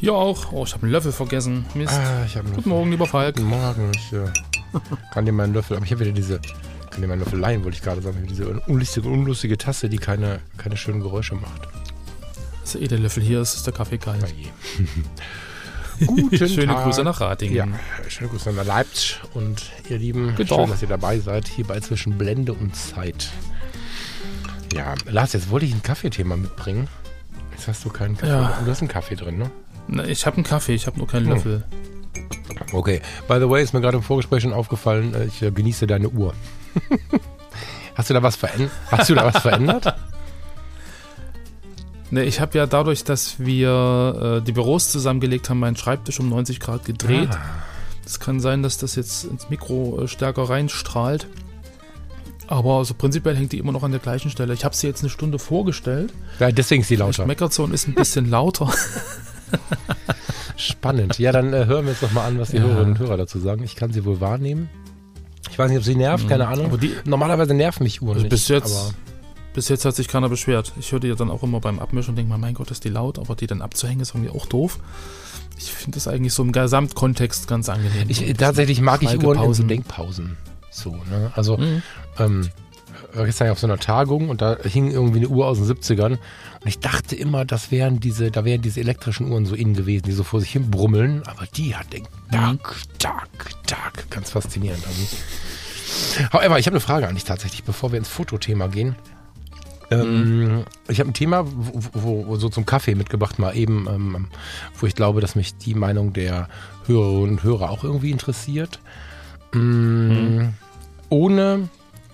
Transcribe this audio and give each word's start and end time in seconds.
Hier 0.00 0.14
auch. 0.14 0.50
Oh, 0.52 0.64
ich 0.64 0.72
habe 0.72 0.84
einen 0.84 0.92
Löffel 0.92 1.12
vergessen. 1.12 1.66
Mist. 1.74 1.92
Ah, 1.92 2.24
ich 2.24 2.34
hab 2.36 2.44
einen 2.44 2.54
Guten 2.54 2.56
Löffel. 2.56 2.68
Morgen, 2.70 2.90
lieber 2.90 3.06
Falk. 3.06 3.36
Guten 3.36 3.48
Morgen. 3.48 3.92
Ich 3.94 4.12
äh, 4.14 4.24
kann 5.12 5.26
dir 5.26 5.32
meinen 5.32 5.52
Löffel, 5.52 5.76
aber 5.76 5.84
ich 5.84 5.92
habe 5.92 6.00
wieder 6.00 6.12
diese, 6.12 6.40
kann 6.90 7.02
dir 7.02 7.08
meinen 7.08 7.18
Löffel 7.20 7.38
leihen, 7.38 7.62
wollte 7.64 7.76
ich 7.76 7.82
gerade 7.82 8.00
sagen. 8.00 8.26
Diese 8.28 8.48
unlustige, 8.60 9.08
unlustige 9.08 9.58
Tasse, 9.58 9.90
die 9.90 9.98
keine, 9.98 10.40
keine 10.56 10.78
schönen 10.78 11.00
Geräusche 11.00 11.34
macht. 11.34 11.68
Das 12.62 12.74
ist 12.76 12.80
eh 12.80 12.88
der 12.88 12.98
Löffel 12.98 13.22
hier, 13.22 13.40
ist, 13.42 13.54
ist 13.56 13.66
der 13.66 13.74
Kaffee 13.74 13.98
kalt. 13.98 14.24
je. 14.36 14.46
Guten 16.06 16.34
Schöne 16.48 16.72
Tag. 16.72 16.84
Grüße 16.84 17.04
nach 17.04 17.20
Ratingen. 17.20 17.54
Ja, 17.54 17.66
schöne 18.08 18.30
Grüße 18.30 18.52
nach 18.52 18.64
Leipzig 18.64 19.20
und 19.34 19.70
ihr 19.90 19.98
Lieben, 19.98 20.34
Geht 20.34 20.48
schön, 20.48 20.56
doch. 20.56 20.70
dass 20.70 20.80
ihr 20.80 20.88
dabei 20.88 21.18
seid, 21.18 21.46
hier 21.46 21.66
bei 21.66 21.78
Zwischen 21.80 22.16
Blende 22.16 22.54
und 22.54 22.74
Zeit. 22.74 23.28
Ja, 24.72 24.94
Lars, 25.04 25.34
jetzt 25.34 25.50
wollte 25.50 25.66
ich 25.66 25.74
ein 25.74 25.82
Kaffeethema 25.82 26.36
mitbringen. 26.36 26.88
Jetzt 27.52 27.68
hast 27.68 27.84
du 27.84 27.90
keinen 27.90 28.16
Kaffee. 28.16 28.32
Ja. 28.32 28.58
Du 28.64 28.70
hast 28.70 28.80
einen 28.80 28.88
Kaffee 28.88 29.16
drin, 29.16 29.36
ne? 29.36 29.50
Na, 29.88 30.04
Ich 30.06 30.26
habe 30.26 30.36
einen 30.36 30.44
Kaffee, 30.44 30.74
ich 30.74 30.86
habe 30.86 30.98
nur 30.98 31.06
keinen 31.06 31.26
Hm. 31.26 31.32
Löffel. 31.34 31.64
Okay. 32.72 33.00
By 33.28 33.38
the 33.40 33.48
way, 33.48 33.62
ist 33.62 33.72
mir 33.74 33.80
gerade 33.80 33.96
im 33.96 34.02
Vorgespräch 34.02 34.42
schon 34.42 34.52
aufgefallen, 34.52 35.14
äh, 35.14 35.24
ich 35.26 35.42
äh, 35.42 35.50
genieße 35.50 35.86
deine 35.86 36.08
Uhr. 36.08 36.34
hast 37.94 38.10
du 38.10 38.14
da 38.14 38.22
was 38.22 38.36
verändert? 38.36 38.70
Hast 38.90 39.10
du 39.10 39.14
da 39.14 39.24
was 39.32 39.42
verändert? 39.42 39.94
Ne, 42.12 42.24
ich 42.24 42.40
habe 42.40 42.58
ja 42.58 42.66
dadurch, 42.66 43.04
dass 43.04 43.38
wir 43.38 44.38
äh, 44.40 44.44
die 44.44 44.52
Büros 44.52 44.90
zusammengelegt 44.90 45.48
haben, 45.48 45.60
meinen 45.60 45.76
Schreibtisch 45.76 46.18
um 46.18 46.28
90 46.28 46.58
Grad 46.58 46.84
gedreht. 46.84 47.30
Ah. 47.32 47.38
Es 48.04 48.18
kann 48.18 48.40
sein, 48.40 48.62
dass 48.64 48.78
das 48.78 48.96
jetzt 48.96 49.24
ins 49.24 49.48
Mikro 49.48 50.02
äh, 50.02 50.08
stärker 50.08 50.42
reinstrahlt. 50.50 51.28
Aber 52.48 52.78
also 52.78 52.94
prinzipiell 52.94 53.36
hängt 53.36 53.52
die 53.52 53.58
immer 53.58 53.70
noch 53.70 53.84
an 53.84 53.92
der 53.92 54.00
gleichen 54.00 54.28
Stelle. 54.28 54.52
Ich 54.54 54.64
habe 54.64 54.74
sie 54.74 54.88
jetzt 54.88 55.02
eine 55.02 55.10
Stunde 55.10 55.38
vorgestellt. 55.38 56.12
Ja, 56.40 56.50
deswegen 56.50 56.82
ist 56.82 56.88
sie 56.88 56.96
lauter. 56.96 57.24
Meckert 57.26 57.52
so 57.52 57.62
und 57.62 57.72
ist 57.72 57.86
ein 57.86 57.94
bisschen 57.94 58.28
lauter. 58.28 58.72
Spannend. 60.56 61.18
Ja, 61.18 61.32
dann 61.32 61.52
äh, 61.52 61.66
hören 61.66 61.84
wir 61.86 61.92
jetzt 61.92 62.02
nochmal 62.02 62.26
an, 62.28 62.38
was 62.38 62.50
die 62.50 62.56
Ja. 62.58 62.64
Hörerinnen 62.64 62.92
und 62.92 62.98
Hörer 62.98 63.16
dazu 63.16 63.38
sagen. 63.38 63.62
Ich 63.64 63.76
kann 63.76 63.92
sie 63.92 64.04
wohl 64.04 64.20
wahrnehmen. 64.20 64.68
Ich 65.50 65.58
weiß 65.58 65.68
nicht, 65.70 65.78
ob 65.78 65.84
sie 65.84 65.96
nervt, 65.96 66.28
keine 66.28 66.48
Ahnung. 66.48 66.66
Aber 66.66 66.78
die, 66.78 66.92
Normalerweise 67.04 67.54
nerven 67.54 67.82
mich 67.82 68.02
Uhren 68.02 68.14
Also 68.14 68.22
nicht. 68.24 68.30
bis 68.30 68.48
jetzt- 68.48 68.94
Bis 69.52 69.68
jetzt 69.68 69.84
hat 69.84 69.96
sich 69.96 70.06
keiner 70.06 70.28
beschwert. 70.28 70.72
Ich 70.78 70.92
höre 70.92 71.00
die 71.00 71.08
ja 71.08 71.16
dann 71.16 71.28
auch 71.28 71.42
immer 71.42 71.58
beim 71.58 71.80
Abmischen 71.80 72.10
und 72.10 72.16
denke 72.16 72.30
mal, 72.30 72.38
mein 72.38 72.54
Gott, 72.54 72.70
ist 72.70 72.84
die 72.84 72.88
laut, 72.88 73.18
aber 73.18 73.34
die 73.34 73.48
dann 73.48 73.62
abzuhängen 73.62 74.00
ist 74.00 74.14
irgendwie 74.14 74.30
auch 74.30 74.46
doof. 74.46 74.78
Ich 75.58 75.72
finde 75.72 75.96
das 75.96 76.06
eigentlich 76.06 76.32
so 76.34 76.44
im 76.44 76.52
Gesamtkontext 76.52 77.48
ganz 77.48 77.68
angenehm. 77.68 78.08
ich, 78.08 78.18
So 78.18 78.32
tatsächlich 78.34 78.80
mag 78.80 79.02
ich 79.02 79.20
Uhren 79.22 79.42
in 79.42 79.54
so. 79.54 79.64
Denkpausen. 79.64 80.36
So, 80.70 80.90
ne? 80.92 81.32
Also, 81.34 81.56
Mhm. 81.58 81.82
ähm, 82.20 82.48
war 83.14 83.24
gestern 83.26 83.50
auf 83.50 83.58
so 83.58 83.66
einer 83.66 83.78
Tagung 83.78 84.28
und 84.28 84.40
da 84.42 84.56
hing 84.62 84.90
irgendwie 84.90 85.18
eine 85.18 85.28
Uhr 85.28 85.46
aus 85.46 85.58
den 85.58 85.66
70ern 85.66 86.12
und 86.12 86.18
ich 86.66 86.78
dachte 86.78 87.16
immer, 87.16 87.44
das 87.44 87.70
wären 87.70 88.00
diese, 88.00 88.30
da 88.30 88.44
wären 88.44 88.62
diese 88.62 88.80
elektrischen 88.80 89.30
Uhren 89.30 89.46
so 89.46 89.54
innen 89.54 89.74
gewesen, 89.74 90.04
die 90.06 90.12
so 90.12 90.24
vor 90.24 90.40
sich 90.40 90.50
hin 90.50 90.70
brummeln, 90.70 91.22
aber 91.26 91.46
die 91.56 91.74
hat 91.76 91.92
den 91.92 92.02
Mhm. 92.02 92.58
Tag, 92.58 92.76
Tag, 92.98 93.66
Tag. 93.66 94.10
Ganz 94.10 94.30
faszinierend. 94.30 94.82
Also. 94.86 96.28
However, 96.32 96.58
ich 96.58 96.66
habe 96.66 96.74
eine 96.74 96.80
Frage 96.80 97.08
an 97.08 97.14
dich 97.14 97.24
tatsächlich, 97.24 97.64
bevor 97.64 97.90
wir 97.92 97.98
ins 97.98 98.08
Fotothema 98.08 98.68
gehen. 98.68 98.94
Ähm, 99.90 100.64
Ich 100.86 101.00
habe 101.00 101.10
ein 101.10 101.14
Thema, 101.14 101.44
wo, 101.46 102.24
wo, 102.28 102.36
so 102.36 102.48
zum 102.48 102.64
Kaffee 102.66 102.94
mitgebracht, 102.94 103.40
mal 103.40 103.56
eben, 103.56 103.88
ähm, 103.88 104.28
wo 104.78 104.86
ich 104.86 104.94
glaube, 104.94 105.20
dass 105.20 105.34
mich 105.34 105.56
die 105.56 105.74
Meinung 105.74 106.12
der 106.12 106.48
Hörerinnen 106.86 107.30
und 107.38 107.42
Hörer 107.42 107.70
auch 107.70 107.82
irgendwie 107.82 108.12
interessiert. 108.12 108.78
Mm, 109.52 110.50
Ohne 111.08 111.68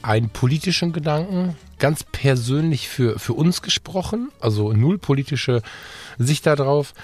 einen 0.06 0.30
politischen 0.30 0.92
Gedanken, 0.92 1.56
ganz 1.78 2.04
persönlich 2.04 2.88
für, 2.88 3.18
für 3.18 3.32
uns 3.32 3.60
gesprochen, 3.60 4.30
also 4.40 4.72
null 4.72 4.98
politische 4.98 5.62
Sicht 6.16 6.46
darauf. 6.46 6.94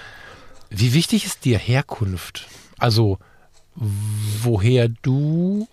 Wie 0.69 0.93
wichtig 0.93 1.25
ist 1.25 1.45
dir 1.45 1.57
Herkunft? 1.57 2.47
Also, 2.77 3.19
woher 3.75 4.87
du 4.87 5.67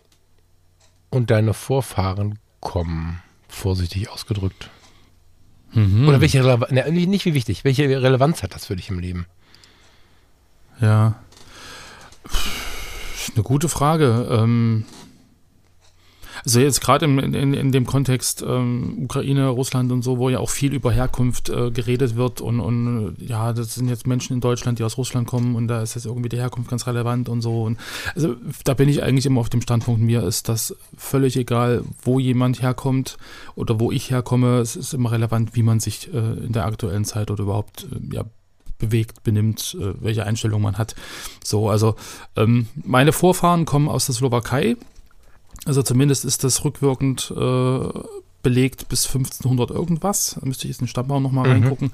und 1.11 1.31
deine 1.31 1.55
Vorfahren 1.55 2.39
kommen, 2.61 3.23
vorsichtig 3.49 4.11
ausgedrückt. 4.11 4.71
Mhm. 5.73 6.09
Oder 6.09 6.21
welche 6.21 6.45
Relevanz, 6.45 6.73
ne, 6.73 6.91
nicht 6.91 7.25
wie 7.25 7.35
wichtig, 7.35 7.65
welche 7.65 7.85
Relevanz 8.03 8.43
hat 8.43 8.55
das 8.55 8.67
für 8.67 8.77
dich 8.77 8.91
im 8.91 8.99
Leben? 8.99 9.27
Ja. 10.81 11.23
Eine 13.35 13.45
gute 13.45 13.69
Frage. 13.69 14.27
Ähm, 14.31 14.85
also 16.45 16.61
jetzt 16.61 16.81
gerade 16.81 17.05
in, 17.07 17.19
in, 17.19 17.55
in 17.55 17.73
dem 17.73 17.87
Kontext 17.87 18.45
ähm, 18.47 19.05
Ukraine, 19.05 19.49
Russland 19.49 19.93
und 19.93 20.03
so, 20.03 20.19
wo 20.19 20.29
ja 20.29 20.39
auch 20.39 20.51
viel 20.51 20.75
über 20.75 20.93
Herkunft 20.93 21.49
äh, 21.49 21.71
geredet 21.71 22.17
wird 22.17 22.41
und, 22.41 22.61
und 22.61 23.17
ja, 23.19 23.53
das 23.53 23.75
sind 23.75 23.89
jetzt 23.89 24.07
Menschen 24.07 24.35
in 24.35 24.41
Deutschland, 24.41 24.79
die 24.79 24.85
aus 24.85 24.97
Russland 24.97 25.27
kommen 25.27 25.57
und 25.57 25.69
da 25.69 25.83
ist 25.83 25.95
jetzt 25.95 26.07
irgendwie 26.07 26.29
die 26.29 26.39
Herkunft 26.39 26.71
ganz 26.71 26.87
relevant 26.87 27.29
und 27.29 27.43
so. 27.43 27.63
Und 27.63 27.79
also 28.15 28.37
da 28.65 28.75
bin 28.75 28.89
ich 28.89 29.03
eigentlich 29.03 29.27
immer 29.27 29.41
auf 29.41 29.51
dem 29.51 29.63
Standpunkt, 29.63 30.01
mir 30.01 30.23
ist 30.23 30.49
das 30.49 30.75
völlig 30.97 31.37
egal, 31.37 31.85
wo 32.03 32.19
jemand 32.19 32.63
herkommt 32.63 33.19
oder 33.55 33.81
wo 33.81 33.91
ich 33.93 34.11
herkomme. 34.11 34.59
Es 34.59 34.77
ist 34.77 34.95
immer 34.95 35.13
relevant, 35.13 35.55
wie 35.55 35.63
man 35.63 35.81
sich 35.81 36.13
äh, 36.13 36.19
in 36.19 36.53
der 36.53 36.67
aktuellen 36.67 37.05
Zeit 37.05 37.31
oder 37.31 37.43
überhaupt 37.43 37.87
äh, 37.91 38.15
ja, 38.15 38.25
bewegt, 38.79 39.23
benimmt, 39.23 39.77
äh, 39.81 39.95
welche 40.01 40.25
Einstellung 40.25 40.63
man 40.63 40.79
hat. 40.79 40.97
So, 41.45 41.69
also 41.69 41.95
ähm, 42.37 42.67
meine 42.75 43.13
Vorfahren 43.13 43.65
kommen 43.65 43.89
aus 43.89 44.07
der 44.07 44.15
Slowakei. 44.15 44.77
Also 45.67 45.83
zumindest 45.83 46.25
ist 46.25 46.43
das 46.45 46.65
rückwirkend 46.65 47.33
äh, 47.37 47.89
belegt 48.43 48.89
bis 48.89 49.07
1500 49.07 49.71
irgendwas. 49.71 50.37
Da 50.41 50.47
müsste 50.47 50.65
ich 50.65 50.71
jetzt 50.71 50.81
in 50.81 50.87
den 50.87 50.91
Stammbaum 50.91 51.23
nochmal 51.23 51.47
Mhm. 51.47 51.53
reingucken. 51.65 51.93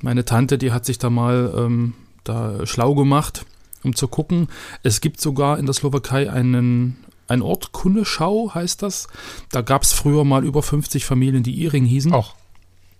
Meine 0.00 0.24
Tante, 0.24 0.58
die 0.58 0.72
hat 0.72 0.84
sich 0.84 0.98
da 0.98 1.10
mal 1.10 1.52
ähm, 1.56 1.94
da 2.24 2.66
schlau 2.66 2.94
gemacht, 2.94 3.46
um 3.84 3.94
zu 3.94 4.08
gucken. 4.08 4.48
Es 4.82 5.00
gibt 5.00 5.20
sogar 5.20 5.58
in 5.58 5.66
der 5.66 5.74
Slowakei 5.74 6.30
einen 6.30 6.96
ein 7.26 7.40
Ort, 7.40 7.72
Kunneschau 7.72 8.50
heißt 8.54 8.82
das. 8.82 9.08
Da 9.50 9.62
gab 9.62 9.82
es 9.82 9.94
früher 9.94 10.24
mal 10.24 10.44
über 10.44 10.62
50 10.62 11.06
Familien, 11.06 11.42
die 11.42 11.62
Iring 11.62 11.86
hießen. 11.86 12.12
Auch. 12.12 12.34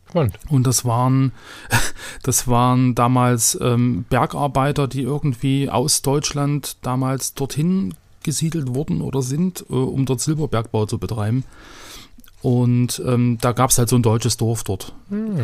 Spannend. 0.08 0.38
Und 0.48 0.66
das 0.66 0.86
waren, 0.86 1.32
das 2.22 2.48
waren 2.48 2.94
damals 2.94 3.58
ähm, 3.60 4.06
Bergarbeiter, 4.08 4.88
die 4.88 5.02
irgendwie 5.02 5.68
aus 5.68 6.00
Deutschland 6.00 6.76
damals 6.82 7.34
dorthin 7.34 7.94
gesiedelt 8.24 8.74
wurden 8.74 9.00
oder 9.00 9.22
sind, 9.22 9.64
äh, 9.70 9.74
um 9.74 10.04
dort 10.06 10.20
Silberbergbau 10.20 10.86
zu 10.86 10.98
betreiben. 10.98 11.44
Und 12.42 13.02
ähm, 13.06 13.38
da 13.40 13.52
gab 13.52 13.70
es 13.70 13.78
halt 13.78 13.88
so 13.88 13.96
ein 13.96 14.02
deutsches 14.02 14.36
Dorf 14.36 14.64
dort. 14.64 14.92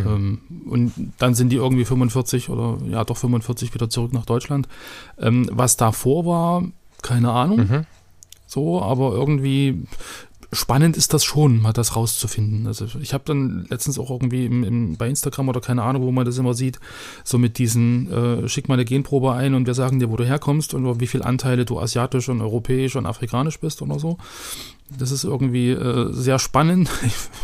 Ähm, 0.06 0.40
und 0.66 0.92
dann 1.16 1.34
sind 1.34 1.48
die 1.48 1.56
irgendwie 1.56 1.86
45 1.86 2.50
oder 2.50 2.76
ja 2.86 3.04
doch 3.04 3.16
45 3.16 3.72
wieder 3.72 3.88
zurück 3.88 4.12
nach 4.12 4.26
Deutschland. 4.26 4.68
Ähm, 5.18 5.48
was 5.50 5.78
davor 5.78 6.26
war, 6.26 6.64
keine 7.00 7.32
Ahnung. 7.32 7.58
Mhm. 7.58 7.86
So, 8.46 8.82
aber 8.82 9.12
irgendwie 9.12 9.84
spannend 10.52 10.96
ist 10.96 11.14
das 11.14 11.24
schon, 11.24 11.60
mal 11.62 11.72
das 11.72 11.94
rauszufinden. 11.96 12.66
Also 12.66 12.86
ich 13.00 13.14
habe 13.14 13.24
dann 13.26 13.66
letztens 13.70 13.98
auch 13.98 14.10
irgendwie 14.10 14.46
im, 14.46 14.64
im, 14.64 14.96
bei 14.96 15.08
Instagram 15.08 15.48
oder 15.48 15.60
keine 15.60 15.82
Ahnung, 15.82 16.02
wo 16.02 16.10
man 16.10 16.24
das 16.24 16.38
immer 16.38 16.54
sieht, 16.54 16.80
so 17.24 17.38
mit 17.38 17.58
diesen, 17.58 18.10
äh, 18.12 18.48
schick 18.48 18.68
mal 18.68 18.74
eine 18.74 18.84
Genprobe 18.84 19.32
ein 19.32 19.54
und 19.54 19.66
wir 19.66 19.74
sagen 19.74 20.00
dir, 20.00 20.10
wo 20.10 20.16
du 20.16 20.24
herkommst 20.24 20.74
und 20.74 21.00
wie 21.00 21.06
viele 21.06 21.24
Anteile 21.24 21.64
du 21.64 21.78
asiatisch 21.78 22.28
und 22.28 22.40
europäisch 22.40 22.96
und 22.96 23.06
afrikanisch 23.06 23.60
bist 23.60 23.80
oder 23.82 23.98
so. 23.98 24.18
Das 24.98 25.12
ist 25.12 25.22
irgendwie 25.24 25.70
äh, 25.70 26.12
sehr 26.12 26.38
spannend. 26.38 26.90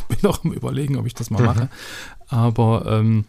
Ich 0.09 0.21
bin 0.21 0.31
auch 0.31 0.45
am 0.45 0.53
überlegen, 0.53 0.97
ob 0.97 1.07
ich 1.07 1.15
das 1.15 1.31
mal 1.31 1.41
Mhm. 1.41 1.47
mache. 1.47 1.69
Aber 2.29 2.87
ähm, 2.87 3.25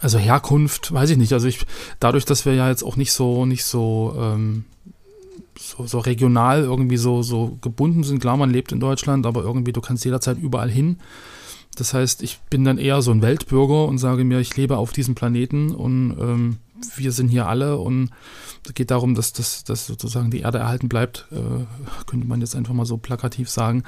also 0.00 0.18
Herkunft, 0.18 0.92
weiß 0.92 1.10
ich 1.10 1.18
nicht. 1.18 1.32
Also 1.32 1.46
ich, 1.46 1.66
dadurch, 2.00 2.24
dass 2.24 2.44
wir 2.46 2.54
ja 2.54 2.68
jetzt 2.68 2.82
auch 2.82 2.96
nicht 2.96 3.12
so, 3.12 3.44
nicht 3.46 3.64
so, 3.64 4.14
ähm, 4.18 4.64
so, 5.60 5.86
so 5.86 5.98
regional 5.98 6.62
irgendwie 6.62 6.96
so, 6.96 7.22
so 7.22 7.58
gebunden 7.60 8.02
sind. 8.02 8.20
Klar, 8.20 8.36
man 8.36 8.50
lebt 8.50 8.72
in 8.72 8.80
Deutschland, 8.80 9.26
aber 9.26 9.42
irgendwie 9.42 9.72
du 9.72 9.80
kannst 9.80 10.04
jederzeit 10.04 10.38
überall 10.38 10.70
hin. 10.70 10.98
Das 11.76 11.94
heißt, 11.94 12.22
ich 12.22 12.38
bin 12.50 12.64
dann 12.64 12.78
eher 12.78 13.00
so 13.02 13.10
ein 13.10 13.22
Weltbürger 13.22 13.84
und 13.86 13.98
sage 13.98 14.24
mir, 14.24 14.40
ich 14.40 14.56
lebe 14.56 14.76
auf 14.76 14.92
diesem 14.92 15.14
Planeten 15.14 15.72
und 15.74 16.16
ähm, 16.18 16.56
wir 16.96 17.12
sind 17.12 17.28
hier 17.28 17.46
alle 17.46 17.78
und 17.78 18.10
es 18.66 18.74
geht 18.74 18.90
darum, 18.90 19.14
dass, 19.14 19.32
dass, 19.32 19.64
dass 19.64 19.86
sozusagen 19.86 20.30
die 20.30 20.40
Erde 20.40 20.58
erhalten 20.58 20.88
bleibt, 20.88 21.26
äh, 21.30 21.64
könnte 22.06 22.26
man 22.26 22.40
jetzt 22.40 22.56
einfach 22.56 22.74
mal 22.74 22.86
so 22.86 22.96
plakativ 22.96 23.48
sagen. 23.48 23.84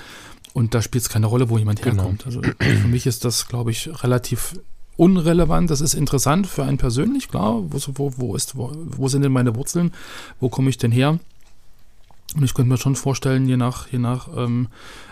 Und 0.54 0.74
da 0.74 0.82
spielt 0.82 1.02
es 1.02 1.08
keine 1.10 1.26
Rolle, 1.26 1.48
wo 1.50 1.58
jemand 1.58 1.82
Genau. 1.82 2.02
herkommt. 2.02 2.26
Also 2.26 2.42
für 2.42 2.88
mich 2.88 3.06
ist 3.06 3.24
das, 3.24 3.48
glaube 3.48 3.70
ich, 3.70 3.88
relativ 4.02 4.54
unrelevant, 4.96 5.70
das 5.70 5.80
ist 5.80 5.94
interessant 5.94 6.46
für 6.46 6.64
einen 6.64 6.78
persönlich, 6.78 7.28
klar. 7.28 7.62
Wo, 7.68 7.78
wo, 7.94 8.12
wo, 8.16 8.36
ist, 8.36 8.56
wo, 8.56 8.72
wo 8.74 9.08
sind 9.08 9.22
denn 9.22 9.32
meine 9.32 9.56
Wurzeln? 9.56 9.92
Wo 10.38 10.48
komme 10.48 10.68
ich 10.70 10.78
denn 10.78 10.92
her? 10.92 11.18
Und 12.34 12.44
ich 12.44 12.54
könnte 12.54 12.70
mir 12.70 12.78
schon 12.78 12.96
vorstellen, 12.96 13.46
je 13.46 13.56
nach, 13.56 13.88
je 13.88 13.98
nach 13.98 14.28
ähm, 14.36 14.68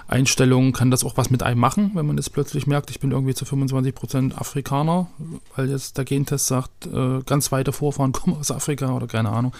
Einstellung 0.08 0.72
kann 0.72 0.90
das 0.90 1.05
auch 1.05 1.17
was 1.17 1.31
mit 1.31 1.43
einem 1.43 1.61
machen, 1.61 1.93
wenn 1.94 2.06
man 2.06 2.17
jetzt 2.17 2.32
plötzlich 2.32 2.67
merkt, 2.67 2.90
ich 2.90 3.00
bin 3.00 3.12
irgendwie 3.12 3.34
zu 3.34 3.44
25% 3.44 4.34
Afrikaner, 4.34 5.08
weil 5.55 5.69
jetzt 5.70 5.99
der 5.99 6.05
Gentest 6.05 6.46
sagt, 6.46 6.87
äh, 6.87 7.20
ganz 7.26 7.52
weite 7.52 7.72
Vorfahren 7.72 8.12
kommen 8.12 8.37
aus 8.37 8.50
Afrika 8.50 8.93
oder 8.93 9.06
keine 9.06 9.31
Ahnung. 9.31 9.52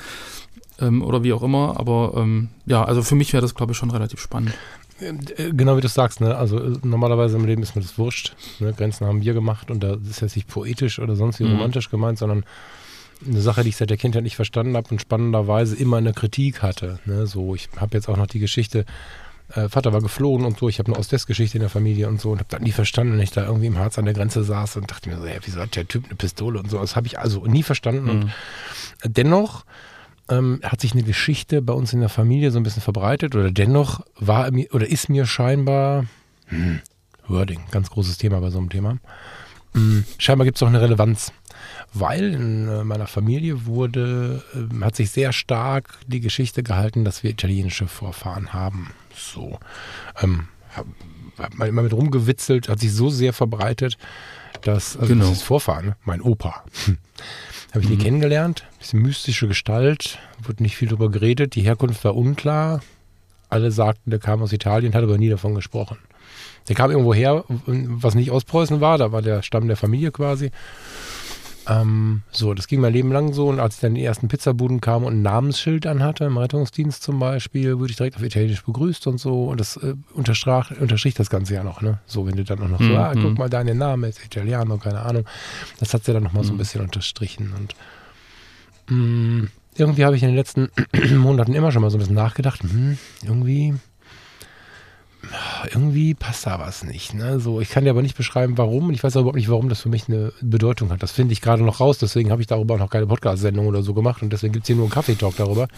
Ähm, 0.81 1.03
oder 1.03 1.23
wie 1.23 1.33
auch 1.33 1.43
immer. 1.43 1.79
Aber 1.79 2.15
ähm, 2.17 2.49
ja, 2.67 2.83
also 2.85 3.03
für 3.03 3.15
mich 3.15 3.33
wäre 3.33 3.43
das, 3.43 3.55
glaube 3.55 3.73
ich, 3.73 3.79
schon 3.79 3.91
relativ 3.91 4.21
spannend. 4.21 4.55
Äh, 5.01 5.53
genau 5.53 5.77
wie 5.77 5.81
du 5.81 5.89
sagst, 5.89 6.21
ne? 6.21 6.37
Also 6.37 6.59
äh, 6.59 6.77
normalerweise 6.83 7.37
im 7.37 7.45
Leben 7.45 7.63
ist 7.63 7.77
mir 7.77 7.83
das 7.83 7.99
wurscht. 7.99 8.35
Ne? 8.59 8.73
Grenzen 8.73 9.07
haben 9.07 9.23
wir 9.23 9.35
gemacht 9.35 9.71
und 9.71 9.83
da 9.83 9.97
ist 10.09 10.21
jetzt 10.21 10.37
nicht 10.37 10.49
poetisch 10.49 10.99
oder 10.99 11.17
sonst 11.17 11.41
wie 11.41 11.45
mhm. 11.45 11.53
romantisch 11.53 11.91
gemeint, 11.91 12.19
sondern 12.19 12.45
eine 13.27 13.41
Sache, 13.41 13.63
die 13.63 13.71
ich 13.71 13.77
seit 13.77 13.91
der 13.91 13.97
Kindheit 13.97 14.23
nicht 14.23 14.37
verstanden 14.37 14.77
habe 14.77 14.89
und 14.91 15.01
spannenderweise 15.01 15.77
immer 15.77 15.99
eine 15.99 16.13
Kritik 16.13 16.63
hatte. 16.63 16.99
Ne? 17.05 17.27
So, 17.27 17.55
ich 17.55 17.69
habe 17.77 17.97
jetzt 17.97 18.09
auch 18.09 18.17
noch 18.17 18.27
die 18.27 18.39
Geschichte, 18.39 18.85
äh, 19.55 19.69
Vater 19.69 19.93
war 19.93 20.01
geflohen 20.01 20.45
und 20.45 20.59
so, 20.59 20.69
ich 20.69 20.79
habe 20.79 20.91
eine 20.93 20.99
Ost-West-Geschichte 20.99 21.59
in 21.59 21.63
der 21.63 21.71
Familie 21.71 22.09
und 22.09 22.21
so 22.21 22.31
und 22.31 22.39
habe 22.39 22.49
das 22.51 22.61
nie 22.61 22.73
verstanden, 22.73 23.15
wenn 23.15 23.21
ich 23.21 23.33
da 23.33 23.45
irgendwie 23.45 23.67
im 23.67 23.79
Harz 23.79 23.99
an 23.99 24.05
der 24.05 24.15
Grenze 24.15 24.45
saß 24.45 24.77
und 24.77 24.91
dachte 24.91 25.09
mir 25.09 25.19
so, 25.19 25.27
ja, 25.27 25.35
wieso 25.45 25.61
hat 25.61 25.77
der 25.77 25.89
Typ 25.89 26.05
eine 26.07 26.15
Pistole 26.15 26.59
und 26.59 26.71
so. 26.71 26.79
Das 26.79 26.97
habe 26.97 27.07
ich 27.07 27.19
also 27.19 27.45
nie 27.47 27.63
verstanden. 27.63 28.05
Mhm. 28.05 28.31
Und 29.05 29.17
dennoch 29.17 29.65
ähm, 30.29 30.61
hat 30.63 30.81
sich 30.81 30.93
eine 30.93 31.03
Geschichte 31.03 31.63
bei 31.63 31.73
uns 31.73 31.93
in 31.93 32.01
der 32.01 32.09
Familie 32.09 32.51
so 32.51 32.59
ein 32.59 32.63
bisschen 32.63 32.83
verbreitet 32.83 33.35
oder 33.35 33.51
dennoch 33.51 34.01
war 34.17 34.51
mir 34.51 34.73
oder 34.73 34.89
ist 34.89 35.09
mir 35.09 35.27
scheinbar, 35.27 36.07
hm, 36.47 36.81
Wording, 37.27 37.61
ganz 37.71 37.91
großes 37.91 38.19
Thema 38.19 38.41
bei 38.41 38.51
so 38.51 38.59
einem 38.59 38.71
Thema. 38.71 38.99
Hm, 39.75 40.05
scheinbar 40.19 40.45
gibt 40.45 40.57
es 40.57 40.63
auch 40.63 40.69
eine 40.69 40.81
Relevanz 40.81 41.33
weil 41.93 42.35
in 42.35 42.69
äh, 42.69 42.85
meiner 42.85 43.07
Familie 43.07 43.67
wurde, 43.67 44.43
ähm, 44.55 44.85
hat 44.85 44.97
sich 44.97 45.11
sehr 45.11 45.33
stark 45.33 45.99
die 46.07 46.21
Geschichte 46.21 46.63
gehalten, 46.63 47.05
dass 47.05 47.23
wir 47.23 47.31
italienische 47.31 47.89
Vorfahren 47.89 48.53
haben. 48.53 48.93
So. 49.15 49.59
Ähm, 50.23 50.49
hat 51.39 51.55
man 51.55 51.69
immer 51.69 51.83
mit 51.83 51.93
rumgewitzelt, 51.93 52.69
hat 52.69 52.81
sich 52.81 52.93
so 52.93 53.11
sehr 53.11 53.33
verbreitet, 53.33 53.97
dass, 54.63 54.97
also 54.97 55.13
genau. 55.15 55.29
das 55.29 55.39
ist 55.39 55.43
Vorfahren, 55.43 55.95
mein 56.05 56.21
Opa. 56.21 56.65
Habe 57.73 57.85
ich 57.85 57.89
mhm. 57.89 57.97
nie 57.97 58.03
kennengelernt. 58.03 58.65
Bisschen 58.79 59.03
mystische 59.03 59.49
Gestalt, 59.49 60.19
wurde 60.43 60.63
nicht 60.63 60.77
viel 60.77 60.89
darüber 60.89 61.11
geredet. 61.11 61.55
Die 61.55 61.63
Herkunft 61.63 62.05
war 62.05 62.17
unklar. 62.17 62.81
Alle 63.49 63.71
sagten, 63.73 64.11
der 64.11 64.21
kam 64.21 64.43
aus 64.43 64.53
Italien, 64.53 64.95
hat 64.95 65.03
aber 65.03 65.19
nie 65.19 65.29
davon 65.29 65.55
gesprochen. 65.55 65.99
Der 66.69 66.77
kam 66.77 66.91
irgendwo 66.91 67.15
her, 67.15 67.45
was 67.67 68.15
nicht 68.15 68.31
aus 68.31 68.45
Preußen 68.45 68.81
war, 68.81 68.99
da 68.99 69.13
war 69.13 69.23
der 69.23 69.43
Stamm 69.43 69.67
der 69.67 69.77
Familie 69.77 70.13
quasi. 70.13 70.51
Ähm, 71.69 72.23
so, 72.31 72.55
das 72.55 72.69
ging 72.69 72.81
mein 72.81 72.93
Leben 72.93 73.13
lang 73.13 73.33
so. 73.33 73.49
Und 73.49 73.61
als 73.61 73.77
ich 73.77 73.81
dann 73.81 73.95
die 73.95 74.05
ersten 74.05 74.29
Pizzabuden 74.29 74.81
kam 74.81 75.05
und 75.05 75.15
ein 75.15 75.23
Namensschild 75.23 75.87
anhatte, 75.87 76.25
im 76.25 76.39
Rettungsdienst 76.39 77.03
zum 77.03 77.19
Beispiel, 77.19 77.79
wurde 77.79 77.91
ich 77.91 77.97
direkt 77.97 78.17
auf 78.17 78.23
Italienisch 78.23 78.65
begrüßt 78.65 79.07
und 79.07 79.19
so. 79.19 79.45
Und 79.45 79.61
das 79.61 79.77
äh, 79.77 79.95
unterstrach, 80.15 80.71
unterstrich 80.71 81.15
das 81.15 81.31
Ganze 81.31 81.55
ja 81.55 81.65
noch, 81.65 81.83
ne? 81.83 81.99
So, 82.07 82.27
wenn 82.27 82.37
du 82.37 82.45
dann 82.45 82.61
auch 82.63 82.69
noch 82.69 82.81
mhm. 82.81 82.89
so, 82.89 82.97
ah, 82.97 83.13
guck 83.15 83.39
mal, 83.39 83.51
dein 83.51 83.77
Name 83.77 84.09
ist 84.09 84.25
Italiano, 84.25 84.79
keine 84.79 85.01
Ahnung. 85.01 85.25
Das 85.79 85.95
hat 85.95 86.05
sie 86.05 86.13
dann 86.13 86.23
nochmal 86.23 86.43
mhm. 86.43 86.47
so 86.47 86.53
ein 86.53 86.57
mhm. 86.57 86.59
bisschen 86.59 86.81
unterstrichen. 86.81 87.53
Und 87.57 87.75
mh, 88.89 88.97
mm, 88.97 89.49
irgendwie 89.77 90.05
habe 90.05 90.17
ich 90.17 90.23
in 90.23 90.29
den 90.29 90.37
letzten 90.37 90.71
Monaten 91.17 91.55
immer 91.55 91.73
schon 91.73 91.83
mal 91.83 91.91
so 91.91 91.97
ein 91.97 92.01
bisschen 92.01 92.15
nachgedacht, 92.15 92.63
hm, 92.63 92.99
irgendwie 93.23 93.75
irgendwie 95.73 96.15
passt 96.15 96.47
da 96.47 96.59
was 96.59 96.83
nicht. 96.85 97.15
Ne? 97.15 97.41
So, 97.41 97.61
ich 97.61 97.71
kann 97.71 97.85
dir 97.85 97.91
aber 97.91 98.03
nicht 98.03 98.17
beschreiben, 98.17 98.59
warum. 98.59 98.89
Und 98.89 98.95
ich 98.95 99.05
weiß 99.05 99.17
auch 99.17 99.21
überhaupt 99.21 99.37
nicht, 99.37 99.49
warum 99.49 99.69
das 99.69 99.81
für 99.81 99.89
mich 99.89 100.09
eine 100.09 100.33
Bedeutung 100.41 100.91
hat. 100.91 101.03
Das 101.03 101.13
finde 101.13 101.33
ich 101.33 101.41
gerade 101.41 101.63
noch 101.63 101.81
raus. 101.81 101.99
Deswegen 101.99 102.31
habe 102.31 102.43
ich 102.43 102.49
darüber 102.49 102.75
auch 102.75 102.79
noch 102.79 102.91
keine 102.91 103.07
Podcast-Sendung 103.07 103.67
oder 103.67 103.83
so 103.83 103.95
gemacht. 103.95 104.23
Und 104.23 104.33
deswegen 104.33 104.53
gibt 104.53 104.65
es 104.65 104.67
hier 104.67 104.77
nur 104.77 104.87
einen 104.87 104.93
Kaffeetalk 104.93 105.37
darüber. 105.37 105.69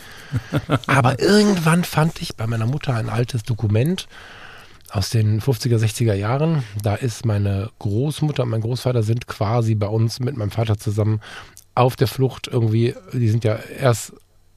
aber 0.86 1.20
irgendwann 1.20 1.84
fand 1.84 2.22
ich 2.22 2.36
bei 2.36 2.46
meiner 2.46 2.66
Mutter 2.66 2.94
ein 2.94 3.08
altes 3.08 3.42
Dokument 3.42 4.08
aus 4.90 5.10
den 5.10 5.40
50er, 5.40 5.78
60er 5.78 6.14
Jahren. 6.14 6.64
Da 6.82 6.94
ist 6.94 7.26
meine 7.26 7.70
Großmutter 7.78 8.44
und 8.44 8.50
mein 8.50 8.60
Großvater 8.60 9.02
sind 9.02 9.26
quasi 9.26 9.74
bei 9.74 9.86
uns 9.86 10.20
mit 10.20 10.36
meinem 10.36 10.50
Vater 10.50 10.78
zusammen 10.78 11.20
auf 11.74 11.96
der 11.96 12.08
Flucht 12.08 12.48
irgendwie. 12.48 12.94
Die 13.12 13.28
sind 13.28 13.44
ja 13.44 13.56
erst 13.78 14.12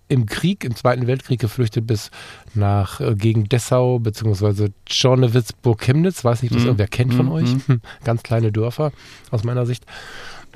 im 0.07 0.25
Krieg, 0.25 0.63
im 0.63 0.75
Zweiten 0.75 1.07
Weltkrieg 1.07 1.39
geflüchtet 1.39 1.87
bis 1.87 2.11
nach 2.53 2.99
äh, 2.99 3.15
gegen 3.15 3.49
Dessau 3.49 3.99
beziehungsweise 3.99 4.71
Czornowitz, 4.85 5.53
Burg 5.53 5.81
Chemnitz. 5.81 6.23
Weiß 6.23 6.41
nicht, 6.41 6.51
ob 6.51 6.57
das 6.57 6.63
mhm. 6.63 6.69
irgendwer 6.69 6.87
kennt 6.87 7.13
von 7.13 7.25
mhm. 7.27 7.31
euch. 7.31 7.67
Mhm. 7.67 7.81
Ganz 8.03 8.23
kleine 8.23 8.51
Dörfer 8.51 8.91
aus 9.31 9.43
meiner 9.43 9.65
Sicht. 9.65 9.85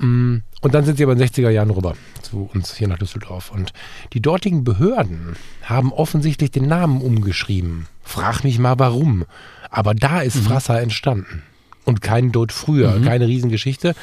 Mm, 0.00 0.38
und 0.62 0.74
dann 0.74 0.84
sind 0.84 0.96
sie 0.96 1.04
aber 1.04 1.12
in 1.12 1.18
den 1.18 1.28
60er 1.28 1.50
Jahren 1.50 1.70
rüber 1.70 1.94
zu 2.22 2.48
uns 2.52 2.74
hier 2.74 2.88
nach 2.88 2.98
Düsseldorf. 2.98 3.50
Und 3.50 3.72
die 4.12 4.20
dortigen 4.20 4.64
Behörden 4.64 5.36
haben 5.62 5.92
offensichtlich 5.92 6.50
den 6.50 6.66
Namen 6.66 7.00
umgeschrieben. 7.00 7.86
Frag 8.02 8.44
mich 8.44 8.58
mal 8.58 8.78
warum. 8.78 9.24
Aber 9.70 9.94
da 9.94 10.20
ist 10.20 10.36
mhm. 10.36 10.42
Frasser 10.42 10.80
entstanden. 10.80 11.42
Und 11.84 12.02
kein 12.02 12.30
Dort 12.30 12.52
früher, 12.52 12.98
mhm. 12.98 13.04
keine 13.04 13.26
Riesengeschichte. 13.26 13.94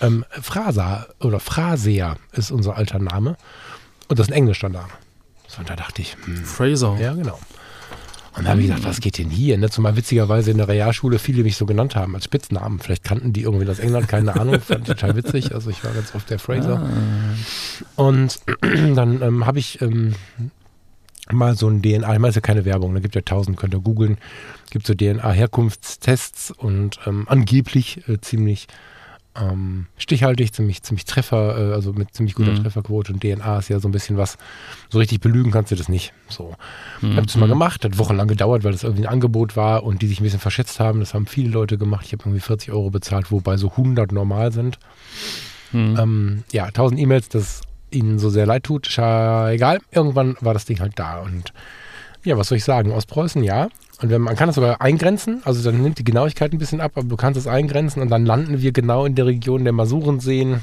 Ähm, 0.00 0.24
Frasa 0.40 1.06
oder 1.20 1.40
Phraseer 1.40 2.16
ist 2.32 2.50
unser 2.50 2.76
alter 2.76 2.98
Name. 2.98 3.36
Und 4.08 4.18
das 4.18 4.26
ist 4.28 4.32
ein 4.32 4.38
englischer 4.38 4.68
Name. 4.68 4.92
So, 5.48 5.60
und 5.60 5.70
da 5.70 5.76
dachte 5.76 6.02
ich, 6.02 6.16
hm, 6.24 6.44
Fraser. 6.44 6.96
Ja, 7.00 7.14
genau. 7.14 7.38
Und 8.36 8.44
da 8.44 8.50
habe 8.50 8.60
ich 8.62 8.66
gedacht, 8.66 8.84
was 8.84 9.00
geht 9.00 9.18
denn 9.18 9.30
hier? 9.30 9.56
Ne? 9.58 9.70
Zumal 9.70 9.96
witzigerweise 9.96 10.50
in 10.50 10.56
der 10.56 10.66
Realschule 10.66 11.20
viele 11.20 11.44
mich 11.44 11.56
so 11.56 11.66
genannt 11.66 11.94
haben 11.94 12.16
als 12.16 12.24
Spitznamen. 12.24 12.80
Vielleicht 12.80 13.04
kannten 13.04 13.32
die 13.32 13.42
irgendwie 13.42 13.68
aus 13.68 13.78
England, 13.78 14.08
keine 14.08 14.34
Ahnung. 14.34 14.60
Fand 14.60 14.80
ich 14.80 14.86
total 14.88 15.14
witzig. 15.14 15.54
Also 15.54 15.70
ich 15.70 15.84
war 15.84 15.92
ganz 15.92 16.14
oft 16.16 16.28
der 16.30 16.40
Fraser. 16.40 16.82
Ah. 16.82 18.02
Und 18.02 18.40
dann 18.60 19.22
ähm, 19.22 19.46
habe 19.46 19.60
ich 19.60 19.80
ähm, 19.80 20.16
mal 21.30 21.56
so 21.56 21.68
ein 21.68 21.80
DNA, 21.80 22.12
ich 22.12 22.18
meine, 22.18 22.28
es 22.28 22.30
ist 22.30 22.36
ja 22.36 22.40
keine 22.40 22.64
Werbung, 22.64 22.92
da 22.94 23.00
gibt 23.00 23.14
ja 23.14 23.20
tausend, 23.20 23.56
könnt 23.56 23.74
ihr 23.74 23.80
googeln, 23.80 24.18
gibt 24.70 24.86
so 24.86 24.94
DNA-Herkunftstests 24.94 26.50
und 26.50 26.98
ähm, 27.06 27.26
angeblich 27.28 28.06
äh, 28.08 28.20
ziemlich 28.20 28.66
ähm, 29.36 29.86
stichhaltig, 29.96 30.52
ziemlich, 30.52 30.82
ziemlich 30.82 31.04
Treffer, 31.04 31.70
äh, 31.70 31.74
also 31.74 31.92
mit 31.92 32.14
ziemlich 32.14 32.34
guter 32.34 32.52
mhm. 32.52 32.62
Trefferquote 32.62 33.12
und 33.12 33.22
DNA 33.22 33.58
ist 33.58 33.68
ja 33.68 33.80
so 33.80 33.88
ein 33.88 33.92
bisschen 33.92 34.16
was, 34.16 34.38
so 34.88 34.98
richtig 34.98 35.20
belügen 35.20 35.50
kannst 35.50 35.72
du 35.72 35.76
das 35.76 35.88
nicht. 35.88 36.12
So. 36.28 36.54
Mhm. 37.00 37.10
Ich 37.10 37.16
habe 37.16 37.26
das 37.26 37.36
mal 37.36 37.48
gemacht, 37.48 37.84
hat 37.84 37.98
wochenlang 37.98 38.28
gedauert, 38.28 38.64
weil 38.64 38.72
das 38.72 38.84
irgendwie 38.84 39.06
ein 39.06 39.12
Angebot 39.12 39.56
war 39.56 39.82
und 39.82 40.02
die 40.02 40.06
sich 40.06 40.20
ein 40.20 40.24
bisschen 40.24 40.40
verschätzt 40.40 40.78
haben. 40.78 41.00
Das 41.00 41.14
haben 41.14 41.26
viele 41.26 41.50
Leute 41.50 41.78
gemacht. 41.78 42.06
Ich 42.06 42.12
habe 42.12 42.22
irgendwie 42.24 42.40
40 42.40 42.70
Euro 42.70 42.90
bezahlt, 42.90 43.30
wobei 43.30 43.56
so 43.56 43.70
100 43.70 44.12
normal 44.12 44.52
sind. 44.52 44.78
Mhm. 45.72 45.96
Ähm, 45.98 46.44
ja, 46.52 46.66
1000 46.66 47.00
E-Mails, 47.00 47.28
das 47.28 47.62
ihnen 47.90 48.18
so 48.18 48.30
sehr 48.30 48.46
leid 48.46 48.64
tut, 48.64 48.86
egal. 48.88 49.80
Irgendwann 49.90 50.36
war 50.40 50.54
das 50.54 50.64
Ding 50.64 50.80
halt 50.80 50.98
da 50.98 51.20
und 51.20 51.52
ja, 52.24 52.38
was 52.38 52.48
soll 52.48 52.58
ich 52.58 52.64
sagen? 52.64 52.90
Ostpreußen, 52.90 53.42
ja. 53.44 53.68
Und 54.00 54.10
wenn, 54.10 54.20
man 54.20 54.36
kann 54.36 54.48
das 54.48 54.56
sogar 54.56 54.80
eingrenzen, 54.80 55.40
also 55.44 55.62
dann 55.62 55.80
nimmt 55.80 55.98
die 55.98 56.04
Genauigkeit 56.04 56.52
ein 56.52 56.58
bisschen 56.58 56.80
ab, 56.80 56.92
aber 56.96 57.06
du 57.06 57.16
kannst 57.16 57.38
es 57.38 57.46
eingrenzen 57.46 58.02
und 58.02 58.10
dann 58.10 58.26
landen 58.26 58.60
wir 58.60 58.72
genau 58.72 59.06
in 59.06 59.14
der 59.14 59.26
Region 59.26 59.64
der 59.64 59.72
Masurenseen, 59.72 60.62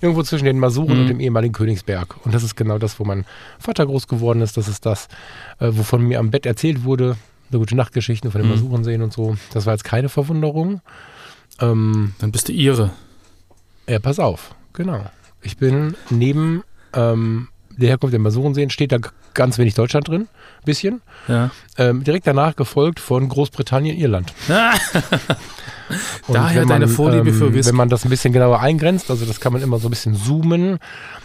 irgendwo 0.00 0.22
zwischen 0.22 0.44
den 0.44 0.58
Masuren 0.58 0.94
mhm. 0.94 1.00
und 1.00 1.08
dem 1.08 1.20
ehemaligen 1.20 1.52
Königsberg. 1.52 2.24
Und 2.24 2.34
das 2.34 2.44
ist 2.44 2.56
genau 2.56 2.78
das, 2.78 3.00
wo 3.00 3.04
mein 3.04 3.24
Vater 3.58 3.84
groß 3.86 4.06
geworden 4.06 4.42
ist. 4.42 4.56
Das 4.56 4.68
ist 4.68 4.86
das, 4.86 5.08
äh, 5.58 5.70
wovon 5.72 6.02
mir 6.02 6.20
am 6.20 6.30
Bett 6.30 6.46
erzählt 6.46 6.84
wurde. 6.84 7.16
Eine 7.50 7.58
gute 7.58 7.74
Nachtgeschichte 7.74 8.30
von 8.30 8.40
den 8.40 8.48
mhm. 8.48 8.56
Masurenseen 8.56 9.02
und 9.02 9.12
so. 9.12 9.36
Das 9.52 9.66
war 9.66 9.74
jetzt 9.74 9.84
keine 9.84 10.08
Verwunderung. 10.08 10.80
Ähm, 11.60 12.14
dann 12.18 12.30
bist 12.30 12.48
du 12.48 12.52
ihre. 12.52 12.90
Ja, 13.88 13.98
pass 13.98 14.18
auf. 14.18 14.54
Genau. 14.72 15.04
Ich 15.42 15.56
bin 15.56 15.96
neben 16.10 16.62
ähm, 16.92 17.48
der 17.80 17.90
Herkunft 17.90 18.12
der 18.12 18.20
Masurenseen, 18.20 18.70
steht 18.70 18.92
da 18.92 18.98
ganz 19.34 19.58
wenig 19.58 19.74
Deutschland 19.74 20.08
drin 20.08 20.28
bisschen. 20.68 21.00
Ja. 21.26 21.50
Ähm, 21.76 22.04
direkt 22.04 22.26
danach 22.26 22.54
gefolgt 22.54 23.00
von 23.00 23.28
Großbritannien, 23.28 23.96
Irland. 23.96 24.32
Daher 26.28 26.60
man, 26.60 26.68
deine 26.68 26.88
Vorliebe 26.88 27.30
ähm, 27.30 27.34
für 27.34 27.54
Whisky. 27.54 27.70
Wenn 27.70 27.76
man 27.76 27.88
das 27.88 28.04
ein 28.04 28.10
bisschen 28.10 28.32
genauer 28.32 28.60
eingrenzt, 28.60 29.10
also 29.10 29.24
das 29.24 29.40
kann 29.40 29.54
man 29.54 29.62
immer 29.62 29.78
so 29.78 29.88
ein 29.88 29.90
bisschen 29.90 30.14
zoomen, 30.14 30.78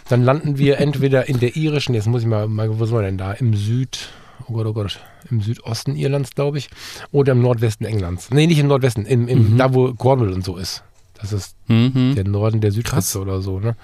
dann 0.07 0.23
landen 0.23 0.57
wir 0.57 0.79
entweder 0.79 1.27
in 1.27 1.39
der 1.39 1.57
irischen, 1.57 1.93
jetzt 1.93 2.07
muss 2.07 2.21
ich 2.21 2.27
mal, 2.27 2.47
mal 2.47 2.79
wo 2.79 2.85
sind 2.85 2.95
wir 2.95 3.01
denn 3.01 3.17
da? 3.17 3.33
Im 3.33 3.53
Süd, 3.53 4.09
oh 4.47 4.53
Gott, 4.53 4.65
oh 4.65 4.73
Gott, 4.73 4.99
im 5.29 5.41
Südosten 5.41 5.97
Irlands, 5.97 6.33
glaube 6.33 6.57
ich, 6.57 6.69
oder 7.11 7.33
im 7.33 7.41
Nordwesten 7.41 7.85
Englands. 7.85 8.29
Nee, 8.31 8.47
nicht 8.47 8.59
im 8.59 8.67
Nordwesten, 8.67 9.05
im, 9.05 9.27
im, 9.27 9.53
mhm. 9.53 9.57
da 9.57 9.73
wo 9.73 9.93
Cornwall 9.93 10.31
und 10.31 10.45
so 10.45 10.55
ist. 10.55 10.83
Das 11.19 11.33
ist 11.33 11.55
mhm. 11.67 12.15
der 12.15 12.25
Norden 12.25 12.61
der 12.61 12.71
Südspitze 12.71 13.19
oder 13.19 13.41
so, 13.41 13.59
ne? 13.59 13.75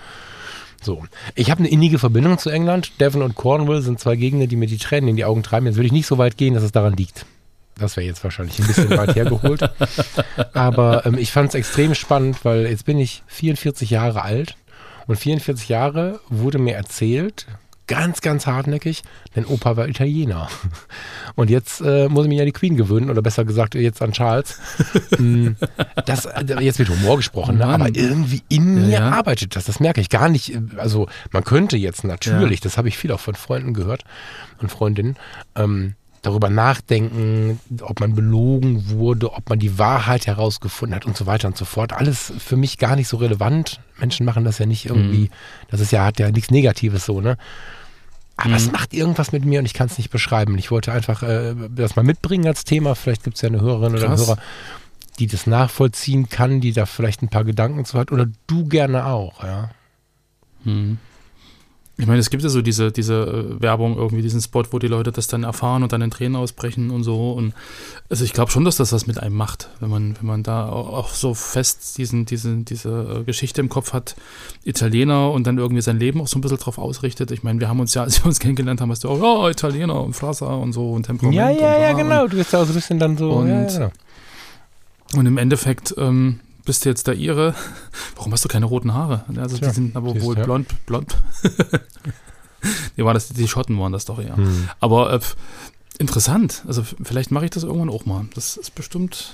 So. 0.83 1.05
Ich 1.35 1.51
habe 1.51 1.59
eine 1.59 1.69
innige 1.69 1.99
Verbindung 1.99 2.37
zu 2.37 2.49
England. 2.49 2.99
Devon 2.99 3.21
und 3.21 3.35
Cornwall 3.35 3.81
sind 3.81 3.99
zwei 3.99 4.15
Gegner, 4.15 4.47
die 4.47 4.55
mir 4.55 4.67
die 4.67 4.77
Tränen 4.77 5.09
in 5.09 5.15
die 5.15 5.25
Augen 5.25 5.43
treiben. 5.43 5.65
Jetzt 5.65 5.77
will 5.77 5.85
ich 5.85 5.91
nicht 5.91 6.07
so 6.07 6.17
weit 6.17 6.37
gehen, 6.37 6.53
dass 6.53 6.63
es 6.63 6.71
daran 6.71 6.93
liegt. 6.93 7.25
Das 7.77 7.95
wäre 7.95 8.05
jetzt 8.05 8.23
wahrscheinlich 8.23 8.59
ein 8.59 8.67
bisschen 8.67 8.89
weit 8.89 9.15
hergeholt. 9.15 9.69
Aber 10.53 11.05
ähm, 11.05 11.17
ich 11.17 11.31
fand 11.31 11.49
es 11.49 11.55
extrem 11.55 11.95
spannend, 11.95 12.43
weil 12.43 12.67
jetzt 12.67 12.85
bin 12.85 12.99
ich 12.99 13.23
44 13.27 13.89
Jahre 13.89 14.21
alt 14.23 14.55
und 15.07 15.15
44 15.15 15.69
Jahre 15.69 16.19
wurde 16.29 16.59
mir 16.59 16.75
erzählt, 16.75 17.47
ganz, 17.89 18.21
ganz 18.21 18.47
hartnäckig, 18.47 19.01
denn 19.35 19.45
Opa 19.45 19.75
war 19.75 19.89
Italiener. 19.89 20.47
Und 21.35 21.49
jetzt 21.49 21.81
äh, 21.81 22.07
muss 22.07 22.25
ich 22.25 22.29
mich 22.29 22.39
an 22.39 22.45
die 22.45 22.53
Queen 22.53 22.77
gewöhnen, 22.77 23.09
oder 23.09 23.21
besser 23.21 23.43
gesagt 23.43 23.75
jetzt 23.75 24.01
an 24.01 24.13
Charles. 24.13 24.57
Mm, 25.17 25.55
das, 26.05 26.25
äh, 26.25 26.61
jetzt 26.61 26.79
wird 26.79 26.89
Humor 26.89 27.17
gesprochen, 27.17 27.57
ne? 27.57 27.65
aber 27.65 27.87
irgendwie 27.93 28.41
in 28.47 28.77
Ja, 28.77 28.83
mir 28.83 28.89
ja. 28.99 29.09
arbeitet 29.09 29.55
das. 29.55 29.65
Das 29.65 29.79
merke 29.79 29.99
ich 29.99 30.09
gar 30.09 30.29
nicht. 30.29 30.57
Also 30.77 31.07
man 31.31 31.43
könnte 31.43 31.77
jetzt 31.77 32.03
natürlich, 32.03 32.61
das 32.61 32.77
habe 32.77 32.87
ich 32.87 32.97
viel 32.97 33.11
auch 33.11 33.19
von 33.19 33.35
Freunden 33.35 33.73
gehört 33.73 34.03
und 34.59 34.71
Freundinnen, 34.71 35.17
ähm, 35.55 35.95
darüber 36.21 36.49
nachdenken, 36.49 37.59
ob 37.81 37.99
man 37.99 38.13
belogen 38.15 38.89
wurde, 38.89 39.33
ob 39.33 39.49
man 39.49 39.59
die 39.59 39.77
Wahrheit 39.79 40.27
herausgefunden 40.27 40.95
hat 40.95 41.05
und 41.05 41.17
so 41.17 41.25
weiter 41.25 41.47
und 41.47 41.57
so 41.57 41.65
fort. 41.65 41.93
Alles 41.93 42.31
für 42.37 42.55
mich 42.55 42.77
gar 42.77 42.95
nicht 42.95 43.07
so 43.07 43.17
relevant. 43.17 43.79
Menschen 43.99 44.25
machen 44.25 44.43
das 44.43 44.59
ja 44.59 44.65
nicht 44.65 44.85
irgendwie, 44.85 45.29
das 45.69 45.79
ist 45.79 45.91
ja, 45.91 46.05
hat 46.05 46.19
ja 46.19 46.31
nichts 46.31 46.51
Negatives 46.51 47.05
so, 47.05 47.19
ne? 47.21 47.37
Aber 48.41 48.55
es 48.55 48.71
macht 48.71 48.93
irgendwas 48.93 49.31
mit 49.31 49.45
mir 49.45 49.59
und 49.59 49.65
ich 49.65 49.73
kann 49.73 49.87
es 49.87 49.97
nicht 49.97 50.09
beschreiben. 50.09 50.57
Ich 50.57 50.71
wollte 50.71 50.91
einfach 50.91 51.23
äh, 51.23 51.55
das 51.69 51.95
mal 51.95 52.03
mitbringen 52.03 52.47
als 52.47 52.63
Thema. 52.63 52.95
Vielleicht 52.95 53.23
gibt 53.23 53.35
es 53.35 53.41
ja 53.41 53.49
eine 53.49 53.61
Hörerin 53.61 53.93
oder 53.93 54.05
einen 54.05 54.15
Krass. 54.15 54.27
Hörer, 54.27 54.37
die 55.19 55.27
das 55.27 55.47
nachvollziehen 55.47 56.29
kann, 56.29 56.61
die 56.61 56.71
da 56.71 56.85
vielleicht 56.85 57.21
ein 57.21 57.29
paar 57.29 57.43
Gedanken 57.43 57.85
zu 57.85 57.99
hat. 57.99 58.11
Oder 58.11 58.27
du 58.47 58.65
gerne 58.65 59.05
auch, 59.05 59.43
ja. 59.43 59.71
Ich 61.99 62.07
meine, 62.07 62.19
es 62.19 62.29
gibt 62.29 62.43
ja 62.43 62.49
so 62.49 62.61
diese, 62.61 62.93
diese 62.93 63.13
äh, 63.59 63.61
Werbung, 63.61 63.97
irgendwie 63.97 64.21
diesen 64.21 64.39
Spot, 64.39 64.63
wo 64.71 64.79
die 64.79 64.87
Leute 64.87 65.11
das 65.11 65.27
dann 65.27 65.43
erfahren 65.43 65.83
und 65.83 65.91
dann 65.91 66.01
in 66.01 66.09
Tränen 66.09 66.37
ausbrechen 66.37 66.91
und 66.91 67.03
so. 67.03 67.33
Und 67.33 67.53
also 68.09 68.23
ich 68.23 68.31
glaube 68.31 68.51
schon, 68.51 68.63
dass 68.63 68.77
das 68.77 68.93
was 68.93 69.05
mit 69.05 69.19
einem 69.21 69.35
macht, 69.35 69.69
wenn 69.81 69.89
man, 69.89 70.15
wenn 70.17 70.25
man 70.25 70.41
da 70.43 70.69
auch, 70.69 71.09
so 71.13 71.33
fest 71.33 71.97
diesen, 71.97 72.25
diesen, 72.25 72.63
diese 72.63 73.17
äh, 73.19 73.23
Geschichte 73.25 73.59
im 73.59 73.67
Kopf 73.67 73.91
hat, 73.91 74.15
Italiener 74.63 75.29
und 75.31 75.45
dann 75.45 75.57
irgendwie 75.57 75.81
sein 75.81 75.99
Leben 75.99 76.21
auch 76.21 76.27
so 76.27 76.37
ein 76.37 76.41
bisschen 76.41 76.57
drauf 76.57 76.77
ausrichtet. 76.77 77.31
Ich 77.31 77.43
meine, 77.43 77.59
wir 77.59 77.67
haben 77.67 77.81
uns 77.81 77.93
ja, 77.93 78.03
als 78.05 78.23
wir 78.23 78.27
uns 78.27 78.39
kennengelernt 78.39 78.79
haben, 78.79 78.91
hast 78.91 79.03
du 79.03 79.09
auch, 79.09 79.21
ja, 79.21 79.49
Italiener 79.49 80.01
und 80.01 80.13
Flasser 80.13 80.57
und 80.57 80.71
so 80.71 80.93
und 80.93 81.03
Temperament. 81.05 81.35
Ja, 81.35 81.49
ja, 81.49 81.79
ja, 81.81 81.91
genau. 81.93 82.27
Du 82.27 82.37
bist 82.37 82.53
ja 82.53 82.61
auch 82.61 82.65
so 82.65 82.71
ein 82.71 82.75
bisschen 82.75 82.97
dann 82.99 83.17
so. 83.17 83.29
Und- 83.31 83.49
ja, 83.49 83.61
ja, 83.63 83.67
genau. 83.67 83.91
Und 85.17 85.25
im 85.25 85.37
Endeffekt 85.37 85.93
ähm, 85.97 86.39
bist 86.65 86.85
du 86.85 86.89
jetzt 86.89 87.07
der 87.07 87.15
Ire. 87.15 87.55
Warum 88.15 88.31
hast 88.31 88.43
du 88.45 88.49
keine 88.49 88.65
roten 88.65 88.93
Haare? 88.93 89.25
Also 89.37 89.57
Tja, 89.57 89.69
die 89.69 89.73
sind 89.73 89.95
aber 89.95 90.13
siehst 90.13 90.25
wohl 90.25 90.37
ja. 90.37 90.43
blond, 90.43 90.85
blond. 90.85 91.17
die, 92.97 93.05
war 93.05 93.13
das, 93.13 93.29
die 93.29 93.47
Schotten 93.47 93.79
waren 93.79 93.91
das 93.91 94.05
doch 94.05 94.19
eher. 94.19 94.37
Hm. 94.37 94.69
Aber 94.79 95.13
äh, 95.13 95.19
interessant. 95.99 96.63
Also 96.67 96.83
vielleicht 96.83 97.31
mache 97.31 97.45
ich 97.45 97.51
das 97.51 97.63
irgendwann 97.63 97.89
auch 97.89 98.05
mal. 98.05 98.25
Das 98.33 98.57
ist 98.57 98.75
bestimmt, 98.75 99.33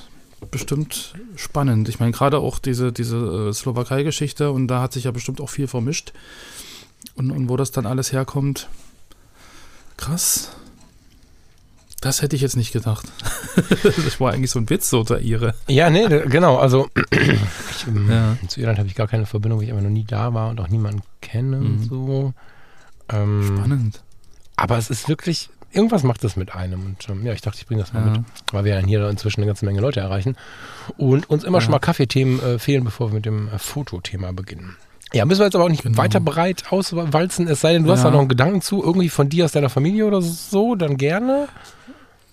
bestimmt 0.51 1.13
spannend. 1.36 1.89
Ich 1.89 2.00
meine, 2.00 2.12
gerade 2.12 2.39
auch 2.39 2.60
diese, 2.60 2.91
diese 2.91 3.50
äh, 3.50 3.53
Slowakei-Geschichte 3.53 4.51
und 4.51 4.67
da 4.67 4.82
hat 4.82 4.94
sich 4.94 5.05
ja 5.05 5.12
bestimmt 5.12 5.41
auch 5.41 5.50
viel 5.50 5.67
vermischt. 5.67 6.13
Und, 7.15 7.32
und 7.32 7.50
wo 7.50 7.58
das 7.58 7.72
dann 7.72 7.86
alles 7.86 8.12
herkommt. 8.12 8.67
Krass. 9.98 10.51
Das 12.02 12.22
hätte 12.22 12.36
ich 12.36 12.42
jetzt 12.42 12.56
nicht 12.58 12.72
gedacht. 12.74 13.06
das 13.84 14.20
war 14.20 14.34
eigentlich 14.34 14.52
so 14.52 14.60
ein 14.60 14.70
Witz, 14.70 14.90
so 14.90 15.04
der 15.04 15.20
Ihre. 15.22 15.56
Ja, 15.68 15.90
nee, 15.90 16.06
genau. 16.28 16.58
Also 16.58 16.88
ich, 17.12 17.86
Ja. 18.10 18.38
zu 18.48 18.60
Irland 18.60 18.78
habe 18.78 18.88
ich 18.88 18.96
gar 18.96 19.08
keine 19.08 19.25
Verbindung, 19.25 19.60
weil 19.60 19.66
ich 19.66 19.72
einfach 19.72 19.84
noch 19.84 19.90
nie 19.92 20.06
da 20.06 20.34
war 20.34 20.50
und 20.50 20.60
auch 20.60 20.68
niemanden 20.68 21.02
kenne 21.22 21.58
und 21.58 21.78
Mhm. 21.80 21.84
so. 21.84 22.34
Ähm, 23.10 23.56
Spannend. 23.58 24.02
aber 24.56 24.78
es 24.78 24.90
ist 24.90 25.08
wirklich, 25.08 25.50
irgendwas 25.72 26.04
macht 26.04 26.24
das 26.24 26.36
mit 26.36 26.54
einem. 26.54 26.86
Und 26.86 27.10
ähm, 27.10 27.25
ja, 27.25 27.34
ich 27.34 27.42
dachte, 27.42 27.58
ich 27.60 27.66
bringe 27.68 27.82
das 27.82 27.94
mal 27.94 28.06
Ja. 28.06 28.12
mit, 28.12 28.22
weil 28.52 28.66
wir 28.66 28.80
ja 28.80 28.86
hier 28.86 29.10
inzwischen 29.10 29.42
eine 29.42 29.48
ganze 29.48 29.66
Menge 29.66 29.80
Leute 29.82 30.00
erreichen 30.02 30.36
und 30.98 31.30
uns 31.30 31.44
immer 31.44 31.58
Ja. 31.58 31.62
schon 31.62 31.72
mal 31.72 31.80
Kaffeethemen 31.80 32.40
äh, 32.42 32.60
fehlen, 32.60 32.84
bevor 32.84 33.10
wir 33.10 33.16
mit 33.16 33.25
dem 33.25 33.48
äh, 33.48 33.58
Fotothema 33.58 34.32
beginnen. 34.32 34.75
Ja, 35.14 35.24
müssen 35.24 35.40
wir 35.40 35.46
jetzt 35.46 35.56
aber 35.56 35.66
auch 35.66 35.70
nicht 35.70 35.84
Genau. 35.84 35.98
weiter 35.98 36.20
breit 36.20 36.66
auswalzen, 36.72 37.48
es 37.48 37.62
sei 37.62 37.74
denn, 37.74 37.84
du 37.86 37.92
hast 37.92 38.04
da 38.04 38.12
noch 38.12 38.20
einen 38.20 38.28
Gedanken 38.28 38.62
zu, 38.62 38.84
irgendwie 38.84 39.08
von 39.10 39.30
dir 39.30 39.46
aus 39.46 39.54
deiner 39.54 39.70
Familie 39.70 40.06
oder 40.08 40.22
so, 40.22 40.75
dann 40.75 40.98
gerne. 40.98 41.48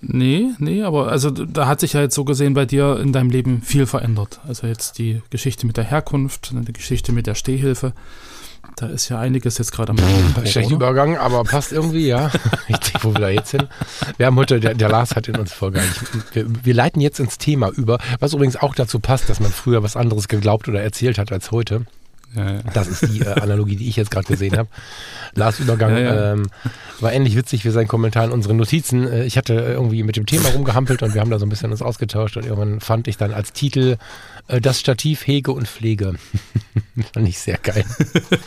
Nee, 0.05 0.49
nee, 0.59 0.83
aber 0.83 1.09
also 1.09 1.31
da 1.31 1.69
hat 1.69 1.79
sich 1.79 1.93
ja 1.93 2.01
jetzt 2.01 2.17
so 2.17 2.25
gesehen 2.25 2.55
bei 2.55 2.67
dir 2.67 2.99
in 2.99 3.13
deinem 3.13 3.31
Leben 3.31 3.63
viel 3.63 3.87
verändert. 3.87 4.41
Also 4.47 4.67
jetzt 4.67 4.99
die 4.99 5.23
Geschichte 5.31 5.65
mit 5.65 5.77
der 5.77 5.85
Herkunft, 5.85 6.53
dann 6.53 6.65
die 6.65 6.73
Geschichte 6.73 7.13
mit 7.13 7.29
der 7.29 7.37
Stehhilfe. 7.37 7.93
Da 8.77 8.87
ist 8.87 9.09
ja 9.09 9.21
einiges 9.21 9.59
jetzt 9.59 9.71
gerade 9.71 9.91
am 9.91 9.99
Schlechter 9.99 10.67
oder? 10.67 10.75
Übergang, 10.75 11.17
aber 11.17 11.45
passt 11.45 11.73
irgendwie, 11.73 12.09
ja. 12.09 12.31
Ich 12.69 12.79
denke, 12.79 12.99
wo 13.03 13.13
wir 13.13 13.21
da 13.21 13.29
jetzt 13.29 13.53
hin? 13.53 13.69
Wir 14.17 14.27
haben 14.27 14.37
heute, 14.37 14.59
der, 14.59 14.75
der 14.75 14.89
Lars 14.89 15.15
hat 15.15 15.29
in 15.29 15.37
uns 15.37 15.55
nicht. 15.61 16.35
Wir, 16.35 16.47
wir 16.65 16.75
leiten 16.75 17.01
jetzt 17.01 17.21
ins 17.21 17.39
Thema 17.39 17.71
über, 17.71 17.99
was 18.19 18.33
übrigens 18.33 18.57
auch 18.57 18.75
dazu 18.75 18.99
passt, 18.99 19.29
dass 19.29 19.39
man 19.39 19.53
früher 19.53 19.85
was 19.85 19.97
anderes 19.97 20.27
geglaubt 20.27 20.69
oder 20.69 20.83
erzählt 20.83 21.19
hat 21.19 21.31
als 21.31 21.53
heute. 21.53 21.87
Ja, 22.35 22.53
ja. 22.53 22.61
Das 22.73 22.89
ist 22.89 23.09
die 23.09 23.21
äh, 23.21 23.29
Analogie, 23.41 23.77
die 23.77 23.89
ich 23.89 23.97
jetzt 23.97 24.11
gerade 24.11 24.27
gesehen 24.27 24.57
habe. 24.57 24.69
Lars 25.35 25.61
Übergang 25.61 25.97
Ja. 25.97 26.33
Ähm, 26.33 26.49
war 27.01 27.13
ähnlich 27.13 27.37
witzig 27.37 27.65
wie 27.65 27.71
sein 27.71 27.89
Kommentar 27.89 28.25
in 28.25 28.31
unseren 28.31 28.57
Notizen. 28.57 29.07
Äh, 29.07 29.25
ich 29.25 29.37
hatte 29.37 29.55
irgendwie 29.55 30.03
mit 30.03 30.17
dem 30.17 30.27
Thema 30.27 30.49
rumgehampelt 30.51 31.03
und 31.03 31.15
wir 31.15 31.21
haben 31.21 31.31
da 31.31 31.39
so 31.39 31.47
ein 31.47 31.51
bisschen 31.51 31.71
uns 31.71 31.83
ausgetauscht 31.83 32.37
und 32.37 32.45
irgendwann 32.45 32.81
fand 32.81 33.09
ich 33.09 33.17
dann 33.17 33.33
als 33.33 33.53
Titel 33.53 33.97
das 34.49 34.81
Stativ 34.81 35.27
Hege 35.27 35.53
und 35.53 35.67
Pflege. 35.69 36.15
fand 37.15 37.29
ich 37.29 37.39
sehr 37.39 37.59
geil. 37.59 37.85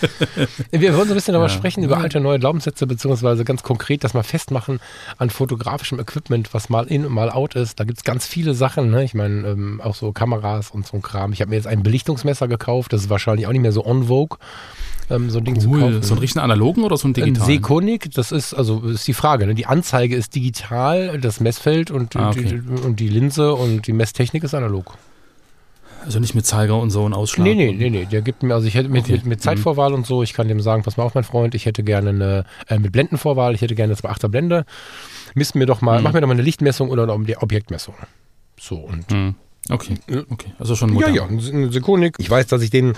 wir 0.72 0.94
wollen 0.96 1.08
so 1.08 1.14
ein 1.14 1.16
bisschen 1.16 1.34
darüber 1.34 1.48
Ja. 1.50 1.54
sprechen, 1.56 1.84
über 1.84 1.98
alte, 1.98 2.20
neue 2.20 2.38
Glaubenssätze, 2.40 2.86
beziehungsweise 2.86 3.44
ganz 3.46 3.64
konkret 3.64 4.04
das 4.04 4.14
mal 4.14 4.24
festmachen 4.24 4.80
an 5.18 5.30
fotografischem 5.30 6.00
Equipment, 6.00 6.54
was 6.54 6.70
mal 6.70 6.86
in 6.86 7.06
und 7.06 7.14
mal 7.14 7.30
out 7.32 7.56
ist. 7.56 7.80
Da 7.80 7.84
gibt 7.86 7.98
es 8.00 8.04
ganz 8.04 8.28
viele 8.28 8.54
Sachen. 8.54 8.92
Ne? 8.92 9.04
Ich 9.04 9.14
meine, 9.14 9.48
ähm, 9.48 9.82
auch 9.82 9.96
so 9.96 10.12
Kameras 10.12 10.70
und 10.72 10.86
so 10.86 10.98
ein 10.98 11.02
Kram. 11.02 11.34
Ich 11.34 11.42
habe 11.42 11.50
mir 11.50 11.56
jetzt 11.56 11.68
ein 11.68 11.82
Belichtungsmesser 11.84 12.48
gekauft. 12.48 12.94
Das 12.94 13.02
ist 13.02 13.10
wahrscheinlich 13.10 13.48
auch 13.48 13.52
nicht 13.52 13.62
mehr 13.62 13.72
so 13.72 13.86
on 13.86 14.06
vogue, 14.08 14.38
ähm, 15.10 15.30
so 15.30 15.40
ein 15.40 15.46
Ding 15.46 15.60
zu 15.60 15.70
Cool. 15.70 15.80
kaufen. 15.80 16.04
So 16.04 16.14
einen 16.14 16.20
richtigen 16.20 16.44
analogen 16.44 16.84
oder 16.84 16.98
so 16.98 17.08
einen 17.08 17.16
Ein 17.16 17.25
digitalen? 17.25 17.52
Sekonik, 17.52 18.12
das 18.14 18.32
ist, 18.32 18.54
also 18.54 18.82
ist 18.82 19.08
die 19.08 19.14
Frage. 19.14 19.48
Ne? 19.48 19.56
Die 19.56 19.66
Anzeige 19.66 20.16
ist 20.16 20.36
digital, 20.36 21.20
das 21.20 21.40
Messfeld 21.40 21.90
und, 21.90 22.16
Ah, 22.16 22.30
okay. 22.30 22.44
die, 22.64 22.82
und 22.84 23.00
die 23.00 23.10
Linse 23.10 23.54
und 23.56 23.88
die 23.88 23.94
Messtechnik 23.94 24.44
ist 24.44 24.54
analog. 24.54 24.98
Also 26.06 26.20
nicht 26.20 26.36
mit 26.36 26.46
Zeiger 26.46 26.80
und 26.80 26.92
so 26.92 27.06
ein 27.08 27.14
Ausschlag. 27.14 27.46
Nee, 27.46 27.56
nee, 27.56 27.72
nee, 27.74 27.90
nee. 27.90 28.06
Der 28.06 28.22
gibt 28.22 28.44
mir, 28.44 28.54
also 28.54 28.68
ich 28.68 28.76
hätte 28.76 28.90
mit, 28.90 29.04
Okay. 29.06 29.14
mit, 29.14 29.26
mit 29.26 29.42
Zeitvorwahl 29.42 29.94
und 29.94 30.06
so, 30.06 30.22
ich 30.24 30.34
kann 30.34 30.48
dem 30.48 30.62
sagen, 30.62 30.84
pass 30.84 30.98
mal 30.98 31.04
auf, 31.04 31.16
mein 31.16 31.24
Freund, 31.24 31.56
ich 31.56 31.66
hätte 31.66 31.84
gerne 31.84 32.10
eine, 32.12 32.46
äh, 32.68 32.78
mit 32.80 32.92
Blendenvorwahl, 32.92 33.56
ich 33.56 33.62
hätte 33.62 33.74
gerne 33.76 33.94
eine 33.94 34.00
2,8er 34.00 34.28
Blende. 34.30 34.66
Misst 35.34 35.56
mir 35.56 35.66
doch 35.66 35.82
mal, 35.82 35.98
Mhm. 35.98 36.04
mach 36.04 36.14
mir 36.14 36.22
doch 36.22 36.28
mal 36.28 36.34
eine 36.34 36.44
Lichtmessung 36.44 36.90
oder 36.90 37.04
eine 37.04 37.14
Objektmessung. 37.42 37.96
So, 38.60 38.76
und 38.78 39.12
Hm. 39.12 39.36
Okay, 39.70 39.96
Ja. 40.08 40.22
okay. 40.30 40.54
Also 40.60 40.76
schon 40.76 40.90
ja, 40.90 41.08
modern. 41.10 41.16
ja, 41.16 41.26
ein 41.52 41.72
Sekonik. 41.72 42.16
Ich 42.20 42.30
weiß, 42.30 42.46
dass 42.48 42.62
ich 42.62 42.70
den 42.70 42.94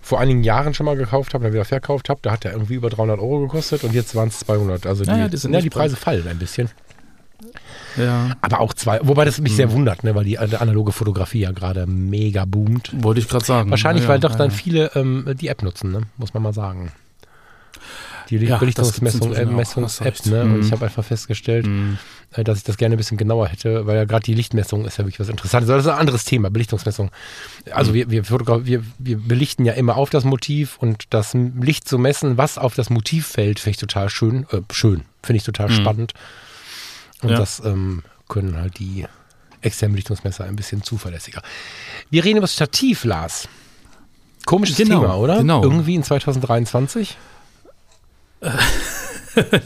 vor 0.00 0.18
einigen 0.20 0.42
Jahren 0.42 0.72
schon 0.72 0.86
mal 0.86 0.96
gekauft 0.96 1.34
habe, 1.34 1.44
dann 1.44 1.52
wieder 1.52 1.64
verkauft 1.66 2.08
habe. 2.08 2.20
Da 2.22 2.32
hat 2.32 2.44
der 2.44 2.52
irgendwie 2.52 2.74
über 2.74 2.88
300 2.88 3.18
Euro 3.18 3.40
gekostet 3.40 3.84
und 3.84 3.92
jetzt 3.92 4.14
waren 4.14 4.28
es 4.28 4.38
200. 4.38 4.86
Also 4.86 5.04
die, 5.04 5.10
Ja, 5.10 5.16
ja, 5.18 5.28
die 5.28 5.36
ja, 5.52 5.60
die 5.60 5.68
Preise 5.68 5.96
fallen 5.96 6.26
ein 6.26 6.38
bisschen. 6.38 6.70
Ja. 7.96 8.36
Aber 8.40 8.60
auch 8.60 8.74
zwei, 8.74 9.00
wobei 9.02 9.24
das 9.24 9.40
mich 9.40 9.52
Mhm. 9.52 9.56
sehr 9.56 9.72
wundert, 9.72 10.04
ne, 10.04 10.14
weil 10.14 10.24
die 10.24 10.34
äh, 10.34 10.56
analoge 10.56 10.92
Fotografie 10.92 11.40
ja 11.40 11.52
gerade 11.52 11.86
mega 11.86 12.44
boomt. 12.44 12.90
Wollte 12.92 13.20
ich 13.20 13.28
gerade 13.28 13.44
sagen. 13.44 13.70
Wahrscheinlich, 13.70 14.04
ja, 14.04 14.10
weil 14.10 14.20
doch 14.20 14.30
ja, 14.32 14.36
dann 14.36 14.50
viele 14.50 14.90
ähm, 14.94 15.24
die 15.40 15.48
App 15.48 15.62
nutzen, 15.62 15.92
ne? 15.92 16.02
muss 16.16 16.34
man 16.34 16.42
mal 16.42 16.52
sagen. 16.52 16.92
Die 18.28 18.38
Ja, 18.38 18.56
Belichtungsmessung, 18.58 19.32
äh, 19.34 19.46
Messungs-App, 19.46 20.26
ne? 20.26 20.42
Und 20.42 20.54
Mhm. 20.56 20.60
ich 20.62 20.72
habe 20.72 20.84
einfach 20.86 21.04
festgestellt, 21.04 21.64
Hm. 21.66 21.96
äh, 22.32 22.42
dass 22.42 22.58
ich 22.58 22.64
das 22.64 22.76
gerne 22.76 22.96
ein 22.96 22.98
bisschen 22.98 23.16
genauer 23.18 23.46
hätte, 23.46 23.86
weil 23.86 23.94
ja 23.96 24.04
gerade 24.04 24.24
die 24.24 24.34
Lichtmessung 24.34 24.84
ist 24.84 24.98
ja 24.98 25.04
wirklich 25.04 25.20
was 25.20 25.28
Interessantes. 25.28 25.68
Das 25.68 25.84
ist 25.84 25.88
ein 25.88 25.96
anderes 25.98 26.24
Thema, 26.24 26.50
Belichtungsmessung. 26.50 27.12
Also 27.70 27.92
Mhm. 27.92 27.94
wir, 27.94 28.10
wir, 28.10 28.24
wir, 28.66 28.82
wir 28.98 29.16
belichten 29.18 29.64
ja 29.64 29.74
immer 29.74 29.96
auf 29.96 30.10
das 30.10 30.24
Motiv 30.24 30.76
und 30.78 31.04
das 31.10 31.34
Licht 31.34 31.86
zu 31.88 31.98
messen, 31.98 32.36
was 32.36 32.58
auf 32.58 32.74
das 32.74 32.90
Motiv 32.90 33.28
fällt, 33.28 33.60
finde 33.60 33.70
ich 33.76 33.76
total 33.80 34.08
schön. 34.10 34.44
Äh, 34.50 34.62
schön, 34.72 35.02
finde 35.22 35.36
ich 35.36 35.44
total 35.44 35.68
Mhm. 35.68 35.74
spannend. 35.74 36.12
Und 37.22 37.30
Ja. 37.30 37.36
das 37.38 37.60
ähm, 37.64 38.02
können 38.28 38.56
halt 38.56 38.78
die 38.78 39.06
externen 39.62 39.92
Belichtungsmesser 39.94 40.44
ein 40.44 40.56
bisschen 40.56 40.82
zuverlässiger. 40.82 41.42
Wir 42.10 42.24
reden 42.24 42.36
über 42.38 42.44
das 42.44 42.54
Stativ, 42.54 43.04
Lars. 43.04 43.48
Komisches 44.44 44.76
Genau, 44.76 45.00
Thema, 45.00 45.16
oder? 45.16 45.38
genau. 45.38 45.62
Irgendwie 45.62 45.94
in 45.96 46.02
2023? 46.04 47.16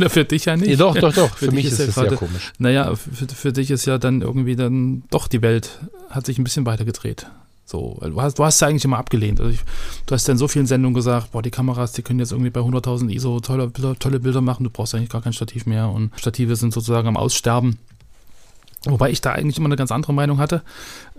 Für 0.08 0.24
dich 0.24 0.46
ja 0.46 0.56
nicht. 0.56 0.70
Ja, 0.70 0.76
doch, 0.76 0.94
doch, 0.96 1.12
doch. 1.12 1.30
Für, 1.36 1.46
dich 1.46 1.54
mich 1.54 1.64
ist 1.66 1.72
ist 1.74 1.78
ja 1.80 1.84
es 1.86 1.94
sehr 1.94 2.04
gerade- 2.04 2.16
komisch. 2.16 2.52
Naja, 2.58 2.94
für, 2.96 3.28
für 3.28 3.52
dich 3.52 3.70
ist 3.70 3.84
ja 3.84 3.98
dann 3.98 4.20
irgendwie 4.22 4.56
dann 4.56 5.02
doch 5.10 5.28
die 5.28 5.42
Welt 5.42 5.78
hat 6.08 6.26
sich 6.26 6.38
ein 6.38 6.44
bisschen 6.44 6.66
weiter 6.66 6.84
gedreht. 6.84 7.26
So, 7.70 7.96
du 8.02 8.20
hast, 8.20 8.36
du 8.36 8.44
hast 8.44 8.58
ja 8.60 8.66
eigentlich 8.66 8.84
immer 8.84 8.98
abgelehnt. 8.98 9.38
Also 9.38 9.52
ich, 9.52 9.60
du 10.06 10.12
hast 10.12 10.26
ja 10.26 10.32
in 10.32 10.38
so 10.38 10.48
vielen 10.48 10.66
Sendungen 10.66 10.92
gesagt, 10.92 11.30
boah, 11.30 11.40
die 11.40 11.52
Kameras, 11.52 11.92
die 11.92 12.02
können 12.02 12.18
jetzt 12.18 12.32
irgendwie 12.32 12.50
bei 12.50 12.58
100.000 12.58 13.08
ISO 13.10 13.38
tolle 13.38 13.70
tolle 14.00 14.18
Bilder 14.18 14.40
machen, 14.40 14.64
du 14.64 14.70
brauchst 14.70 14.92
eigentlich 14.92 15.08
gar 15.08 15.22
kein 15.22 15.32
Stativ 15.32 15.66
mehr 15.66 15.88
und 15.88 16.10
Stative 16.18 16.56
sind 16.56 16.74
sozusagen 16.74 17.06
am 17.06 17.16
Aussterben. 17.16 17.78
Wobei 18.86 19.10
ich 19.10 19.20
da 19.20 19.32
eigentlich 19.32 19.58
immer 19.58 19.66
eine 19.66 19.76
ganz 19.76 19.92
andere 19.92 20.14
Meinung 20.14 20.38
hatte. 20.38 20.62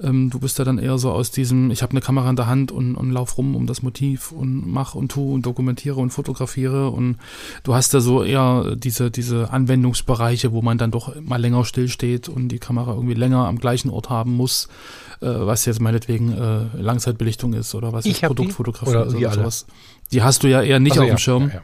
Ähm, 0.01 0.31
du 0.31 0.39
bist 0.39 0.57
ja 0.57 0.65
dann 0.65 0.79
eher 0.79 0.97
so 0.97 1.11
aus 1.11 1.29
diesem, 1.29 1.69
ich 1.69 1.83
habe 1.83 1.91
eine 1.91 2.01
Kamera 2.01 2.27
in 2.27 2.35
der 2.35 2.47
Hand 2.47 2.71
und, 2.71 2.95
und 2.95 3.11
lauf 3.11 3.37
rum 3.37 3.55
um 3.55 3.67
das 3.67 3.83
Motiv 3.83 4.31
und 4.31 4.65
mach 4.67 4.95
und 4.95 5.11
tu 5.11 5.35
und 5.35 5.45
dokumentiere 5.45 5.99
und 5.99 6.09
fotografiere 6.09 6.89
und 6.89 7.17
du 7.63 7.75
hast 7.75 7.93
da 7.93 8.01
so 8.01 8.23
eher 8.23 8.75
diese, 8.75 9.11
diese 9.11 9.51
Anwendungsbereiche, 9.51 10.51
wo 10.53 10.63
man 10.63 10.79
dann 10.79 10.89
doch 10.89 11.13
mal 11.21 11.39
länger 11.39 11.63
stillsteht 11.63 12.29
und 12.29 12.47
die 12.47 12.57
Kamera 12.57 12.95
irgendwie 12.95 13.13
länger 13.13 13.45
am 13.47 13.59
gleichen 13.59 13.91
Ort 13.91 14.09
haben 14.09 14.35
muss, 14.35 14.67
äh, 15.21 15.27
was 15.27 15.65
jetzt 15.65 15.79
meinetwegen 15.81 16.33
äh, 16.33 16.81
Langzeitbelichtung 16.81 17.53
ist 17.53 17.75
oder 17.75 17.93
was 17.93 18.05
Ich 18.07 18.21
die. 18.21 18.25
Produktfotografie 18.25 18.89
Oder 18.89 19.07
oder 19.07 19.27
alle. 19.29 19.35
sowas. 19.35 19.67
Die 20.11 20.23
hast 20.23 20.41
du 20.41 20.49
ja 20.49 20.63
eher 20.63 20.79
nicht 20.79 20.93
Also 20.93 21.03
auf 21.03 21.07
ja, 21.09 21.13
dem 21.13 21.19
Schirm. 21.19 21.43
ja, 21.49 21.53
ja. 21.55 21.61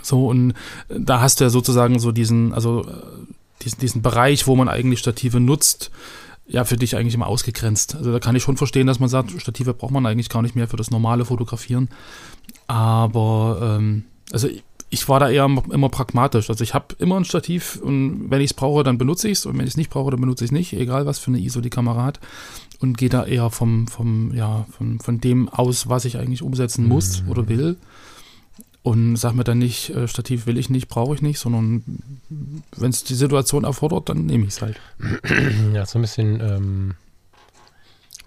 So, 0.00 0.28
und 0.28 0.54
da 0.88 1.20
hast 1.20 1.40
du 1.40 1.44
ja 1.44 1.50
sozusagen 1.50 1.98
so 1.98 2.10
diesen, 2.10 2.54
also 2.54 2.86
äh, 2.86 2.92
diesen, 3.62 3.78
diesen 3.80 4.02
Bereich, 4.02 4.46
wo 4.46 4.56
man 4.56 4.68
eigentlich 4.68 5.00
Stative 5.00 5.40
nutzt, 5.40 5.90
ja, 6.46 6.64
für 6.64 6.76
dich 6.76 6.96
eigentlich 6.96 7.14
immer 7.14 7.26
ausgegrenzt. 7.26 7.94
Also 7.94 8.10
da 8.10 8.18
kann 8.20 8.34
ich 8.34 8.42
schon 8.42 8.56
verstehen, 8.56 8.86
dass 8.86 9.00
man 9.00 9.08
sagt, 9.08 9.38
Stative 9.40 9.74
braucht 9.74 9.92
man 9.92 10.06
eigentlich 10.06 10.30
gar 10.30 10.42
nicht 10.42 10.56
mehr 10.56 10.66
für 10.66 10.78
das 10.78 10.90
normale 10.90 11.24
Fotografieren. 11.24 11.88
Aber 12.66 13.76
ähm, 13.78 14.04
also 14.32 14.48
ich 14.90 15.08
war 15.08 15.20
da 15.20 15.28
eher 15.28 15.44
immer 15.44 15.88
pragmatisch. 15.90 16.48
Also 16.48 16.64
ich 16.64 16.72
habe 16.72 16.94
immer 16.98 17.16
ein 17.16 17.24
Stativ 17.24 17.78
und 17.82 18.30
wenn 18.30 18.40
ich 18.40 18.50
es 18.50 18.54
brauche, 18.54 18.82
dann 18.82 18.96
benutze 18.96 19.28
ich 19.28 19.38
es 19.38 19.46
und 19.46 19.58
wenn 19.58 19.66
ich 19.66 19.72
es 19.72 19.76
nicht 19.76 19.90
brauche, 19.90 20.10
dann 20.10 20.20
benutze 20.20 20.44
ich 20.44 20.48
es 20.48 20.52
nicht, 20.52 20.72
egal 20.72 21.04
was 21.04 21.18
für 21.18 21.28
eine 21.28 21.38
ISO 21.38 21.60
die 21.60 21.70
Kamera 21.70 22.04
hat. 22.04 22.20
Und 22.80 22.96
gehe 22.96 23.08
da 23.08 23.24
eher 23.24 23.50
vom, 23.50 23.88
vom, 23.88 24.32
ja, 24.34 24.64
von, 24.70 25.00
von 25.00 25.20
dem 25.20 25.48
aus, 25.48 25.88
was 25.88 26.04
ich 26.04 26.16
eigentlich 26.16 26.42
umsetzen 26.42 26.86
muss 26.86 27.22
mhm. 27.22 27.28
oder 27.28 27.48
will. 27.48 27.76
Und 28.82 29.16
sag 29.16 29.34
mir 29.34 29.44
dann 29.44 29.58
nicht, 29.58 29.90
äh, 29.90 30.08
Stativ 30.08 30.46
will 30.46 30.56
ich 30.56 30.70
nicht, 30.70 30.88
brauche 30.88 31.14
ich 31.14 31.22
nicht, 31.22 31.38
sondern 31.38 31.82
wenn 32.76 32.90
es 32.90 33.04
die 33.04 33.14
Situation 33.14 33.64
erfordert, 33.64 34.08
dann 34.08 34.26
nehme 34.26 34.44
ich 34.44 34.50
es 34.50 34.62
halt. 34.62 34.80
Ja, 35.74 35.84
so 35.84 35.98
ein 35.98 36.02
bisschen 36.02 36.40
ähm, 36.40 36.94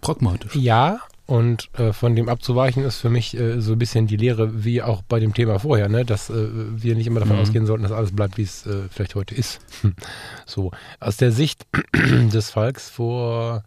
pragmatisch. 0.01 0.55
Ja, 0.55 1.00
und 1.31 1.70
äh, 1.79 1.93
von 1.93 2.13
dem 2.15 2.27
abzuweichen 2.27 2.84
ist 2.84 2.98
für 2.98 3.10
mich 3.10 3.38
äh, 3.39 3.62
so 3.62 3.72
ein 3.72 3.79
bisschen 3.79 4.05
die 4.05 4.17
Lehre, 4.17 4.65
wie 4.65 4.81
auch 4.81 5.01
bei 5.01 5.22
dem 5.22 5.34
Thema 5.34 5.60
vorher, 5.60 5.88
ne? 5.88 6.03
dass 6.03 6.29
äh, 6.29 6.34
wir 6.51 6.96
nicht 6.96 7.08
immer 7.08 7.22
davon 7.22 7.38
mhm. 7.38 7.41
ausgehen 7.41 7.65
sollten, 7.65 7.84
dass 7.84 7.93
alles 7.93 8.13
bleibt, 8.13 8.38
wie 8.38 8.43
es 8.43 8.65
äh, 8.65 8.89
vielleicht 8.89 9.15
heute 9.15 9.34
ist. 9.36 9.62
so, 10.46 10.72
aus 11.00 11.15
der 11.15 11.31
Sicht 11.31 11.65
des 11.93 12.50
Falks 12.50 12.89
vor 12.89 13.63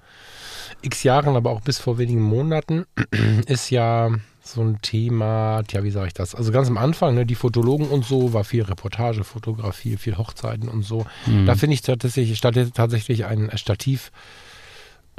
x 0.82 1.04
Jahren, 1.04 1.36
aber 1.36 1.52
auch 1.52 1.62
bis 1.62 1.78
vor 1.78 1.96
wenigen 1.96 2.20
Monaten, 2.20 2.84
ist 3.46 3.70
ja 3.70 4.10
so 4.44 4.60
ein 4.60 4.80
Thema, 4.82 5.62
tja, 5.66 5.82
wie 5.84 5.90
sage 5.90 6.08
ich 6.08 6.14
das? 6.14 6.34
Also 6.34 6.52
ganz 6.52 6.68
am 6.68 6.76
Anfang, 6.76 7.14
ne, 7.14 7.24
die 7.24 7.34
Fotologen 7.34 7.88
und 7.88 8.04
so, 8.04 8.32
war 8.32 8.44
viel 8.44 8.62
Reportage, 8.62 9.24
Fotografie, 9.24 9.96
viel 9.96 10.18
Hochzeiten 10.18 10.68
und 10.68 10.82
so. 10.82 11.06
Mhm. 11.26 11.46
Da 11.46 11.54
finde 11.54 11.74
ich 11.74 11.82
tatsächlich, 11.82 12.40
tatsächlich 12.40 13.24
ein 13.24 13.50
Stativ 13.56 14.12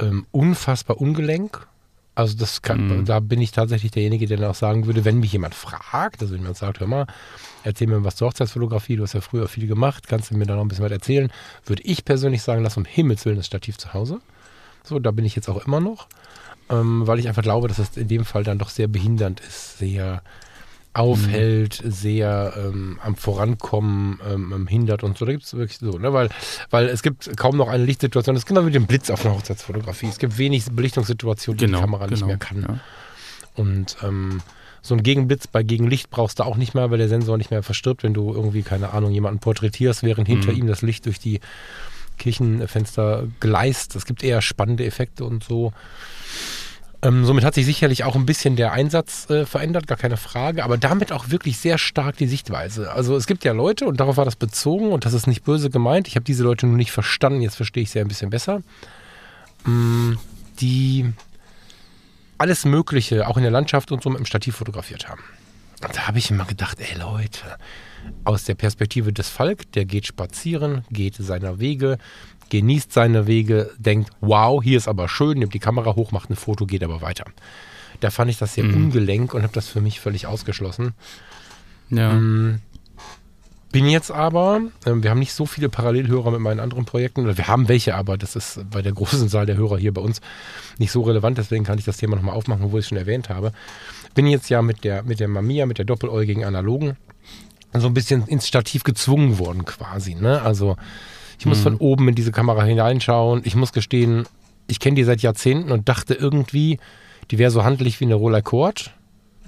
ähm, 0.00 0.26
unfassbar 0.30 1.00
ungelenk 1.00 1.66
also 2.16 2.34
das 2.38 2.62
kann, 2.62 2.88
mhm. 2.88 3.04
da 3.04 3.20
bin 3.20 3.42
ich 3.42 3.50
tatsächlich 3.52 3.90
derjenige, 3.90 4.26
der 4.26 4.38
dann 4.38 4.50
auch 4.50 4.54
sagen 4.54 4.86
würde, 4.86 5.04
wenn 5.04 5.20
mich 5.20 5.32
jemand 5.32 5.54
fragt, 5.54 6.22
also 6.22 6.32
wenn 6.32 6.40
jemand 6.40 6.56
sagt, 6.56 6.80
hör 6.80 6.86
mal, 6.86 7.06
erzähl 7.62 7.88
mir 7.88 8.04
was 8.04 8.16
zur 8.16 8.28
Hochzeitsfotografie, 8.28 8.96
du 8.96 9.02
hast 9.02 9.12
ja 9.12 9.20
früher 9.20 9.48
viel 9.48 9.66
gemacht, 9.66 10.08
kannst 10.08 10.30
du 10.30 10.36
mir 10.36 10.46
da 10.46 10.54
noch 10.54 10.62
ein 10.62 10.68
bisschen 10.68 10.84
was 10.86 10.92
erzählen, 10.92 11.30
würde 11.66 11.82
ich 11.82 12.06
persönlich 12.06 12.40
sagen, 12.40 12.62
lass 12.62 12.78
um 12.78 12.86
Himmels 12.86 13.26
Willen 13.26 13.36
das 13.36 13.44
Stativ 13.44 13.76
zu 13.76 13.92
Hause. 13.92 14.20
So, 14.82 14.98
da 14.98 15.10
bin 15.10 15.26
ich 15.26 15.36
jetzt 15.36 15.50
auch 15.50 15.66
immer 15.66 15.80
noch, 15.80 16.08
ähm, 16.70 17.06
weil 17.06 17.18
ich 17.18 17.28
einfach 17.28 17.42
glaube, 17.42 17.68
dass 17.68 17.76
das 17.76 17.96
in 17.96 18.08
dem 18.08 18.24
Fall 18.24 18.44
dann 18.44 18.58
doch 18.58 18.70
sehr 18.70 18.88
behindernd 18.88 19.40
ist, 19.40 19.78
sehr 19.78 20.22
aufhält, 20.96 21.84
mhm. 21.84 21.90
sehr 21.90 22.54
ähm, 22.56 22.98
am 23.02 23.16
Vorankommen 23.16 24.18
ähm, 24.28 24.66
hindert 24.66 25.02
und 25.02 25.18
so. 25.18 25.26
Da 25.26 25.32
gibt 25.32 25.44
es 25.44 25.54
wirklich 25.54 25.78
so, 25.78 25.98
ne? 25.98 26.12
weil, 26.12 26.30
weil 26.70 26.86
es 26.86 27.02
gibt 27.02 27.36
kaum 27.36 27.56
noch 27.56 27.68
eine 27.68 27.84
Lichtsituation. 27.84 28.34
Das 28.34 28.42
ist 28.42 28.46
genau 28.46 28.66
wie 28.66 28.70
dem 28.70 28.86
Blitz 28.86 29.10
auf 29.10 29.24
einer 29.24 29.34
Hochzeitsfotografie. 29.34 30.06
Es 30.06 30.18
gibt 30.18 30.38
wenig 30.38 30.64
Belichtungssituationen, 30.70 31.58
die 31.58 31.66
genau, 31.66 31.78
die 31.78 31.82
Kamera 31.82 32.06
genau, 32.06 32.16
nicht 32.16 32.26
mehr 32.26 32.38
kann. 32.38 32.62
Ja. 32.62 32.80
Und 33.54 33.96
ähm, 34.02 34.40
so 34.80 34.94
ein 34.94 35.02
Gegenblitz 35.02 35.46
bei 35.48 35.62
Gegenlicht 35.62 36.10
brauchst 36.10 36.38
du 36.38 36.44
auch 36.44 36.56
nicht 36.56 36.74
mehr, 36.74 36.90
weil 36.90 36.98
der 36.98 37.08
Sensor 37.08 37.36
nicht 37.36 37.50
mehr 37.50 37.62
verstirbt, 37.62 38.02
wenn 38.02 38.14
du 38.14 38.32
irgendwie, 38.32 38.62
keine 38.62 38.92
Ahnung, 38.92 39.12
jemanden 39.12 39.40
porträtierst, 39.40 40.02
während 40.02 40.28
hinter 40.28 40.52
mhm. 40.52 40.58
ihm 40.58 40.66
das 40.66 40.82
Licht 40.82 41.06
durch 41.06 41.18
die 41.18 41.40
Kirchenfenster 42.18 43.26
gleist. 43.40 43.96
Es 43.96 44.06
gibt 44.06 44.22
eher 44.22 44.40
spannende 44.40 44.86
Effekte 44.86 45.24
und 45.24 45.44
so. 45.44 45.72
Ähm, 47.02 47.24
somit 47.24 47.44
hat 47.44 47.54
sich 47.54 47.66
sicherlich 47.66 48.04
auch 48.04 48.16
ein 48.16 48.26
bisschen 48.26 48.56
der 48.56 48.72
Einsatz 48.72 49.28
äh, 49.28 49.44
verändert, 49.44 49.86
gar 49.86 49.98
keine 49.98 50.16
Frage, 50.16 50.64
aber 50.64 50.78
damit 50.78 51.12
auch 51.12 51.30
wirklich 51.30 51.58
sehr 51.58 51.78
stark 51.78 52.16
die 52.16 52.26
Sichtweise. 52.26 52.90
Also 52.92 53.16
es 53.16 53.26
gibt 53.26 53.44
ja 53.44 53.52
Leute, 53.52 53.86
und 53.86 54.00
darauf 54.00 54.16
war 54.16 54.24
das 54.24 54.36
bezogen, 54.36 54.92
und 54.92 55.04
das 55.04 55.12
ist 55.12 55.26
nicht 55.26 55.44
böse 55.44 55.68
gemeint, 55.68 56.08
ich 56.08 56.16
habe 56.16 56.24
diese 56.24 56.42
Leute 56.42 56.66
nur 56.66 56.76
nicht 56.76 56.92
verstanden, 56.92 57.42
jetzt 57.42 57.56
verstehe 57.56 57.82
ich 57.82 57.90
sie 57.90 58.00
ein 58.00 58.08
bisschen 58.08 58.30
besser, 58.30 58.62
mm, 59.64 60.14
die 60.60 61.12
alles 62.38 62.64
Mögliche, 62.64 63.28
auch 63.28 63.36
in 63.36 63.42
der 63.42 63.52
Landschaft 63.52 63.92
und 63.92 64.02
so, 64.02 64.08
mit 64.08 64.18
dem 64.18 64.26
Stativ 64.26 64.56
fotografiert 64.56 65.08
haben. 65.08 65.22
Und 65.82 65.94
da 65.94 66.08
habe 66.08 66.18
ich 66.18 66.30
immer 66.30 66.46
gedacht, 66.46 66.78
ey 66.80 66.98
Leute, 66.98 67.58
aus 68.24 68.44
der 68.44 68.54
Perspektive 68.54 69.12
des 69.12 69.28
Falk, 69.28 69.70
der 69.72 69.84
geht 69.84 70.06
spazieren, 70.06 70.84
geht 70.90 71.16
seiner 71.16 71.58
Wege, 71.60 71.98
genießt 72.50 72.92
seine 72.92 73.26
Wege, 73.26 73.70
denkt, 73.78 74.10
wow, 74.20 74.62
hier 74.62 74.78
ist 74.78 74.88
aber 74.88 75.08
schön, 75.08 75.38
nimmt 75.38 75.54
die 75.54 75.58
Kamera 75.58 75.94
hoch, 75.94 76.12
macht 76.12 76.30
ein 76.30 76.36
Foto, 76.36 76.66
geht 76.66 76.84
aber 76.84 77.00
weiter. 77.00 77.24
Da 78.00 78.10
fand 78.10 78.30
ich 78.30 78.38
das 78.38 78.54
sehr 78.54 78.64
mhm. 78.64 78.86
ungelenk 78.86 79.34
und 79.34 79.42
habe 79.42 79.52
das 79.52 79.68
für 79.68 79.80
mich 79.80 80.00
völlig 80.00 80.26
ausgeschlossen. 80.26 80.92
Ja. 81.90 82.12
Ähm, 82.12 82.60
bin 83.72 83.86
jetzt 83.86 84.10
aber, 84.10 84.62
äh, 84.84 84.92
wir 84.94 85.10
haben 85.10 85.18
nicht 85.18 85.32
so 85.32 85.44
viele 85.44 85.68
Parallelhörer 85.68 86.30
mit 86.30 86.40
meinen 86.40 86.60
anderen 86.60 86.84
Projekten, 86.84 87.24
oder 87.24 87.36
wir 87.36 87.48
haben 87.48 87.68
welche, 87.68 87.94
aber 87.94 88.16
das 88.16 88.36
ist 88.36 88.60
bei 88.70 88.80
der 88.80 88.92
großen 88.92 89.28
Zahl 89.28 89.46
der 89.46 89.56
Hörer 89.56 89.78
hier 89.78 89.92
bei 89.92 90.00
uns 90.00 90.20
nicht 90.78 90.92
so 90.92 91.02
relevant, 91.02 91.38
deswegen 91.38 91.64
kann 91.64 91.78
ich 91.78 91.84
das 91.84 91.96
Thema 91.96 92.16
nochmal 92.16 92.36
aufmachen, 92.36 92.64
obwohl 92.64 92.80
ich 92.80 92.86
es 92.86 92.88
schon 92.88 92.98
erwähnt 92.98 93.28
habe. 93.28 93.52
Bin 94.14 94.26
jetzt 94.26 94.48
ja 94.48 94.62
mit 94.62 94.84
der, 94.84 95.02
mit 95.02 95.20
der 95.20 95.28
Mamiya, 95.28 95.66
mit 95.66 95.78
der 95.78 95.84
doppeläugigen 95.84 96.44
Analogen, 96.44 96.96
so 97.74 97.86
ein 97.86 97.94
bisschen 97.94 98.26
ins 98.26 98.48
Stativ 98.48 98.84
gezwungen 98.84 99.38
worden 99.38 99.64
quasi. 99.64 100.14
Ne? 100.14 100.40
Also 100.40 100.76
ich 101.38 101.46
muss 101.46 101.58
mhm. 101.58 101.62
von 101.62 101.76
oben 101.76 102.08
in 102.08 102.14
diese 102.14 102.32
Kamera 102.32 102.64
hineinschauen. 102.64 103.42
Ich 103.44 103.56
muss 103.56 103.72
gestehen, 103.72 104.26
ich 104.66 104.80
kenne 104.80 104.96
die 104.96 105.04
seit 105.04 105.22
Jahrzehnten 105.22 105.70
und 105.70 105.88
dachte 105.88 106.14
irgendwie, 106.14 106.78
die 107.30 107.38
wäre 107.38 107.50
so 107.50 107.64
handlich 107.64 108.00
wie 108.00 108.04
eine 108.04 108.14
Roller 108.14 108.42
Cord. 108.42 108.92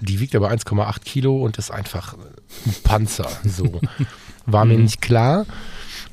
Die 0.01 0.21
wiegt 0.21 0.35
aber 0.37 0.51
1,8 0.51 1.01
Kilo 1.05 1.43
und 1.43 1.59
ist 1.59 1.71
einfach 1.71 2.15
ein 2.15 2.75
Panzer. 2.85 3.29
So 3.45 3.81
war 4.47 4.65
mir 4.65 4.77
mhm. 4.77 4.85
nicht 4.85 5.01
klar. 5.01 5.47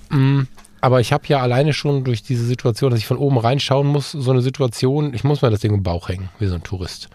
Mm, 0.09 0.43
aber 0.81 1.01
ich 1.01 1.13
habe 1.13 1.23
ja 1.27 1.39
alleine 1.39 1.73
schon 1.73 2.03
durch 2.03 2.23
diese 2.23 2.45
Situation, 2.45 2.91
dass 2.91 2.99
ich 2.99 3.07
von 3.07 3.17
oben 3.17 3.37
reinschauen 3.37 3.87
muss, 3.87 4.11
so 4.11 4.31
eine 4.31 4.41
Situation, 4.41 5.13
ich 5.13 5.23
muss 5.23 5.41
mir 5.41 5.49
das 5.49 5.59
Ding 5.59 5.73
im 5.73 5.83
Bauch 5.83 6.09
hängen, 6.09 6.29
wie 6.39 6.47
so 6.47 6.55
ein 6.55 6.63
Tourist. 6.63 7.09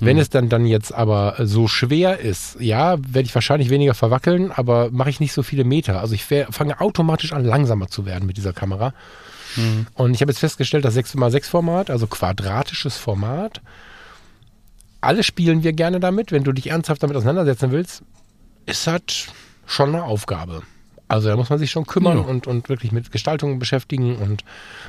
Wenn 0.00 0.16
mhm. 0.16 0.22
es 0.22 0.30
dann, 0.30 0.48
dann 0.48 0.64
jetzt 0.66 0.94
aber 0.94 1.34
so 1.40 1.66
schwer 1.66 2.20
ist, 2.20 2.56
ja, 2.60 2.98
werde 2.98 3.26
ich 3.26 3.34
wahrscheinlich 3.34 3.70
weniger 3.70 3.94
verwackeln, 3.94 4.52
aber 4.52 4.90
mache 4.90 5.10
ich 5.10 5.20
nicht 5.20 5.32
so 5.32 5.42
viele 5.42 5.64
Meter. 5.64 6.00
Also 6.00 6.14
ich 6.14 6.24
fange 6.24 6.80
automatisch 6.80 7.32
an, 7.32 7.44
langsamer 7.44 7.88
zu 7.88 8.06
werden 8.06 8.26
mit 8.26 8.36
dieser 8.36 8.52
Kamera. 8.52 8.94
Mhm. 9.56 9.86
Und 9.94 10.14
ich 10.14 10.20
habe 10.20 10.30
jetzt 10.30 10.38
festgestellt, 10.38 10.84
das 10.84 10.96
6x6-Format, 10.96 11.90
also 11.90 12.06
quadratisches 12.06 12.96
Format, 12.96 13.60
alle 15.00 15.22
spielen 15.22 15.62
wir 15.62 15.72
gerne 15.72 16.00
damit. 16.00 16.32
Wenn 16.32 16.44
du 16.44 16.52
dich 16.52 16.70
ernsthaft 16.70 17.02
damit 17.02 17.16
auseinandersetzen 17.16 17.72
willst, 17.72 18.02
ist 18.66 18.86
halt 18.86 19.28
schon 19.66 19.90
eine 19.90 20.04
Aufgabe. 20.04 20.62
Also 21.08 21.28
da 21.28 21.36
muss 21.36 21.48
man 21.48 21.58
sich 21.58 21.70
schon 21.70 21.86
kümmern 21.86 22.18
ja. 22.18 22.24
und, 22.24 22.46
und 22.46 22.68
wirklich 22.68 22.92
mit 22.92 23.10
Gestaltung 23.10 23.58
beschäftigen 23.58 24.16
und 24.16 24.44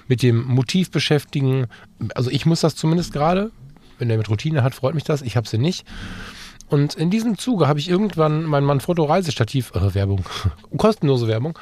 mit 0.08 0.22
dem 0.22 0.43
Motiv 0.43 0.91
beschäftigen. 0.91 1.67
Also 2.13 2.30
ich 2.30 2.45
muss 2.45 2.62
das 2.62 2.76
zumindest 2.76 3.13
gerade. 3.13 3.52
Wenn 4.00 4.10
er 4.10 4.18
mit 4.18 4.30
Routine 4.30 4.64
hat, 4.64 4.74
freut 4.74 4.96
mich 4.96 5.04
das. 5.04 5.22
Ich 5.22 5.38
habe 5.38 5.48
sie 5.48 5.58
nicht. 5.58 5.86
Und 6.70 6.94
in 6.94 7.10
diesem 7.10 7.38
Zuge 7.38 7.68
habe 7.68 7.80
ich 7.80 7.90
irgendwann 7.90 8.44
mein 8.44 8.64
Manfrotto-Reisestativ, 8.64 9.72
äh, 9.74 9.94
Werbung, 9.96 10.24
kostenlose 10.78 11.28
Werbung, 11.28 11.58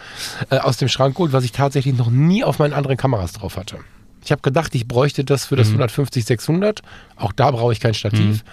äh, 0.50 0.58
aus 0.58 0.78
dem 0.78 0.90
Schrank 0.90 1.16
geholt, 1.16 1.34
was 1.34 1.46
ich 1.46 1.54
tatsächlich 1.54 1.98
noch 1.98 2.10
nie 2.10 2.44
auf 2.44 2.60
meinen 2.60 2.74
anderen 2.74 2.98
Kameras 2.98 3.34
drauf 3.34 3.58
hatte. 3.58 3.80
Ich 4.24 4.32
habe 4.32 4.42
gedacht, 4.42 4.76
ich 4.76 4.88
bräuchte 4.88 5.24
das 5.24 5.46
für 5.46 5.56
das 5.56 5.70
mhm. 5.70 5.82
150-600. 5.82 6.80
Auch 7.16 7.32
da 7.32 7.52
brauche 7.52 7.72
ich 7.72 7.80
kein 7.80 7.94
Stativ. 7.94 8.44
Mhm. 8.44 8.50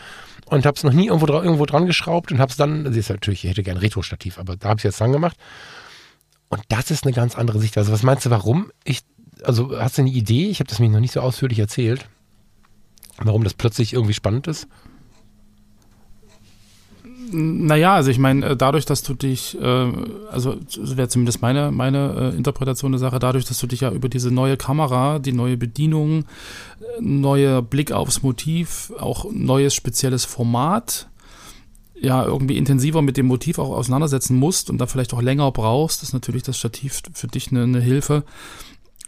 Und 0.47 0.67
habe 0.67 0.77
es 0.77 0.85
noch 0.85 0.93
nie 0.93 1.07
irgendwo, 1.07 1.27
irgendwo 1.27 1.67
dran 1.67 1.87
geschraubt 1.87 2.31
und 2.31 2.39
habe 2.39 2.51
es 2.51 2.57
dann, 2.57 2.85
das 2.85 2.95
ist 2.95 3.11
natürlich, 3.11 3.45
ich 3.45 3.51
hätte 3.51 3.63
gern 3.63 3.79
Retro-Stativ, 3.79 4.39
aber 4.39 4.57
da 4.57 4.69
habe 4.69 4.79
ich 4.79 4.85
es 4.85 4.91
jetzt 4.91 5.01
dran 5.01 5.11
gemacht. 5.11 5.37
Und 6.49 6.63
das 6.69 6.91
ist 6.93 7.05
eine 7.05 7.15
ganz 7.15 7.35
andere 7.35 7.59
Sicht. 7.59 7.77
Also 7.77 7.91
was 7.91 8.05
meinst 8.05 8.27
du, 8.27 8.31
warum 8.31 8.71
ich, 8.85 9.01
also 9.43 9.77
hast 9.81 9.99
du 9.99 10.03
eine 10.03 10.11
Idee? 10.11 10.49
Ich 10.49 10.61
habe 10.61 10.69
das 10.69 10.79
mir 10.79 10.89
noch 10.89 11.01
nicht 11.01 11.13
so 11.13 11.21
ausführlich 11.21 11.59
erzählt. 11.59 12.07
Warum 13.19 13.45
das 13.45 13.55
plötzlich 13.55 13.93
irgendwie 13.93 14.15
spannend 14.15 14.47
ist? 14.47 14.67
Naja, 17.31 17.95
also 17.95 18.11
ich 18.11 18.19
meine, 18.19 18.47
äh, 18.47 18.57
dadurch, 18.57 18.85
dass 18.85 19.03
du 19.03 19.15
dich, 19.15 19.59
äh, 19.61 19.93
also 20.31 20.57
wäre 20.77 21.09
zumindest 21.09 21.43
meine, 21.43 21.71
meine 21.71 22.33
äh, 22.33 22.37
Interpretation 22.37 22.93
der 22.93 22.99
Sache, 22.99 23.19
dadurch, 23.19 23.45
dass 23.45 23.59
du 23.59 23.67
dich 23.67 23.81
ja 23.81 23.91
über 23.91 24.09
diese 24.09 24.31
neue 24.31 24.57
Kamera, 24.57 25.19
die 25.19 25.33
neue 25.33 25.57
Bedienung, 25.57 26.27
neuer 27.01 27.63
Blick 27.63 27.93
aufs 27.93 28.23
Motiv, 28.23 28.93
auch 28.99 29.27
neues 29.33 29.75
spezielles 29.75 30.25
Format, 30.25 31.09
ja, 32.01 32.25
irgendwie 32.25 32.59
intensiver 32.59 33.03
mit 33.03 33.17
dem 33.17 33.27
Motiv 33.27 33.59
auch 33.59 33.71
auseinandersetzen 33.71 34.37
musst 34.37 34.69
und 34.69 34.79
da 34.79 34.87
vielleicht 34.87 35.15
auch 35.15 35.23
länger 35.23 35.51
brauchst, 35.51 36.03
ist 36.03 36.13
natürlich 36.13 36.43
das 36.43 36.59
Stativ 36.59 37.01
für 37.15 37.29
dich 37.29 37.51
eine, 37.51 37.63
eine 37.63 37.81
Hilfe 37.81 38.25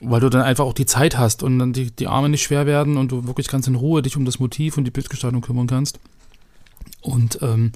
weil 0.00 0.20
du 0.20 0.28
dann 0.28 0.42
einfach 0.42 0.64
auch 0.64 0.74
die 0.74 0.87
Zeit 0.87 1.16
hast 1.16 1.42
und 1.42 1.59
dann 1.59 1.72
die, 1.72 1.90
die 1.90 2.06
Arme 2.06 2.28
nicht 2.28 2.42
schwer 2.42 2.66
werden 2.66 2.96
und 2.96 3.12
du 3.12 3.26
wirklich 3.26 3.48
ganz 3.48 3.66
in 3.66 3.74
Ruhe 3.74 4.02
dich 4.02 4.16
um 4.16 4.24
das 4.24 4.38
Motiv 4.38 4.76
und 4.76 4.85
die 4.85 4.90
Bildgestaltung 4.90 5.40
kümmern 5.40 5.66
kannst. 5.66 5.98
Und 7.00 7.38
ähm, 7.42 7.72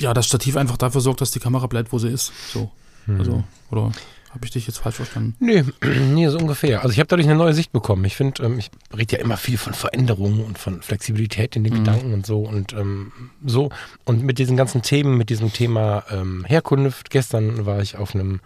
ja, 0.00 0.14
das 0.14 0.26
Stativ 0.26 0.56
einfach 0.56 0.76
dafür 0.76 1.00
sorgt, 1.00 1.20
dass 1.20 1.30
die 1.30 1.40
Kamera 1.40 1.66
bleibt, 1.66 1.92
wo 1.92 1.98
sie 1.98 2.08
ist. 2.08 2.32
So. 2.52 2.70
Mhm. 3.06 3.18
Also, 3.18 3.44
oder 3.70 3.92
habe 4.30 4.44
ich 4.44 4.50
dich 4.50 4.66
jetzt 4.66 4.78
falsch 4.78 4.96
verstanden? 4.96 5.34
Nee, 5.40 5.64
nee, 6.14 6.28
so 6.28 6.38
ungefähr. 6.38 6.82
Also 6.82 6.92
ich 6.92 6.98
habe 6.98 7.08
dadurch 7.08 7.26
eine 7.26 7.36
neue 7.36 7.54
Sicht 7.54 7.72
bekommen. 7.72 8.04
Ich 8.04 8.16
finde, 8.16 8.42
ähm, 8.44 8.58
ich 8.58 8.70
rede 8.96 9.16
ja 9.16 9.22
immer 9.22 9.36
viel 9.36 9.58
von 9.58 9.74
Veränderungen 9.74 10.44
und 10.44 10.58
von 10.58 10.82
Flexibilität 10.82 11.56
in 11.56 11.64
den 11.64 11.74
mhm. 11.74 11.78
Gedanken 11.78 12.14
und 12.14 12.26
so 12.26 12.40
und 12.40 12.72
ähm, 12.72 13.12
so. 13.44 13.70
Und 14.04 14.22
mit 14.22 14.38
diesen 14.38 14.56
ganzen 14.56 14.82
Themen, 14.82 15.16
mit 15.16 15.30
diesem 15.30 15.52
Thema 15.52 16.04
ähm, 16.10 16.44
Herkunft, 16.46 17.10
gestern 17.10 17.66
war 17.66 17.80
ich 17.80 17.96
auf 17.96 18.14
einem 18.14 18.40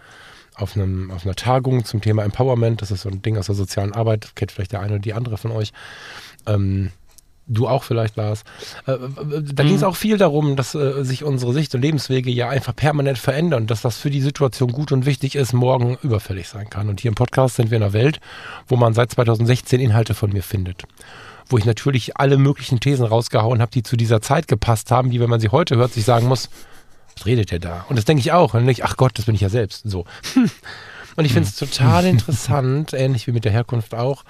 auf, 0.55 0.75
einem, 0.75 1.11
auf 1.11 1.25
einer 1.25 1.35
Tagung 1.35 1.85
zum 1.85 2.01
Thema 2.01 2.23
Empowerment. 2.23 2.81
Das 2.81 2.91
ist 2.91 3.01
so 3.01 3.09
ein 3.09 3.21
Ding 3.21 3.37
aus 3.37 3.47
der 3.47 3.55
sozialen 3.55 3.93
Arbeit, 3.93 4.35
kennt 4.35 4.51
vielleicht 4.51 4.71
der 4.71 4.81
eine 4.81 4.93
oder 4.93 5.01
die 5.01 5.13
andere 5.13 5.37
von 5.37 5.51
euch. 5.51 5.73
Ähm, 6.45 6.91
du 7.47 7.67
auch 7.67 7.83
vielleicht, 7.83 8.15
Lars. 8.15 8.43
Äh, 8.85 8.97
da 8.97 9.63
mhm. 9.63 9.67
ging 9.67 9.75
es 9.75 9.83
auch 9.83 9.95
viel 9.95 10.17
darum, 10.17 10.55
dass 10.55 10.75
äh, 10.75 11.03
sich 11.03 11.23
unsere 11.23 11.53
Sicht 11.53 11.73
und 11.75 11.81
Lebenswege 11.81 12.31
ja 12.31 12.49
einfach 12.49 12.75
permanent 12.75 13.17
verändern, 13.17 13.67
dass 13.67 13.81
das 13.81 13.97
für 13.97 14.09
die 14.09 14.21
Situation 14.21 14.71
gut 14.71 14.91
und 14.91 15.05
wichtig 15.05 15.35
ist, 15.35 15.53
morgen 15.53 15.97
überfällig 16.03 16.47
sein 16.47 16.69
kann. 16.69 16.89
Und 16.89 17.01
hier 17.01 17.09
im 17.09 17.15
Podcast 17.15 17.55
sind 17.55 17.71
wir 17.71 17.77
in 17.77 17.83
einer 17.83 17.93
Welt, 17.93 18.19
wo 18.67 18.75
man 18.75 18.93
seit 18.93 19.11
2016 19.11 19.79
Inhalte 19.79 20.13
von 20.13 20.31
mir 20.31 20.43
findet. 20.43 20.83
Wo 21.49 21.57
ich 21.57 21.65
natürlich 21.65 22.17
alle 22.17 22.37
möglichen 22.37 22.79
Thesen 22.79 23.05
rausgehauen 23.05 23.61
habe, 23.61 23.71
die 23.71 23.83
zu 23.83 23.97
dieser 23.97 24.21
Zeit 24.21 24.47
gepasst 24.47 24.91
haben, 24.91 25.09
die, 25.09 25.19
wenn 25.19 25.29
man 25.29 25.41
sie 25.41 25.49
heute 25.49 25.75
hört, 25.75 25.93
sich 25.93 26.05
sagen 26.05 26.27
muss, 26.27 26.49
was 27.15 27.25
redet 27.25 27.51
der 27.51 27.59
da? 27.59 27.85
Und 27.89 27.97
das 27.97 28.05
denke 28.05 28.21
ich 28.21 28.31
auch. 28.31 28.53
Und 28.53 28.61
dann 28.61 28.65
denke 28.65 28.81
ich, 28.81 28.85
ach 28.85 28.97
Gott, 28.97 29.17
das 29.17 29.25
bin 29.25 29.35
ich 29.35 29.41
ja 29.41 29.49
selbst. 29.49 29.83
So. 29.89 30.05
Und 31.15 31.25
ich 31.25 31.33
finde 31.33 31.47
es 31.47 31.55
total 31.55 32.05
interessant, 32.05 32.93
ähnlich 32.93 33.27
wie 33.27 33.31
mit 33.31 33.45
der 33.45 33.51
Herkunft 33.51 33.93
auch, 33.93 34.23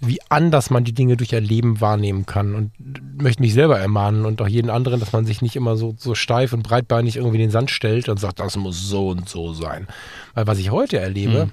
wie 0.00 0.20
anders 0.28 0.70
man 0.70 0.84
die 0.84 0.92
Dinge 0.92 1.16
durch 1.16 1.32
Erleben 1.32 1.80
wahrnehmen 1.80 2.26
kann. 2.26 2.54
Und 2.54 2.72
möchte 3.22 3.42
mich 3.42 3.54
selber 3.54 3.78
ermahnen 3.78 4.24
und 4.24 4.42
auch 4.42 4.48
jeden 4.48 4.70
anderen, 4.70 5.00
dass 5.00 5.12
man 5.12 5.24
sich 5.24 5.40
nicht 5.40 5.56
immer 5.56 5.76
so, 5.76 5.94
so 5.98 6.14
steif 6.14 6.52
und 6.52 6.62
breitbeinig 6.62 7.16
irgendwie 7.16 7.36
in 7.36 7.42
den 7.42 7.50
Sand 7.50 7.70
stellt 7.70 8.08
und 8.08 8.18
sagt, 8.18 8.40
das 8.40 8.56
muss 8.56 8.88
so 8.88 9.08
und 9.10 9.28
so 9.28 9.54
sein. 9.54 9.86
Weil 10.34 10.46
was 10.46 10.58
ich 10.58 10.70
heute 10.70 10.98
erlebe, 10.98 11.46
mhm. 11.46 11.52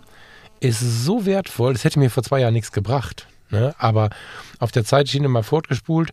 ist 0.60 0.80
so 0.80 1.26
wertvoll, 1.26 1.74
das 1.74 1.84
hätte 1.84 2.00
mir 2.00 2.10
vor 2.10 2.24
zwei 2.24 2.40
Jahren 2.40 2.54
nichts 2.54 2.72
gebracht. 2.72 3.28
Ne? 3.52 3.76
Aber 3.78 4.10
auf 4.60 4.72
der 4.72 4.84
Zeitschiene 4.84 5.28
mal 5.28 5.44
fortgespult, 5.44 6.12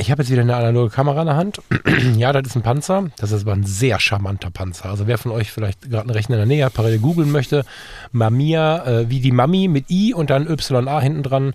ich 0.00 0.10
habe 0.10 0.22
jetzt 0.22 0.30
wieder 0.30 0.40
eine 0.40 0.56
analoge 0.56 0.90
Kamera 0.90 1.20
in 1.20 1.26
der 1.26 1.36
Hand. 1.36 1.60
ja, 2.16 2.32
das 2.32 2.46
ist 2.46 2.56
ein 2.56 2.62
Panzer. 2.62 3.10
Das 3.18 3.32
ist 3.32 3.42
aber 3.42 3.52
ein 3.52 3.64
sehr 3.64 4.00
charmanter 4.00 4.50
Panzer. 4.50 4.86
Also 4.86 5.06
wer 5.06 5.18
von 5.18 5.30
euch 5.30 5.52
vielleicht 5.52 5.82
gerade 5.82 6.02
einen 6.02 6.10
Rechner 6.10 6.36
in 6.36 6.40
der 6.40 6.46
Nähe 6.46 6.70
parallel 6.70 7.00
googeln 7.00 7.30
möchte, 7.30 7.64
Mamiya, 8.10 8.86
äh, 8.86 9.10
wie 9.10 9.20
die 9.20 9.30
Mami 9.30 9.68
mit 9.68 9.90
I 9.90 10.14
und 10.14 10.30
dann 10.30 10.46
YA 10.48 11.00
hinten 11.00 11.22
dran, 11.22 11.54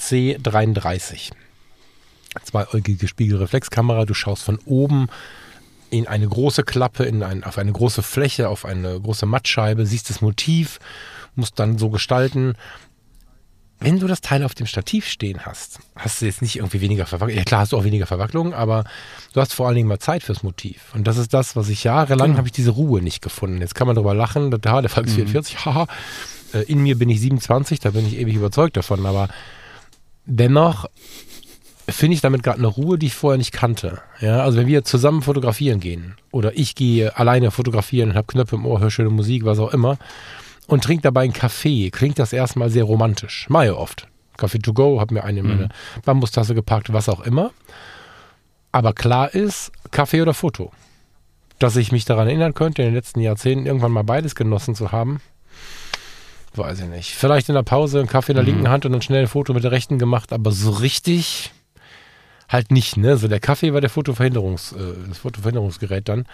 C33. 0.00 1.32
Zweieugige 2.42 3.06
Spiegelreflexkamera. 3.06 4.06
Du 4.06 4.14
schaust 4.14 4.42
von 4.42 4.58
oben 4.64 5.08
in 5.90 6.08
eine 6.08 6.26
große 6.26 6.62
Klappe, 6.62 7.04
in 7.04 7.22
ein, 7.22 7.44
auf 7.44 7.58
eine 7.58 7.72
große 7.72 8.02
Fläche, 8.02 8.48
auf 8.48 8.64
eine 8.64 8.98
große 8.98 9.26
Mattscheibe, 9.26 9.84
siehst 9.86 10.08
das 10.10 10.22
Motiv, 10.22 10.80
musst 11.36 11.58
dann 11.58 11.78
so 11.78 11.90
gestalten, 11.90 12.54
wenn 13.84 14.00
du 14.00 14.06
das 14.06 14.20
Teil 14.20 14.42
auf 14.42 14.54
dem 14.54 14.66
Stativ 14.66 15.06
stehen 15.06 15.44
hast, 15.44 15.78
hast 15.96 16.20
du 16.20 16.26
jetzt 16.26 16.42
nicht 16.42 16.56
irgendwie 16.56 16.80
weniger 16.80 17.06
Verwacklung. 17.06 17.36
Ja, 17.36 17.44
klar 17.44 17.60
hast 17.60 17.72
du 17.72 17.76
auch 17.76 17.84
weniger 17.84 18.06
Verwacklung, 18.06 18.54
aber 18.54 18.84
du 19.32 19.40
hast 19.40 19.52
vor 19.52 19.66
allen 19.66 19.76
Dingen 19.76 19.88
mal 19.88 19.98
Zeit 19.98 20.22
fürs 20.22 20.42
Motiv. 20.42 20.92
Und 20.94 21.06
das 21.06 21.18
ist 21.18 21.34
das, 21.34 21.56
was 21.56 21.68
ich 21.68 21.84
jahrelang 21.84 22.28
genau. 22.28 22.38
habe 22.38 22.48
ich 22.48 22.52
diese 22.52 22.70
Ruhe 22.70 23.02
nicht 23.02 23.22
gefunden. 23.22 23.60
Jetzt 23.60 23.74
kann 23.74 23.86
man 23.86 23.96
darüber 23.96 24.14
lachen, 24.14 24.50
da, 24.50 24.80
der 24.80 24.90
Fall 24.90 25.04
ist 25.04 25.12
mhm. 25.12 25.26
44, 25.28 25.64
haha. 25.64 25.86
Äh, 26.52 26.62
in 26.62 26.82
mir 26.82 26.96
bin 26.96 27.08
ich 27.10 27.20
27, 27.20 27.80
da 27.80 27.90
bin 27.90 28.06
ich 28.06 28.18
ewig 28.18 28.34
überzeugt 28.34 28.76
davon, 28.76 29.04
aber 29.06 29.28
dennoch 30.24 30.86
finde 31.88 32.14
ich 32.14 32.20
damit 32.20 32.42
gerade 32.42 32.58
eine 32.58 32.66
Ruhe, 32.66 32.98
die 32.98 33.06
ich 33.06 33.14
vorher 33.14 33.38
nicht 33.38 33.52
kannte. 33.52 34.00
Ja, 34.20 34.42
also 34.42 34.56
wenn 34.56 34.66
wir 34.66 34.84
zusammen 34.84 35.22
fotografieren 35.22 35.80
gehen 35.80 36.16
oder 36.30 36.56
ich 36.56 36.74
gehe 36.74 37.16
alleine 37.16 37.50
fotografieren 37.50 38.10
und 38.10 38.16
habe 38.16 38.26
Knöpfe 38.26 38.56
im 38.56 38.64
Ohr, 38.64 38.80
höre 38.80 38.90
schöne 38.90 39.10
Musik, 39.10 39.44
was 39.44 39.58
auch 39.58 39.72
immer, 39.72 39.98
und 40.66 40.84
trinke 40.84 41.02
dabei 41.02 41.22
einen 41.22 41.32
Kaffee, 41.32 41.90
klingt 41.90 42.18
das 42.18 42.32
erstmal 42.32 42.70
sehr 42.70 42.84
romantisch. 42.84 43.46
Mache 43.48 43.76
oft. 43.76 44.08
Kaffee 44.36 44.58
to 44.58 44.72
go, 44.72 45.00
habe 45.00 45.14
mir 45.14 45.24
eine 45.24 45.40
in 45.40 45.46
meine 45.46 45.64
mhm. 45.64 46.00
Bambustasse 46.04 46.54
gepackt, 46.54 46.92
was 46.92 47.08
auch 47.08 47.20
immer. 47.20 47.52
Aber 48.72 48.92
klar 48.92 49.32
ist, 49.32 49.70
Kaffee 49.90 50.22
oder 50.22 50.34
Foto. 50.34 50.72
Dass 51.60 51.76
ich 51.76 51.92
mich 51.92 52.04
daran 52.04 52.26
erinnern 52.26 52.54
könnte, 52.54 52.82
in 52.82 52.88
den 52.88 52.94
letzten 52.94 53.20
Jahrzehnten 53.20 53.66
irgendwann 53.66 53.92
mal 53.92 54.02
beides 54.02 54.34
genossen 54.34 54.74
zu 54.74 54.90
haben, 54.90 55.20
weiß 56.54 56.80
ich 56.80 56.86
nicht. 56.86 57.14
Vielleicht 57.14 57.48
in 57.48 57.54
der 57.54 57.62
Pause 57.62 58.00
einen 58.00 58.08
Kaffee 58.08 58.32
in 58.32 58.36
der 58.36 58.42
mhm. 58.42 58.50
linken 58.50 58.68
Hand 58.68 58.84
und 58.86 58.92
dann 58.92 59.02
schnell 59.02 59.22
ein 59.22 59.28
Foto 59.28 59.54
mit 59.54 59.62
der 59.62 59.70
rechten 59.70 59.98
gemacht, 59.98 60.32
aber 60.32 60.50
so 60.50 60.70
richtig 60.70 61.52
halt 62.48 62.70
nicht, 62.70 62.96
ne? 62.96 63.16
So 63.16 63.28
der 63.28 63.40
Kaffee 63.40 63.72
war 63.72 63.80
der 63.80 63.90
Fotoverhinderungs, 63.90 64.72
äh, 64.72 64.94
das 65.08 65.18
Fotoverhinderungsgerät 65.18 66.08
dann. 66.08 66.26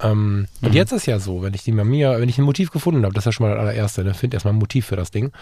Ähm, 0.00 0.38
mhm. 0.38 0.46
Und 0.62 0.74
jetzt 0.74 0.92
ist 0.92 1.06
ja 1.06 1.18
so, 1.18 1.42
wenn 1.42 1.54
ich 1.54 1.64
die 1.64 1.72
Mamiya, 1.72 2.18
wenn 2.20 2.28
ich 2.28 2.38
ein 2.38 2.44
Motiv 2.44 2.70
gefunden 2.70 3.04
habe, 3.04 3.14
das 3.14 3.22
ist 3.22 3.26
ja 3.26 3.32
schon 3.32 3.46
mal 3.46 3.54
das 3.54 3.62
allererste, 3.62 4.04
ne? 4.04 4.14
finde 4.14 4.36
erstmal 4.36 4.54
ein 4.54 4.58
Motiv 4.58 4.86
für 4.86 4.96
das 4.96 5.10
Ding. 5.10 5.32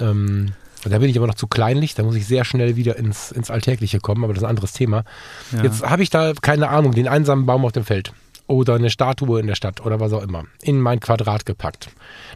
Ähm, 0.00 0.52
da 0.84 0.98
bin 0.98 1.08
ich 1.08 1.16
aber 1.16 1.26
noch 1.26 1.34
zu 1.34 1.46
kleinlich, 1.46 1.94
da 1.94 2.02
muss 2.02 2.14
ich 2.14 2.26
sehr 2.26 2.44
schnell 2.44 2.76
wieder 2.76 2.96
ins, 2.96 3.32
ins 3.32 3.50
Alltägliche 3.50 3.98
kommen, 3.98 4.22
aber 4.22 4.32
das 4.32 4.42
ist 4.42 4.46
ein 4.46 4.50
anderes 4.50 4.72
Thema. 4.72 5.04
Ja. 5.52 5.64
Jetzt 5.64 5.82
habe 5.82 6.02
ich 6.02 6.10
da, 6.10 6.32
keine 6.40 6.68
Ahnung, 6.68 6.92
den 6.92 7.08
einsamen 7.08 7.46
Baum 7.46 7.64
auf 7.64 7.72
dem 7.72 7.84
Feld 7.84 8.12
oder 8.46 8.74
eine 8.74 8.90
Statue 8.90 9.40
in 9.40 9.46
der 9.46 9.54
Stadt 9.54 9.84
oder 9.84 10.00
was 10.00 10.12
auch 10.12 10.22
immer 10.22 10.44
in 10.62 10.80
mein 10.80 11.00
Quadrat 11.00 11.46
gepackt. 11.46 11.88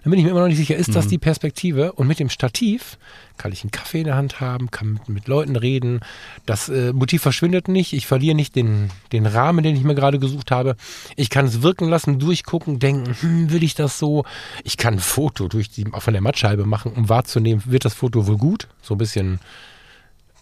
Dann 0.02 0.10
bin 0.10 0.18
ich 0.18 0.24
mir 0.24 0.30
immer 0.30 0.40
noch 0.40 0.48
nicht 0.48 0.56
sicher, 0.56 0.76
ist 0.76 0.94
das 0.94 1.06
mhm. 1.06 1.10
die 1.10 1.18
Perspektive? 1.18 1.92
Und 1.92 2.06
mit 2.06 2.18
dem 2.18 2.28
Stativ 2.28 2.98
kann 3.36 3.52
ich 3.52 3.62
einen 3.62 3.70
Kaffee 3.70 4.00
in 4.00 4.04
der 4.04 4.16
Hand 4.16 4.40
haben, 4.40 4.70
kann 4.70 4.94
mit, 4.94 5.08
mit 5.08 5.28
Leuten 5.28 5.56
reden. 5.56 6.00
Das 6.46 6.68
äh, 6.68 6.92
Motiv 6.92 7.22
verschwindet 7.22 7.68
nicht. 7.68 7.92
Ich 7.92 8.06
verliere 8.06 8.34
nicht 8.34 8.56
den, 8.56 8.90
den 9.12 9.26
Rahmen, 9.26 9.64
den 9.64 9.76
ich 9.76 9.84
mir 9.84 9.94
gerade 9.94 10.18
gesucht 10.18 10.50
habe. 10.50 10.76
Ich 11.16 11.30
kann 11.30 11.46
es 11.46 11.62
wirken 11.62 11.88
lassen, 11.88 12.18
durchgucken, 12.18 12.78
denken, 12.78 13.14
hm, 13.20 13.52
will 13.52 13.62
ich 13.62 13.74
das 13.74 13.98
so? 13.98 14.24
Ich 14.64 14.76
kann 14.76 14.94
ein 14.94 15.00
Foto 15.00 15.48
durch 15.48 15.70
die, 15.70 15.84
von 15.84 16.12
der 16.12 16.22
Mattscheibe 16.22 16.66
machen, 16.66 16.92
um 16.92 17.08
wahrzunehmen, 17.08 17.62
wird 17.66 17.84
das 17.84 17.94
Foto 17.94 18.26
wohl 18.26 18.36
gut? 18.36 18.68
So 18.82 18.94
ein 18.94 18.98
bisschen 18.98 19.40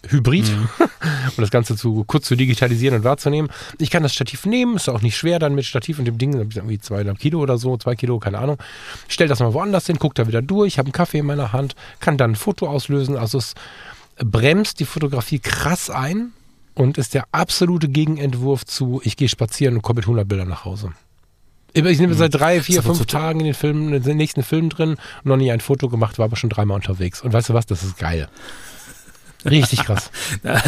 Hybrid, 0.06 0.48
mhm. 0.48 0.68
um 0.78 1.36
das 1.38 1.50
Ganze 1.50 1.76
zu 1.76 2.04
kurz 2.04 2.26
zu 2.26 2.36
digitalisieren 2.36 2.98
und 2.98 3.04
wahrzunehmen. 3.04 3.50
Ich 3.78 3.90
kann 3.90 4.02
das 4.02 4.14
Stativ 4.14 4.46
nehmen, 4.46 4.76
ist 4.76 4.88
auch 4.88 5.02
nicht 5.02 5.16
schwer 5.16 5.38
dann 5.38 5.54
mit 5.54 5.64
Stativ 5.64 5.98
und 5.98 6.04
dem 6.04 6.18
Ding, 6.18 6.34
irgendwie 6.34 6.78
zweieinhalb 6.78 7.18
Kilo 7.18 7.40
oder 7.40 7.58
so, 7.58 7.76
zwei 7.76 7.94
Kilo, 7.94 8.18
keine 8.18 8.38
Ahnung. 8.38 8.58
Stell 9.08 9.28
das 9.28 9.40
mal 9.40 9.52
woanders 9.54 9.86
hin, 9.86 9.98
guck 9.98 10.14
da 10.14 10.26
wieder 10.26 10.42
durch, 10.42 10.78
habe 10.78 10.86
einen 10.86 10.92
Kaffee 10.92 11.18
in 11.18 11.26
meiner 11.26 11.52
Hand, 11.52 11.74
kann 12.00 12.16
dann 12.16 12.32
ein 12.32 12.36
Foto 12.36 12.68
auslösen. 12.68 13.16
Also 13.16 13.38
es 13.38 13.54
bremst 14.16 14.80
die 14.80 14.84
Fotografie 14.84 15.38
krass 15.38 15.90
ein 15.90 16.32
und 16.74 16.98
ist 16.98 17.14
der 17.14 17.24
absolute 17.32 17.88
Gegenentwurf 17.88 18.64
zu, 18.64 19.00
ich 19.04 19.16
gehe 19.16 19.28
spazieren 19.28 19.76
und 19.76 19.82
komme 19.82 19.98
mit 19.98 20.04
100 20.04 20.28
Bildern 20.28 20.48
nach 20.48 20.64
Hause. 20.64 20.92
Ich 21.74 22.00
nehme 22.00 22.14
seit 22.14 22.34
drei, 22.34 22.62
vier, 22.62 22.82
fünf 22.82 23.04
Tagen 23.06 23.40
in 23.40 23.46
den 23.46 23.54
Film, 23.54 23.92
in 23.92 24.02
den 24.02 24.16
nächsten 24.16 24.42
Film 24.42 24.68
drin, 24.70 24.96
noch 25.22 25.36
nie 25.36 25.52
ein 25.52 25.60
Foto 25.60 25.88
gemacht, 25.88 26.18
war 26.18 26.24
aber 26.24 26.36
schon 26.36 26.50
dreimal 26.50 26.76
unterwegs. 26.76 27.20
Und 27.20 27.32
weißt 27.32 27.50
du 27.50 27.54
was, 27.54 27.66
das 27.66 27.82
ist 27.82 27.98
geil. 27.98 28.28
Richtig 29.44 29.84
krass. 29.84 30.10
da 30.42 30.60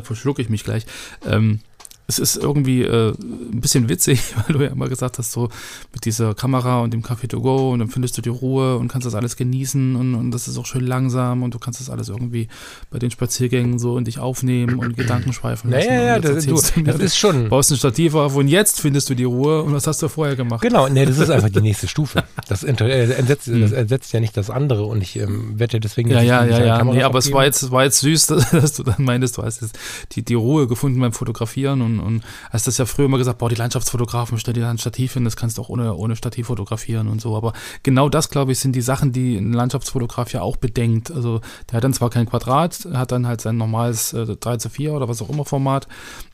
verschlucke 0.02 0.42
ich 0.42 0.48
mich 0.48 0.64
gleich. 0.64 0.86
Ähm, 1.26 1.60
es 2.08 2.18
ist 2.18 2.36
irgendwie 2.36 2.82
äh, 2.82 3.10
ein 3.10 3.60
bisschen 3.60 3.88
witzig, 3.88 4.34
weil 4.46 4.56
du 4.56 4.64
ja 4.64 4.70
immer 4.70 4.88
gesagt 4.88 5.18
hast, 5.18 5.32
so 5.32 5.48
mit 5.92 6.04
dieser 6.04 6.34
Kamera 6.34 6.80
und 6.80 6.92
dem 6.92 7.02
Café 7.02 7.28
to 7.28 7.40
go 7.40 7.70
und 7.70 7.80
dann 7.80 7.88
findest 7.88 8.16
du 8.16 8.22
die 8.22 8.28
Ruhe 8.28 8.76
und 8.76 8.88
kannst 8.88 9.06
das 9.06 9.14
alles 9.14 9.36
genießen 9.36 9.96
und, 9.96 10.14
und 10.14 10.30
das 10.30 10.48
ist 10.48 10.58
auch 10.58 10.66
schön 10.66 10.86
langsam 10.86 11.42
und 11.42 11.54
du 11.54 11.58
kannst 11.58 11.80
das 11.80 11.90
alles 11.90 12.08
irgendwie 12.08 12.48
bei 12.90 12.98
den 12.98 13.10
Spaziergängen 13.10 13.78
so 13.78 13.98
in 13.98 14.04
dich 14.04 14.18
aufnehmen 14.18 14.78
und 14.78 14.96
Gedanken 14.96 15.32
schweifen 15.32 15.70
lassen. 15.70 15.88
Ja, 15.88 15.94
ja, 15.94 16.02
ja, 16.02 16.18
das, 16.18 16.46
du, 16.46 16.54
das 16.82 16.98
ist 16.98 17.16
schon. 17.16 17.48
Baust 17.48 17.70
ein 17.72 17.76
Stativ 17.76 18.14
auf 18.14 18.36
und 18.36 18.48
jetzt 18.48 18.80
findest 18.80 19.10
du 19.10 19.14
die 19.14 19.24
Ruhe 19.24 19.62
und 19.62 19.72
was 19.72 19.86
hast 19.86 20.02
du 20.02 20.08
vorher 20.08 20.36
gemacht? 20.36 20.62
Genau, 20.62 20.88
nee, 20.88 21.04
das 21.04 21.18
ist 21.18 21.30
einfach 21.30 21.50
die 21.50 21.60
nächste 21.62 21.88
Stufe. 21.88 22.24
Das, 22.48 22.62
äh, 22.62 22.72
ersetzt, 22.72 23.48
das 23.48 23.72
ersetzt 23.72 24.12
ja 24.12 24.20
nicht 24.20 24.36
das 24.36 24.50
andere 24.50 24.84
und 24.84 25.02
ich 25.02 25.16
ähm, 25.16 25.58
werde 25.58 25.80
deswegen. 25.80 26.10
Ja, 26.10 26.20
ja, 26.20 26.44
ja, 26.44 26.64
ja, 26.64 26.84
nee, 26.84 27.02
aber 27.02 27.18
es 27.18 27.32
war 27.32 27.44
jetzt, 27.44 27.70
war 27.70 27.84
jetzt 27.84 28.00
süß, 28.00 28.26
dass, 28.26 28.50
dass 28.52 28.74
du 28.74 28.82
dann 28.82 29.02
meintest, 29.02 29.38
du 29.38 29.42
hast 29.42 29.62
jetzt 29.62 29.78
die, 30.12 30.22
die 30.22 30.34
Ruhe 30.34 30.66
gefunden 30.66 31.00
beim 31.00 31.12
Fotografieren 31.12 31.82
und, 31.82 31.95
und 32.00 32.22
hast 32.50 32.66
das 32.66 32.78
ja 32.78 32.86
früher 32.86 33.06
immer 33.06 33.18
gesagt, 33.18 33.38
boah, 33.38 33.48
die 33.48 33.54
Landschaftsfotografen, 33.54 34.38
stell 34.38 34.54
dir 34.54 34.62
da 34.62 34.70
ein 34.70 34.78
Stativ 34.78 35.14
hin, 35.14 35.24
das 35.24 35.36
kannst 35.36 35.58
du 35.58 35.62
auch 35.62 35.68
ohne, 35.68 35.94
ohne 35.94 36.16
Stativ 36.16 36.46
fotografieren 36.46 37.08
und 37.08 37.20
so. 37.20 37.36
Aber 37.36 37.52
genau 37.82 38.08
das, 38.08 38.30
glaube 38.30 38.52
ich, 38.52 38.58
sind 38.58 38.74
die 38.74 38.82
Sachen, 38.82 39.12
die 39.12 39.36
ein 39.36 39.52
Landschaftsfotograf 39.52 40.32
ja 40.32 40.42
auch 40.42 40.56
bedenkt. 40.56 41.10
Also 41.10 41.40
der 41.70 41.78
hat 41.78 41.84
dann 41.84 41.92
zwar 41.92 42.10
kein 42.10 42.26
Quadrat, 42.26 42.86
hat 42.92 43.12
dann 43.12 43.26
halt 43.26 43.40
sein 43.40 43.56
normales 43.56 44.12
äh, 44.12 44.36
3 44.36 44.56
zu 44.58 44.70
4 44.70 44.92
oder 44.92 45.08
was 45.08 45.22
auch 45.22 45.30
immer 45.30 45.44
Format, 45.44 45.88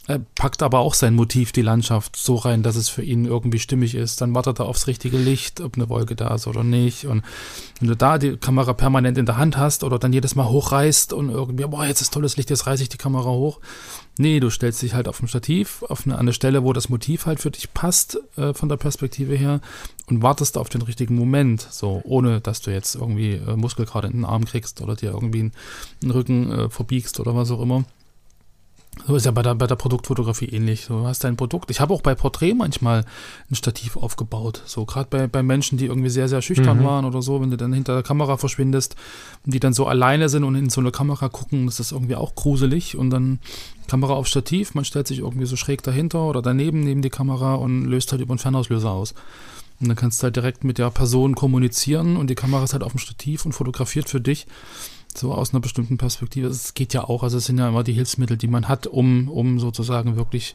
er 0.09 0.18
packt 0.18 0.64
aber 0.64 0.81
auch 0.81 0.94
sein 0.94 1.14
Motiv, 1.14 1.53
die 1.53 1.62
Landschaft, 1.62 2.16
so 2.16 2.35
rein, 2.35 2.64
dass 2.64 2.75
es 2.75 2.88
für 2.88 3.03
ihn 3.03 3.25
irgendwie 3.25 3.61
stimmig 3.61 3.94
ist. 3.94 4.20
Dann 4.20 4.35
wartet 4.35 4.59
er 4.59 4.66
aufs 4.66 4.88
richtige 4.88 5.16
Licht, 5.16 5.61
ob 5.61 5.77
eine 5.77 5.88
Wolke 5.88 6.16
da 6.16 6.35
ist 6.35 6.48
oder 6.48 6.64
nicht. 6.64 7.07
Und 7.07 7.22
wenn 7.79 7.88
du 7.88 7.96
da 7.96 8.18
die 8.18 8.37
Kamera 8.37 8.72
permanent 8.72 9.16
in 9.16 9.27
der 9.27 9.37
Hand 9.37 9.57
hast 9.57 9.85
oder 9.85 10.01
dann 10.01 10.12
jedes 10.12 10.35
Mal 10.35 10.48
hochreißt 10.48 11.12
und 11.12 11.31
irgendwie, 11.31 11.64
boah, 11.66 11.87
jetzt 11.87 12.01
ist 12.01 12.12
tolles 12.12 12.37
Licht, 12.37 12.51
jetzt 12.51 12.66
reiße 12.66 12.83
ich 12.83 12.88
die 12.88 12.96
Kamera 12.96 13.31
hoch. 13.31 13.61
Nee, 14.18 14.40
du 14.40 14.51
stellst 14.51 14.83
dich 14.83 14.92
halt 14.92 15.09
auf 15.09 15.18
dem 15.18 15.29
Stativ, 15.29 15.83
auf 15.88 16.05
eine, 16.05 16.18
eine 16.18 16.35
Stelle, 16.35 16.64
wo 16.64 16.75
das 16.75 16.90
Motiv 16.90 17.25
halt 17.25 17.40
für 17.40 17.51
dich 17.51 17.72
passt, 17.72 18.20
äh, 18.37 18.53
von 18.53 18.68
der 18.68 18.77
Perspektive 18.77 19.35
her, 19.35 19.61
und 20.07 20.22
wartest 20.22 20.59
auf 20.59 20.68
den 20.68 20.83
richtigen 20.83 21.14
Moment, 21.14 21.66
so, 21.70 22.03
ohne 22.05 22.40
dass 22.40 22.61
du 22.61 22.70
jetzt 22.70 22.94
irgendwie 22.94 23.33
äh, 23.33 23.57
Muskelkater 23.57 24.09
in 24.09 24.18
den 24.18 24.25
Arm 24.27 24.44
kriegst 24.44 24.83
oder 24.83 24.96
dir 24.96 25.12
irgendwie 25.12 25.40
einen, 25.40 25.53
einen 26.03 26.11
Rücken 26.11 26.53
äh, 26.53 26.68
verbiegst 26.68 27.20
oder 27.20 27.35
was 27.35 27.51
auch 27.51 27.62
immer. 27.62 27.85
So 29.07 29.16
ist 29.16 29.24
ja 29.24 29.33
bei 29.33 29.42
der, 29.42 29.55
bei 29.55 29.66
der 29.66 29.74
Produktfotografie 29.76 30.46
ähnlich. 30.46 30.87
Du 30.87 31.07
hast 31.07 31.24
dein 31.24 31.37
Produkt. 31.37 31.70
Ich 31.70 31.81
habe 31.81 31.94
auch 31.94 32.02
bei 32.02 32.14
Porträt 32.14 32.55
manchmal 32.55 33.05
ein 33.50 33.55
Stativ 33.55 33.96
aufgebaut. 33.96 34.62
So 34.66 34.85
gerade 34.85 35.09
bei, 35.11 35.26
bei 35.26 35.42
Menschen, 35.42 35.78
die 35.78 35.87
irgendwie 35.87 36.11
sehr, 36.11 36.28
sehr 36.28 36.42
schüchtern 36.42 36.78
Mhm. 36.81 36.85
waren 36.85 37.05
oder 37.07 37.22
so, 37.22 37.40
wenn 37.40 37.50
du 37.50 37.57
dann 37.57 37.72
hinter 37.72 37.94
der 37.94 38.02
Kamera 38.02 38.37
verschwindest 38.37 38.94
und 39.44 39.55
die 39.55 39.61
dann 39.61 39.72
so 39.72 39.87
alleine 39.87 40.28
sind 40.28 40.44
und 40.44 40.55
in 40.55 40.68
so 40.70 40.81
eine 40.81 40.92
Kamera 40.92 41.28
gucken, 41.31 41.66
das 41.66 41.81
ist 41.81 41.92
irgendwie 41.92 42.16
auch 42.16 42.35
gruselig. 42.35 42.96
Und 42.96 43.11
dann 43.11 43.40
Kamera 43.88 44.12
auf 44.12 44.26
Stativ, 44.26 44.74
man 44.74 44.85
stellt 44.85 45.09
sich 45.09 45.20
irgendwie 45.20 45.46
so 45.46 45.57
schräg 45.57 45.83
dahinter 45.83 46.24
oder 46.26 46.42
daneben, 46.42 46.81
neben 46.81 47.02
die 47.02 47.11
Kamera 47.11 47.55
und 47.55 47.87
löst 47.87 48.12
halt 48.12 48.20
über 48.20 48.33
einen 48.33 48.38
Fernauslöser 48.38 48.90
aus. 48.90 49.14
Und 49.81 49.88
dann 49.88 49.96
kannst 49.96 50.20
du 50.20 50.24
halt 50.24 50.37
direkt 50.37 50.62
mit 50.62 50.78
der 50.78 50.90
Person 50.90 51.35
kommunizieren 51.35 52.16
und 52.16 52.28
die 52.28 52.37
Kamera 52.37 52.62
ist 52.62 52.72
halt 52.72 52.85
auf 52.85 52.92
dem 52.92 52.98
Stativ 52.98 53.46
und 53.46 53.52
fotografiert 53.52 54.09
für 54.09 54.20
dich 54.20 54.46
so 55.16 55.33
aus 55.35 55.53
einer 55.53 55.61
bestimmten 55.61 55.98
Perspektive. 55.98 56.48
Es 56.48 56.75
geht 56.75 56.94
ja 56.94 57.05
auch, 57.05 57.22
also 57.22 57.38
es 57.38 57.44
sind 57.46 57.59
ja 57.59 57.68
immer 57.68 57.85
die 57.85 57.92
Hilfsmittel, 57.92 58.37
die 58.37 58.48
man 58.48 58.68
hat, 58.68 58.87
um, 58.87 59.29
um 59.29 59.59
sozusagen 59.61 60.16
wirklich 60.16 60.55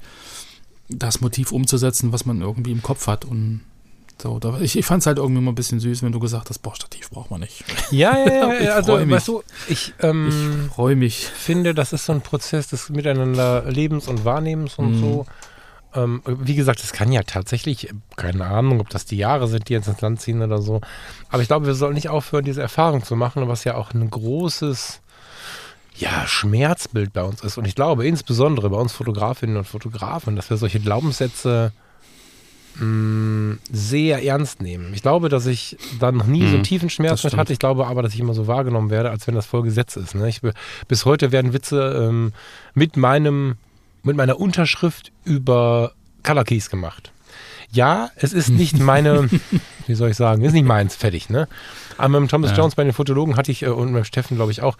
das 0.90 1.22
Motiv 1.22 1.52
umzusetzen, 1.52 2.12
was 2.14 2.26
man 2.26 2.42
irgendwie 2.42 2.72
im 2.72 2.82
Kopf 2.82 3.08
hat. 3.08 3.26
Und 3.26 3.62
so, 4.20 4.40
da, 4.40 4.60
ich, 4.62 4.78
ich 4.78 4.86
fand 4.86 5.02
es 5.04 5.06
halt 5.08 5.18
irgendwie 5.20 5.42
mal 5.42 5.52
ein 5.52 5.56
bisschen 5.56 5.80
süß, 5.80 6.02
wenn 6.02 6.12
du 6.12 6.20
gesagt 6.20 6.50
hast, 6.50 6.60
boah, 6.60 6.74
Stativ 6.76 7.10
braucht 7.12 7.30
man 7.30 7.42
nicht. 7.42 7.64
Ja, 7.92 8.18
ja, 8.18 8.34
ja. 8.34 8.54
Ich 8.62 8.72
also, 8.72 8.98
mich. 8.98 9.10
weißt 9.10 9.28
du, 9.28 9.44
ich, 9.68 9.94
ähm, 10.00 10.28
Ich 10.68 10.74
freue 10.74 10.96
mich. 10.96 11.26
finde, 11.28 11.74
das 11.76 11.94
ist 11.94 12.06
so 12.06 12.14
ein 12.14 12.22
Prozess 12.22 12.68
des 12.68 12.90
Miteinander 12.90 13.64
Lebens 13.70 14.08
und 14.08 14.26
Wahrnehmens 14.26 14.76
und 14.80 14.96
Mhm. 14.96 15.00
so. 15.02 15.26
Ähm, 15.96 16.22
wie 16.26 16.56
gesagt, 16.56 16.84
es 16.84 16.92
kann 16.94 17.12
ja 17.12 17.24
tatsächlich, 17.24 17.90
keine 18.16 18.46
Ahnung, 18.46 18.80
ob 18.82 18.90
das 18.90 19.06
die 19.06 19.18
Jahre 19.18 19.48
sind, 19.48 19.70
die 19.70 19.74
jetzt 19.74 19.88
ins 19.88 20.02
Land 20.02 20.22
ziehen 20.22 20.42
oder 20.42 20.62
so. 20.62 20.82
Aber 21.30 21.42
ich 21.42 21.48
glaube, 21.48 21.66
wir 21.66 21.76
sollten 21.76 21.96
nicht 21.96 22.10
aufhören, 22.10 22.46
diese 22.46 22.62
Erfahrung 22.62 23.04
zu 23.04 23.16
machen, 23.16 23.48
was 23.48 23.64
ja 23.64 23.76
auch 23.76 23.94
ein 23.94 24.10
großes 24.10 25.02
ja, 25.96 26.28
Schmerzbild 26.28 27.14
bei 27.14 27.24
uns 27.24 27.42
ist. 27.42 27.58
Und 27.58 27.66
ich 27.66 27.76
glaube, 27.76 28.06
insbesondere 28.06 28.70
bei 28.70 28.78
uns 28.78 28.94
Fotografinnen 28.94 29.58
und 29.58 29.66
Fotografen, 29.66 30.36
dass 30.36 30.50
wir 30.50 30.58
solche 30.58 30.80
Glaubenssätze 30.80 31.72
mh, 32.76 33.58
sehr 33.72 34.24
ernst 34.24 34.62
nehmen. 34.62 34.94
Ich 34.94 35.02
glaube, 35.02 35.30
dass 35.30 35.46
ich 35.46 35.78
da 35.90 36.12
noch 36.12 36.28
nie 36.28 36.48
so 36.48 36.56
einen 36.56 36.62
Mhm, 36.62 36.64
tiefen 36.64 36.90
Schmerz 36.90 37.24
mit 37.24 37.36
hatte. 37.36 37.54
Ich 37.54 37.60
glaube 37.60 37.88
aber, 37.88 38.04
dass 38.04 38.14
ich 38.14 38.20
immer 38.20 38.34
so 38.34 38.48
wahrgenommen 38.48 38.90
werde, 38.90 39.10
als 39.10 39.28
wenn 39.28 39.36
das 39.36 39.46
voll 39.48 39.64
Gesetz 39.64 39.96
ist. 39.96 40.16
Ne? 40.16 40.30
Ich, 40.30 40.42
bis 40.88 41.06
heute 41.06 41.32
werden 41.32 41.54
Witze 41.54 42.08
ähm, 42.08 42.34
mit 42.74 42.96
meinem, 42.98 43.56
mit 44.04 44.16
meiner 44.16 44.40
Unterschrift 44.40 45.12
über 45.26 45.92
Color 46.24 46.44
Keys 46.46 46.70
gemacht. 46.70 47.12
Ja, 47.72 48.10
es 48.16 48.32
ist 48.34 48.50
nicht 48.50 48.80
meine, 48.80 49.30
wie 49.88 49.94
soll 49.96 50.10
ich 50.12 50.18
sagen, 50.18 50.44
ist 50.44 50.54
nicht 50.54 50.66
meins, 50.66 50.96
fertig, 50.96 51.30
ne? 51.30 51.48
Aber 51.98 52.10
mit 52.10 52.22
dem 52.22 52.28
Thomas 52.30 52.52
Ja. 52.52 52.58
Jones 52.58 52.76
bei 52.76 52.84
den 52.84 52.94
Fotologen 52.94 53.36
hatte 53.36 53.52
ich, 53.52 53.64
äh, 53.64 53.68
und 53.68 53.92
mit 53.92 54.04
dem 54.04 54.06
Steffen, 54.06 54.38
glaube 54.38 54.52
ich, 54.52 54.62
auch, 54.62 54.78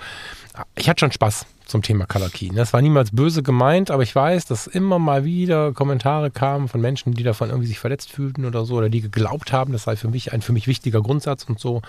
ich 0.76 0.88
hatte 0.88 1.02
schon 1.02 1.12
Spaß 1.12 1.46
zum 1.66 1.82
Thema 1.82 2.06
Color 2.06 2.30
Key. 2.30 2.48
ne? 2.48 2.56
Das 2.56 2.72
war 2.72 2.82
niemals 2.82 3.12
böse 3.12 3.44
gemeint, 3.44 3.92
aber 3.92 4.02
ich 4.04 4.16
weiß, 4.16 4.46
dass 4.46 4.68
immer 4.68 5.00
mal 5.00 5.26
wieder 5.26 5.74
Kommentare 5.74 6.32
kamen 6.32 6.70
von 6.70 6.80
Menschen, 6.80 7.14
die 7.14 7.24
davon 7.24 7.50
irgendwie 7.50 7.68
sich 7.68 7.80
verletzt 7.80 8.10
fühlten 8.12 8.46
oder 8.46 8.64
so, 8.66 8.76
oder 8.76 8.90
die 8.90 9.02
geglaubt 9.02 9.52
haben, 9.52 9.74
das 9.74 9.84
sei 9.84 9.98
für 9.98 10.08
mich 10.08 10.32
ein 10.32 10.42
für 10.42 10.54
mich 10.54 10.68
wichtiger 10.68 11.02
Grundsatz 11.02 11.44
und 11.44 11.60
so. 11.60 11.82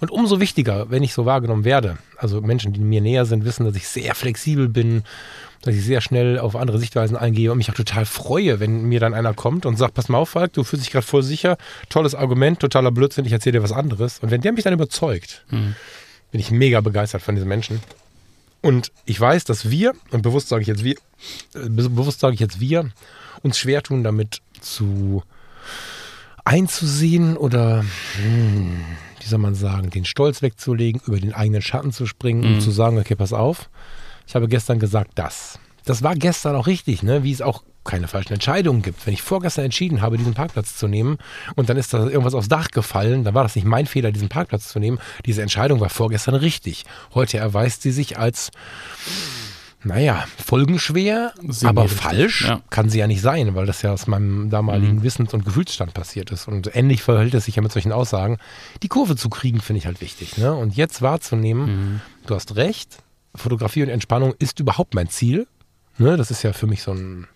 Und 0.00 0.10
umso 0.10 0.40
wichtiger, 0.40 0.90
wenn 0.90 1.02
ich 1.02 1.12
so 1.12 1.26
wahrgenommen 1.26 1.64
werde, 1.64 1.98
also 2.16 2.40
Menschen, 2.40 2.72
die 2.72 2.80
mir 2.80 3.02
näher 3.02 3.26
sind, 3.26 3.44
wissen, 3.44 3.66
dass 3.66 3.76
ich 3.76 3.86
sehr 3.88 4.14
flexibel 4.14 4.68
bin, 4.70 5.02
dass 5.62 5.74
ich 5.74 5.84
sehr 5.84 6.00
schnell 6.00 6.38
auf 6.38 6.56
andere 6.56 6.78
Sichtweisen 6.78 7.16
eingehe 7.16 7.52
und 7.52 7.58
mich 7.58 7.70
auch 7.70 7.74
total 7.74 8.06
freue, 8.06 8.60
wenn 8.60 8.84
mir 8.84 8.98
dann 9.00 9.12
einer 9.14 9.34
kommt 9.34 9.66
und 9.66 9.76
sagt, 9.76 9.94
pass 9.94 10.08
mal 10.08 10.18
auf, 10.18 10.30
Falk, 10.30 10.52
du 10.54 10.64
fühlst 10.64 10.84
dich 10.86 10.92
gerade 10.92 11.06
voll 11.06 11.22
sicher, 11.22 11.58
tolles 11.90 12.14
Argument, 12.14 12.60
totaler 12.60 12.90
Blödsinn, 12.90 13.24
ich 13.26 13.32
erzähle 13.32 13.58
dir 13.58 13.62
was 13.62 13.72
anderes. 13.72 14.18
Und 14.20 14.30
wenn 14.30 14.40
der 14.40 14.52
mich 14.52 14.64
dann 14.64 14.72
überzeugt, 14.72 15.44
Mhm. 15.50 15.74
bin 16.30 16.40
ich 16.40 16.50
mega 16.50 16.80
begeistert 16.80 17.22
von 17.22 17.34
diesen 17.34 17.48
Menschen. 17.48 17.80
Und 18.62 18.92
ich 19.04 19.18
weiß, 19.20 19.44
dass 19.44 19.70
wir, 19.70 19.92
und 20.10 20.22
bewusst 20.22 20.48
sage 20.48 20.62
ich 20.62 20.68
jetzt 20.68 20.84
wir, 20.84 20.94
äh, 21.54 21.68
be- 21.68 21.88
bewusst 21.90 22.20
sage 22.20 22.34
ich 22.34 22.40
jetzt 22.40 22.60
wir, 22.60 22.90
uns 23.42 23.58
schwer 23.58 23.82
tun, 23.82 24.02
damit 24.04 24.40
zu 24.60 25.22
einzusehen 26.44 27.36
oder, 27.36 27.84
hm, 28.16 28.80
wie 29.20 29.26
soll 29.26 29.38
man 29.38 29.54
sagen, 29.54 29.90
den 29.90 30.04
Stolz 30.04 30.42
wegzulegen, 30.42 31.00
über 31.06 31.18
den 31.20 31.32
eigenen 31.34 31.62
Schatten 31.62 31.92
zu 31.92 32.06
springen 32.06 32.44
und 32.44 32.54
Mhm. 32.56 32.60
zu 32.60 32.70
sagen, 32.70 32.98
okay, 32.98 33.14
pass 33.14 33.32
auf, 33.32 33.68
ich 34.30 34.36
habe 34.36 34.46
gestern 34.46 34.78
gesagt 34.78 35.10
das. 35.16 35.58
Das 35.84 36.04
war 36.04 36.14
gestern 36.14 36.54
auch 36.54 36.68
richtig, 36.68 37.02
ne? 37.02 37.24
wie 37.24 37.32
es 37.32 37.42
auch 37.42 37.64
keine 37.82 38.06
falschen 38.06 38.34
Entscheidungen 38.34 38.80
gibt. 38.80 39.04
Wenn 39.04 39.12
ich 39.12 39.22
vorgestern 39.22 39.64
entschieden 39.64 40.02
habe, 40.02 40.18
diesen 40.18 40.34
Parkplatz 40.34 40.76
zu 40.76 40.86
nehmen 40.86 41.18
und 41.56 41.68
dann 41.68 41.76
ist 41.76 41.92
da 41.92 42.04
irgendwas 42.06 42.34
aufs 42.34 42.46
Dach 42.46 42.68
gefallen, 42.68 43.24
dann 43.24 43.34
war 43.34 43.42
das 43.42 43.56
nicht 43.56 43.64
mein 43.64 43.86
Fehler, 43.86 44.12
diesen 44.12 44.28
Parkplatz 44.28 44.68
zu 44.68 44.78
nehmen. 44.78 45.00
Diese 45.26 45.42
Entscheidung 45.42 45.80
war 45.80 45.88
vorgestern 45.88 46.36
richtig. 46.36 46.84
Heute 47.12 47.38
erweist 47.38 47.82
sie 47.82 47.90
sich 47.90 48.18
als, 48.18 48.52
naja, 49.82 50.24
folgenschwer, 50.46 51.32
Semi- 51.48 51.68
aber 51.68 51.88
falsch 51.88 52.44
ja. 52.44 52.60
kann 52.70 52.88
sie 52.88 53.00
ja 53.00 53.08
nicht 53.08 53.22
sein, 53.22 53.56
weil 53.56 53.66
das 53.66 53.82
ja 53.82 53.92
aus 53.92 54.06
meinem 54.06 54.48
damaligen 54.48 55.02
Wissens- 55.02 55.34
und 55.34 55.44
Gefühlsstand 55.44 55.92
passiert 55.92 56.30
ist. 56.30 56.46
Und 56.46 56.76
ähnlich 56.76 57.02
verhält 57.02 57.34
es 57.34 57.46
sich 57.46 57.56
ja 57.56 57.62
mit 57.62 57.72
solchen 57.72 57.90
Aussagen. 57.90 58.38
Die 58.84 58.88
Kurve 58.88 59.16
zu 59.16 59.28
kriegen, 59.28 59.60
finde 59.60 59.78
ich 59.78 59.86
halt 59.86 60.00
wichtig. 60.00 60.38
Ne? 60.38 60.54
Und 60.54 60.76
jetzt 60.76 61.02
wahrzunehmen, 61.02 62.00
du 62.26 62.36
hast 62.36 62.54
recht, 62.54 62.98
Fotografie 63.34 63.82
und 63.82 63.88
Entspannung 63.88 64.34
ist 64.38 64.60
überhaupt 64.60 64.94
mein 64.94 65.08
Ziel. 65.08 65.46
Ne? 65.98 66.16
Das 66.16 66.30
ist 66.30 66.42
ja 66.42 66.52
für 66.52 66.66
mich 66.66 66.82
so 66.82 66.92
ein 66.92 67.26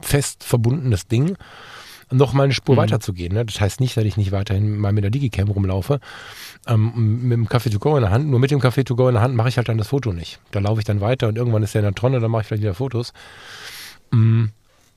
fest 0.00 0.44
verbundenes 0.44 1.06
Ding, 1.06 1.36
noch 2.10 2.32
mal 2.34 2.44
eine 2.44 2.52
Spur 2.52 2.76
weiterzugehen. 2.76 3.32
Ne? 3.32 3.44
Das 3.46 3.60
heißt 3.60 3.80
nicht, 3.80 3.96
dass 3.96 4.04
ich 4.04 4.16
nicht 4.16 4.32
weiterhin 4.32 4.76
mal 4.78 4.92
mit 4.92 5.02
der 5.04 5.10
Digicam 5.10 5.48
rumlaufe, 5.48 5.98
ähm, 6.66 7.22
mit 7.28 7.32
dem 7.38 7.46
Café 7.48 7.70
to 7.72 7.78
go 7.78 7.96
in 7.96 8.02
der 8.02 8.10
Hand. 8.10 8.28
Nur 8.28 8.38
mit 8.38 8.50
dem 8.50 8.60
Café 8.60 8.84
to 8.84 8.96
go 8.96 9.08
in 9.08 9.14
der 9.14 9.22
Hand 9.22 9.34
mache 9.34 9.48
ich 9.48 9.56
halt 9.56 9.68
dann 9.68 9.78
das 9.78 9.88
Foto 9.88 10.12
nicht. 10.12 10.38
Da 10.50 10.60
laufe 10.60 10.80
ich 10.80 10.84
dann 10.84 11.00
weiter 11.00 11.28
und 11.28 11.36
irgendwann 11.38 11.62
ist 11.62 11.74
er 11.74 11.80
in 11.80 11.86
der 11.86 11.94
Tonne, 11.94 12.20
dann 12.20 12.30
mache 12.30 12.42
ich 12.42 12.48
vielleicht 12.48 12.62
wieder 12.62 12.74
Fotos. 12.74 13.12
Mm, 14.10 14.46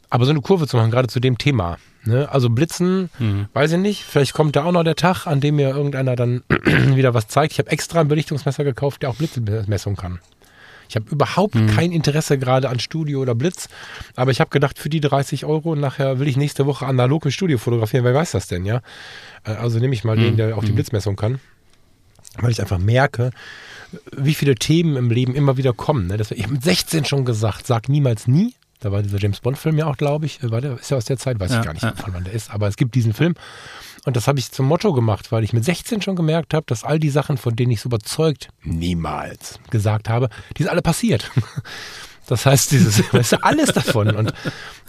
Aber 0.09 0.25
so 0.25 0.31
eine 0.31 0.41
Kurve 0.41 0.67
zu 0.67 0.77
machen, 0.77 0.91
gerade 0.91 1.07
zu 1.07 1.19
dem 1.19 1.37
Thema. 1.37 1.77
Ne? 2.03 2.29
Also 2.31 2.49
Blitzen, 2.49 3.09
Mhm. 3.17 3.47
weiß 3.53 3.71
ich 3.73 3.79
nicht. 3.79 4.03
Vielleicht 4.03 4.33
kommt 4.33 4.55
da 4.55 4.63
auch 4.65 4.71
noch 4.71 4.83
der 4.83 4.95
Tag, 4.95 5.25
an 5.25 5.39
dem 5.41 5.55
mir 5.55 5.69
irgendeiner 5.69 6.15
dann 6.15 6.43
wieder 6.95 7.13
was 7.13 7.27
zeigt. 7.27 7.53
Ich 7.53 7.59
habe 7.59 7.71
extra 7.71 8.01
ein 8.01 8.07
Belichtungsmesser 8.07 8.63
gekauft, 8.63 9.01
der 9.01 9.09
auch 9.09 9.15
Blitzmessung 9.15 9.95
kann. 9.95 10.19
Ich 10.89 10.95
habe 10.95 11.05
überhaupt 11.09 11.55
kein 11.75 11.91
Interesse 11.91 12.37
gerade 12.37 12.69
an 12.69 12.79
Studio 12.79 13.21
oder 13.21 13.35
Blitz, 13.35 13.67
aber 14.15 14.31
ich 14.31 14.39
habe 14.39 14.49
gedacht, 14.49 14.77
für 14.79 14.89
die 14.89 15.01
30 15.01 15.45
Euro 15.45 15.75
nachher 15.75 16.19
will 16.19 16.27
ich 16.27 16.37
nächste 16.37 16.65
Woche 16.65 16.85
analog 16.85 17.25
mit 17.25 17.33
Studio 17.33 17.57
fotografieren. 17.57 18.03
Wer 18.05 18.13
weiß 18.13 18.31
das 18.31 18.47
denn, 18.47 18.65
ja? 18.65 18.81
Äh, 19.43 19.51
Also 19.51 19.79
nehme 19.79 19.93
ich 19.93 20.03
mal 20.03 20.17
den, 20.17 20.37
der 20.37 20.57
auch 20.57 20.63
die 20.63 20.71
Blitzmessung 20.73 21.15
kann, 21.15 21.39
weil 22.39 22.51
ich 22.51 22.61
einfach 22.61 22.77
merke, 22.79 23.31
wie 24.15 24.33
viele 24.33 24.55
Themen 24.55 24.95
im 24.97 25.09
Leben 25.09 25.35
immer 25.35 25.57
wieder 25.57 25.73
kommen. 25.73 26.07
Ne? 26.07 26.17
Das, 26.17 26.31
ich 26.31 26.43
habe 26.43 26.53
mit 26.53 26.63
16 26.63 27.05
schon 27.05 27.25
gesagt, 27.25 27.65
sag 27.67 27.87
niemals 27.89 28.27
nie. 28.27 28.53
Da 28.85 28.91
war 28.91 29.01
dieser 29.01 29.17
James 29.17 29.39
Bond-Film 29.39 29.79
ja 29.79 29.87
auch, 29.87 29.97
glaube 29.97 30.27
ich. 30.27 30.37
War 30.43 30.61
der, 30.61 30.77
ist 30.79 30.91
ja 30.91 30.97
aus 30.97 31.05
der 31.05 31.17
Zeit, 31.17 31.39
weiß 31.39 31.49
Ja, 31.49 31.59
ich 31.61 31.65
gar 31.65 31.73
nicht, 31.73 31.81
ja. 31.81 31.95
von 31.95 32.13
wann 32.13 32.23
der 32.23 32.33
ist. 32.33 32.53
Aber 32.53 32.67
es 32.67 32.77
gibt 32.77 32.93
diesen 32.93 33.13
Film. 33.13 33.33
Und 34.05 34.15
das 34.15 34.27
habe 34.27 34.37
ich 34.37 34.51
zum 34.51 34.67
Motto 34.67 34.93
gemacht, 34.93 35.31
weil 35.31 35.43
ich 35.43 35.53
mit 35.53 35.65
16 35.65 36.03
schon 36.03 36.15
gemerkt 36.15 36.53
habe, 36.53 36.67
dass 36.67 36.83
all 36.83 36.99
die 36.99 37.09
Sachen, 37.09 37.37
von 37.37 37.55
denen 37.55 37.71
ich 37.71 37.81
so 37.81 37.89
überzeugt 37.89 38.49
niemals 38.61 39.59
gesagt 39.71 40.07
habe, 40.07 40.29
die 40.55 40.61
sind 40.61 40.71
alle 40.71 40.83
passiert. 40.83 41.31
Das 42.27 42.45
heißt, 42.45 42.71
dieses, 42.73 43.01
weißt 43.13 43.31
du, 43.31 43.43
alles 43.43 43.69
davon. 43.73 44.15
Und 44.15 44.33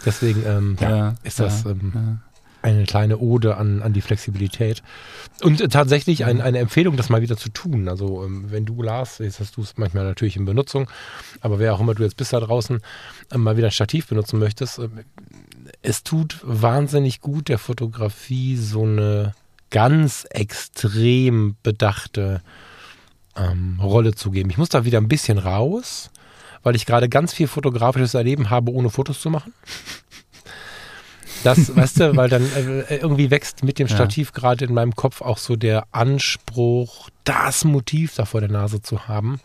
deswegen 0.05 0.43
ähm, 0.45 0.77
ja, 0.79 1.15
ist 1.23 1.39
das 1.39 1.65
ähm, 1.65 2.19
eine 2.67 2.85
kleine 2.85 3.17
Ode 3.17 3.57
an, 3.57 3.81
an 3.81 3.93
die 3.93 4.01
Flexibilität. 4.01 4.83
Und 5.41 5.61
äh, 5.61 5.67
tatsächlich 5.67 6.25
ein, 6.25 6.41
eine 6.41 6.59
Empfehlung, 6.59 6.97
das 6.97 7.09
mal 7.09 7.21
wieder 7.21 7.37
zu 7.37 7.49
tun. 7.49 7.87
Also, 7.87 8.23
ähm, 8.23 8.51
wenn 8.51 8.65
du, 8.65 8.81
Lars, 8.81 9.19
jetzt 9.19 9.39
hast 9.39 9.57
du 9.57 9.61
es 9.61 9.77
manchmal 9.77 10.03
natürlich 10.03 10.35
in 10.35 10.45
Benutzung, 10.45 10.89
aber 11.41 11.59
wer 11.59 11.73
auch 11.73 11.79
immer 11.79 11.95
du 11.95 12.03
jetzt 12.03 12.17
bist 12.17 12.33
da 12.33 12.39
draußen, 12.39 12.81
ähm, 13.31 13.43
mal 13.43 13.57
wieder 13.57 13.67
ein 13.67 13.71
Stativ 13.71 14.07
benutzen 14.07 14.39
möchtest, 14.39 14.79
ähm, 14.79 14.99
es 15.81 16.03
tut 16.03 16.39
wahnsinnig 16.43 17.21
gut 17.21 17.49
der 17.49 17.57
Fotografie 17.57 18.55
so 18.57 18.83
eine 18.83 19.33
ganz 19.69 20.25
extrem 20.29 21.55
bedachte 21.61 22.41
ähm, 23.35 23.79
Rolle 23.81 24.13
zu 24.15 24.31
geben. 24.31 24.49
Ich 24.49 24.57
muss 24.57 24.69
da 24.69 24.85
wieder 24.85 24.99
ein 24.99 25.09
bisschen 25.09 25.37
raus, 25.37 26.09
weil 26.63 26.75
ich 26.75 26.85
gerade 26.85 27.09
ganz 27.09 27.33
viel 27.33 27.47
fotografisches 27.47 28.13
Erleben 28.13 28.49
habe, 28.49 28.71
ohne 28.71 28.89
Fotos 28.89 29.21
zu 29.21 29.29
machen. 29.29 29.53
Das, 31.47 31.75
weißt 31.75 31.99
du, 32.01 32.15
weil 32.15 32.29
dann 32.29 32.43
äh, 32.43 32.95
irgendwie 32.97 33.31
wächst 33.31 33.63
mit 33.63 33.79
dem 33.79 33.87
Ja. 33.87 33.95
Stativ 33.95 34.33
gerade 34.33 34.65
in 34.65 34.73
meinem 34.73 34.95
Kopf 34.95 35.21
auch 35.21 35.37
so 35.37 35.55
der 35.55 35.85
Anspruch, 35.91 37.09
das 37.23 37.63
Motiv 37.63 38.15
da 38.15 38.25
vor 38.25 38.41
der 38.41 38.51
Nase 38.51 38.81
zu 38.81 39.07
haben. 39.07 39.39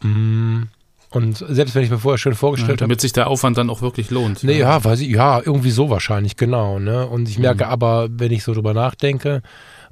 Mm, 0.00 0.62
Und 1.10 1.36
selbst 1.36 1.74
wenn 1.74 1.84
ich 1.84 1.90
mir 1.90 1.98
vorher 1.98 2.18
schön 2.18 2.32
Ja, 2.32 2.38
vorgestellt 2.38 2.80
habe, 2.80 2.88
damit 2.88 3.00
sich 3.00 3.12
der 3.12 3.26
Aufwand 3.28 3.58
dann 3.58 3.68
auch 3.70 3.82
wirklich 3.82 4.10
lohnt. 4.10 4.42
Nee, 4.42 4.58
ja, 4.58 4.82
weiß 4.82 5.00
ich, 5.00 5.08
ja, 5.10 5.40
irgendwie 5.44 5.70
so 5.70 5.90
wahrscheinlich, 5.90 6.36
genau. 6.36 6.78
Ne? 6.78 7.06
Und 7.06 7.28
ich 7.28 7.38
merke 7.38 7.68
aber, 7.68 8.08
wenn 8.10 8.32
ich 8.32 8.42
so 8.44 8.54
drüber 8.54 8.72
nachdenke, 8.74 9.42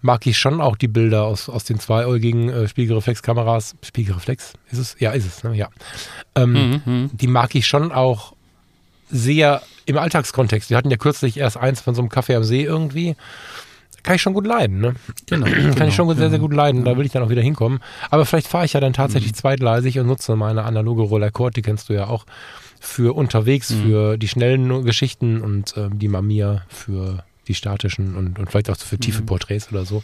mag 0.00 0.26
ich 0.26 0.38
schon 0.38 0.62
auch 0.62 0.76
die 0.76 0.88
Bilder 0.88 1.24
aus, 1.24 1.50
aus 1.50 1.64
den 1.64 1.78
zweiäugigen 1.78 2.48
äh, 2.48 2.66
Spiegelreflexkameras. 2.68 3.76
Spiegelreflex? 3.82 4.54
Ist 4.70 4.78
es? 4.78 4.96
Ja, 4.98 5.10
ist 5.12 5.26
es, 5.26 5.44
ne? 5.44 5.54
Ja. 5.54 5.68
Ähm, 6.34 6.52
Mhm, 6.52 6.82
mhm. 6.86 7.10
Die 7.12 7.26
mag 7.26 7.54
ich 7.54 7.66
schon 7.66 7.92
auch 7.92 8.32
sehr 9.10 9.60
im 9.90 9.98
Alltagskontext. 9.98 10.70
Wir 10.70 10.76
hatten 10.76 10.90
ja 10.90 10.96
kürzlich 10.96 11.36
erst 11.36 11.56
eins 11.56 11.80
von 11.80 11.94
so 11.94 12.02
einem 12.02 12.08
Kaffee 12.08 12.34
am 12.34 12.44
See 12.44 12.62
irgendwie. 12.64 13.16
Kann 14.02 14.16
ich 14.16 14.22
schon 14.22 14.32
gut 14.32 14.46
leiden, 14.46 14.80
ne? 14.80 14.94
Genau, 15.26 15.46
Kann 15.46 15.70
genau, 15.72 15.86
ich 15.86 15.94
schon 15.94 16.08
sehr, 16.08 16.30
sehr 16.30 16.30
ja. 16.30 16.38
gut 16.38 16.54
leiden. 16.54 16.84
Da 16.84 16.96
will 16.96 17.04
ich 17.04 17.12
dann 17.12 17.22
auch 17.22 17.28
wieder 17.28 17.42
hinkommen. 17.42 17.80
Aber 18.10 18.24
vielleicht 18.24 18.48
fahre 18.48 18.64
ich 18.64 18.72
ja 18.72 18.80
dann 18.80 18.92
Mhm. 18.92 18.96
tatsächlich 18.96 19.34
zweigleisig 19.34 19.98
und 19.98 20.06
nutze 20.06 20.36
meine 20.36 20.64
analoge 20.64 21.02
Roller 21.02 21.30
Court, 21.30 21.56
die 21.56 21.62
kennst 21.62 21.88
du 21.88 21.92
ja 21.92 22.06
auch, 22.06 22.24
für 22.80 23.14
unterwegs, 23.14 23.70
mhm. 23.70 23.82
für 23.82 24.16
die 24.16 24.28
schnellen 24.28 24.84
Geschichten 24.84 25.42
und 25.42 25.74
ähm, 25.76 25.98
die 25.98 26.08
Mamiya 26.08 26.62
für 26.68 27.24
die 27.46 27.54
statischen 27.54 28.16
und, 28.16 28.38
und 28.38 28.50
vielleicht 28.50 28.70
auch 28.70 28.78
für 28.78 28.98
tiefe 28.98 29.20
mhm. 29.20 29.26
Porträts 29.26 29.70
oder 29.70 29.84
so. 29.84 30.02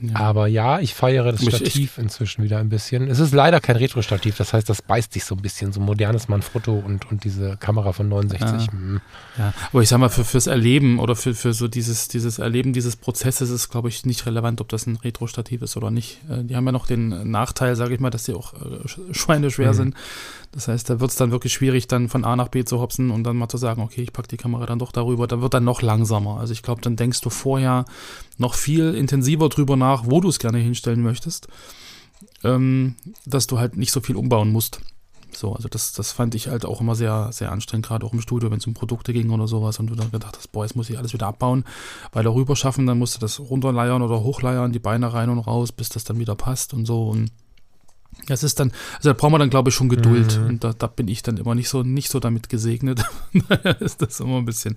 Ja. 0.00 0.16
Aber 0.16 0.46
ja, 0.46 0.80
ich 0.80 0.94
feiere 0.94 1.32
das 1.32 1.42
Stativ 1.42 1.98
inzwischen 1.98 2.42
wieder 2.42 2.58
ein 2.58 2.68
bisschen. 2.68 3.08
Es 3.08 3.18
ist 3.18 3.32
leider 3.32 3.60
kein 3.60 3.76
Retro-Stativ, 3.76 4.36
das 4.36 4.52
heißt, 4.52 4.68
das 4.68 4.82
beißt 4.82 5.12
sich 5.12 5.24
so 5.24 5.34
ein 5.34 5.42
bisschen, 5.42 5.72
so 5.72 5.80
modernes 5.80 6.28
Manfrotto 6.28 6.72
und, 6.72 7.10
und 7.10 7.24
diese 7.24 7.56
Kamera 7.58 7.92
von 7.92 8.08
69. 8.08 8.66
Ja. 8.66 8.72
Mhm. 8.72 9.00
ja. 9.38 9.52
aber 9.70 9.82
ich 9.82 9.88
sag 9.88 9.98
mal, 9.98 10.08
für, 10.08 10.24
fürs 10.24 10.46
Erleben 10.46 10.98
oder 10.98 11.16
für, 11.16 11.34
für 11.34 11.52
so 11.52 11.68
dieses, 11.68 12.08
dieses 12.08 12.38
Erleben 12.38 12.72
dieses 12.72 12.96
Prozesses 12.96 13.50
ist, 13.50 13.68
glaube 13.68 13.88
ich, 13.88 14.06
nicht 14.06 14.24
relevant, 14.26 14.60
ob 14.60 14.68
das 14.68 14.86
ein 14.86 14.96
Retro-Stativ 14.96 15.62
ist 15.62 15.76
oder 15.76 15.90
nicht. 15.90 16.18
Äh, 16.30 16.44
die 16.44 16.56
haben 16.56 16.64
ja 16.66 16.72
noch 16.72 16.86
den 16.86 17.30
Nachteil, 17.30 17.76
sage 17.76 17.94
ich 17.94 18.00
mal, 18.00 18.10
dass 18.10 18.24
die 18.24 18.34
auch 18.34 18.54
äh, 18.54 18.88
schweineschwer 19.12 19.72
mhm. 19.72 19.76
sind. 19.76 19.94
Das 20.52 20.66
heißt, 20.66 20.90
da 20.90 20.98
wird 20.98 21.12
es 21.12 21.16
dann 21.16 21.30
wirklich 21.30 21.52
schwierig, 21.52 21.86
dann 21.86 22.08
von 22.08 22.24
A 22.24 22.34
nach 22.34 22.48
B 22.48 22.64
zu 22.64 22.80
hopsen 22.80 23.10
und 23.10 23.22
dann 23.22 23.36
mal 23.36 23.48
zu 23.48 23.56
sagen, 23.56 23.82
okay, 23.82 24.02
ich 24.02 24.12
packe 24.12 24.28
die 24.28 24.36
Kamera 24.36 24.66
dann 24.66 24.80
doch 24.80 24.90
darüber. 24.90 25.28
Da 25.28 25.40
wird 25.40 25.54
dann 25.54 25.64
noch 25.64 25.80
langsamer. 25.80 26.40
Also 26.40 26.52
ich 26.52 26.62
glaube, 26.62 26.80
dann 26.80 26.96
denkst 26.96 27.20
du 27.20 27.30
vorher 27.30 27.84
noch 28.36 28.54
viel 28.54 28.94
intensiver 28.94 29.48
drüber 29.48 29.76
nach, 29.76 30.04
wo 30.06 30.20
du 30.20 30.28
es 30.28 30.40
gerne 30.40 30.58
hinstellen 30.58 31.02
möchtest, 31.02 31.46
ähm, 32.42 32.96
dass 33.26 33.46
du 33.46 33.58
halt 33.58 33.76
nicht 33.76 33.92
so 33.92 34.00
viel 34.00 34.16
umbauen 34.16 34.50
musst. 34.50 34.80
So, 35.32 35.54
also 35.54 35.68
das, 35.68 35.92
das 35.92 36.10
fand 36.10 36.34
ich 36.34 36.48
halt 36.48 36.64
auch 36.64 36.80
immer 36.80 36.96
sehr, 36.96 37.30
sehr 37.32 37.52
anstrengend, 37.52 37.86
gerade 37.86 38.04
auch 38.04 38.12
im 38.12 38.20
Studio, 38.20 38.50
wenn 38.50 38.58
es 38.58 38.66
um 38.66 38.74
Produkte 38.74 39.12
ging 39.12 39.30
oder 39.30 39.46
sowas 39.46 39.78
und 39.78 39.86
du 39.86 39.94
dann 39.94 40.10
gedacht 40.10 40.36
hast, 40.36 40.50
boah, 40.50 40.64
jetzt 40.64 40.74
muss 40.74 40.90
ich 40.90 40.98
alles 40.98 41.12
wieder 41.12 41.28
abbauen, 41.28 41.64
weil 42.12 42.24
da 42.24 42.30
rüber 42.30 42.56
schaffen, 42.56 42.86
dann 42.86 42.98
musst 42.98 43.14
du 43.14 43.20
das 43.20 43.38
runterleiern 43.38 44.02
oder 44.02 44.22
hochleiern, 44.22 44.72
die 44.72 44.80
Beine 44.80 45.12
rein 45.12 45.30
und 45.30 45.38
raus, 45.38 45.70
bis 45.70 45.88
das 45.88 46.02
dann 46.02 46.18
wieder 46.18 46.34
passt 46.34 46.74
und 46.74 46.84
so 46.86 47.08
und 47.08 47.30
das 48.26 48.42
ist 48.42 48.60
dann, 48.60 48.72
also 48.96 49.10
da 49.10 49.12
braucht 49.12 49.32
man 49.32 49.40
dann, 49.40 49.50
glaube 49.50 49.70
ich, 49.70 49.74
schon 49.74 49.88
Geduld. 49.88 50.38
Mhm. 50.38 50.48
Und 50.48 50.64
da, 50.64 50.72
da, 50.72 50.86
bin 50.86 51.08
ich 51.08 51.22
dann 51.22 51.36
immer 51.36 51.54
nicht 51.54 51.68
so, 51.68 51.82
nicht 51.82 52.10
so 52.10 52.20
damit 52.20 52.48
gesegnet. 52.48 53.02
ist 53.80 54.02
das 54.02 54.20
immer 54.20 54.38
ein 54.38 54.44
bisschen, 54.44 54.76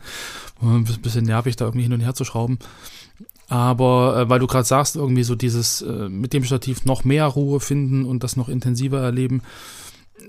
ein 0.62 0.84
bisschen 0.84 1.26
nervig, 1.26 1.56
da 1.56 1.66
irgendwie 1.66 1.84
hin 1.84 1.94
und 1.94 2.02
her 2.02 2.16
zu 2.16 2.26
schrauben. 2.26 2.60
Aber 3.48 4.18
äh, 4.18 4.30
weil 4.30 4.40
du 4.40 4.48
gerade 4.48 4.66
sagst, 4.66 4.96
irgendwie 4.96 5.24
so 5.24 5.36
dieses 5.36 5.82
äh, 5.82 6.10
mit 6.10 6.34
dem 6.34 6.44
Stativ 6.44 6.86
noch 6.86 7.04
mehr 7.04 7.26
Ruhe 7.28 7.60
finden 7.60 8.06
und 8.06 8.24
das 8.24 8.36
noch 8.36 8.50
intensiver 8.50 9.02
erleben, 9.02 9.42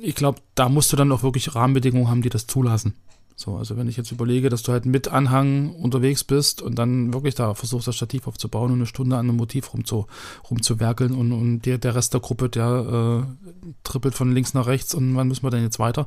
ich 0.01 0.15
glaube, 0.15 0.41
da 0.55 0.69
musst 0.69 0.93
du 0.93 0.97
dann 0.97 1.13
auch 1.13 1.23
wirklich 1.23 1.55
Rahmenbedingungen 1.55 2.09
haben, 2.09 2.23
die 2.23 2.31
das 2.31 2.47
zulassen. 2.47 2.95
So, 3.37 3.57
also 3.57 3.77
wenn 3.77 3.89
ich 3.89 3.97
jetzt 3.97 4.13
überlege, 4.13 4.49
dass 4.49 4.63
du 4.63 4.73
halt 4.73 4.87
mit 4.87 5.09
Anhang 5.09 5.75
unterwegs 5.75 6.23
bist 6.23 6.63
und 6.63 6.77
dann 6.77 7.13
wirklich 7.13 7.35
da 7.35 7.55
versuchst, 7.55 7.89
das 7.89 7.97
Stativ 7.97 8.29
aufzubauen 8.29 8.71
und 8.71 8.79
eine 8.79 8.87
Stunde 8.87 9.17
an 9.17 9.29
einem 9.29 9.37
Motiv 9.37 9.73
rumzu, 9.75 10.07
rumzuwerkeln 10.49 11.13
und, 11.13 11.33
und 11.33 11.63
der, 11.63 11.79
der 11.79 11.97
Rest 11.97 12.15
der 12.15 12.21
Gruppe, 12.21 12.49
der 12.49 13.25
äh, 13.27 13.67
trippelt 13.83 14.15
von 14.15 14.33
links 14.33 14.55
nach 14.55 14.67
rechts 14.67 14.95
und 14.95 15.17
wann 15.17 15.27
müssen 15.27 15.43
wir 15.43 15.51
denn 15.51 15.65
jetzt 15.65 15.81
weiter? 15.81 16.07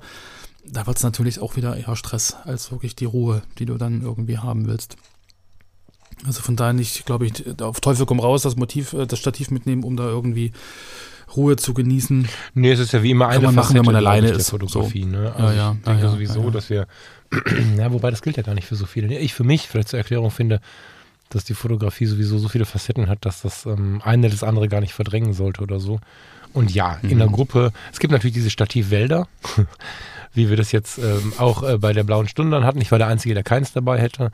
Da 0.65 0.87
wird 0.87 0.97
es 0.97 1.03
natürlich 1.03 1.39
auch 1.39 1.57
wieder 1.57 1.75
eher 1.75 1.95
Stress 1.97 2.35
als 2.43 2.71
wirklich 2.71 2.95
die 2.95 3.05
Ruhe, 3.05 3.41
die 3.59 3.65
du 3.65 3.77
dann 3.77 4.01
irgendwie 4.01 4.37
haben 4.37 4.67
willst. 4.67 4.95
Also 6.25 6.41
von 6.41 6.55
daher 6.55 6.73
nicht, 6.73 7.05
glaube 7.05 7.27
ich, 7.27 7.61
auf 7.61 7.79
Teufel 7.79 8.05
komm 8.05 8.19
raus, 8.19 8.41
das 8.41 8.55
Motiv, 8.55 8.93
äh, 8.93 9.05
das 9.05 9.19
Stativ 9.19 9.51
mitnehmen, 9.51 9.83
um 9.83 9.97
da 9.97 10.05
irgendwie 10.05 10.53
Ruhe 11.35 11.57
zu 11.57 11.73
genießen. 11.73 12.27
Nee, 12.53 12.71
es 12.71 12.79
ist 12.79 12.93
ja 12.93 13.03
wie 13.03 13.11
immer 13.11 13.27
eine 13.27 13.35
Kann 13.35 13.43
man 13.45 13.55
machen, 13.55 13.75
wenn 13.75 13.85
man 13.85 13.95
alleine 13.95 14.29
ist. 14.29 14.49
Fotografie, 14.49 15.03
so. 15.03 15.09
ne? 15.09 15.33
Also 15.35 15.47
ja, 15.47 15.53
ja, 15.53 15.71
ich 15.73 15.83
denke 15.83 16.03
ja, 16.03 16.11
sowieso, 16.11 16.49
dass 16.49 16.69
wir, 16.69 16.87
ja, 17.77 17.91
wobei 17.91 18.11
das 18.11 18.21
gilt 18.21 18.37
ja 18.37 18.43
gar 18.43 18.55
nicht 18.55 18.67
für 18.67 18.75
so 18.75 18.85
viele. 18.85 19.17
Ich 19.17 19.33
für 19.33 19.43
mich, 19.43 19.67
vielleicht 19.67 19.89
zur 19.89 19.99
Erklärung 19.99 20.31
finde, 20.31 20.61
dass 21.29 21.43
die 21.43 21.53
Fotografie 21.53 22.05
sowieso 22.05 22.37
so 22.37 22.47
viele 22.47 22.65
Facetten 22.65 23.09
hat, 23.09 23.25
dass 23.25 23.41
das 23.41 23.65
ähm, 23.65 24.01
eine 24.03 24.29
das 24.29 24.43
andere 24.43 24.67
gar 24.67 24.81
nicht 24.81 24.93
verdrängen 24.93 25.33
sollte 25.33 25.61
oder 25.61 25.79
so. 25.79 25.99
Und 26.53 26.73
ja, 26.73 26.99
mhm. 27.01 27.09
in 27.09 27.17
der 27.19 27.27
Gruppe, 27.27 27.71
es 27.91 27.99
gibt 27.99 28.11
natürlich 28.11 28.33
diese 28.33 28.49
Stativwälder, 28.49 29.27
wie 30.33 30.49
wir 30.49 30.57
das 30.57 30.71
jetzt 30.71 30.97
ähm, 30.97 31.33
auch 31.37 31.63
äh, 31.63 31.77
bei 31.77 31.93
der 31.93 32.03
Blauen 32.03 32.27
Stunde 32.27 32.63
hatten. 32.63 32.81
Ich 32.81 32.91
war 32.91 32.97
der 32.97 33.07
Einzige, 33.07 33.33
der 33.33 33.43
keins 33.43 33.73
dabei 33.73 33.99
hätte. 33.99 34.31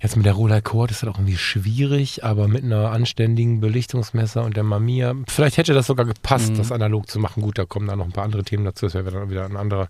Jetzt 0.00 0.16
mit 0.16 0.26
der 0.26 0.34
Roller 0.34 0.60
Cord 0.60 0.90
ist 0.90 1.02
das 1.02 1.08
auch 1.08 1.18
irgendwie 1.18 1.38
schwierig, 1.38 2.22
aber 2.22 2.48
mit 2.48 2.62
einer 2.62 2.92
anständigen 2.92 3.60
Belichtungsmesser 3.60 4.44
und 4.44 4.56
der 4.56 4.62
Mamiya, 4.62 5.14
vielleicht 5.26 5.56
hätte 5.56 5.72
das 5.72 5.86
sogar 5.86 6.06
gepasst, 6.06 6.52
mhm. 6.52 6.58
das 6.58 6.70
analog 6.70 7.10
zu 7.10 7.18
machen. 7.18 7.42
Gut, 7.42 7.58
da 7.58 7.64
kommen 7.64 7.88
dann 7.88 7.98
noch 7.98 8.04
ein 8.04 8.12
paar 8.12 8.24
andere 8.24 8.44
Themen 8.44 8.64
dazu. 8.64 8.86
Das 8.86 8.94
wäre 8.94 9.10
dann 9.10 9.30
wieder 9.30 9.46
ein 9.46 9.56
anderer 9.56 9.88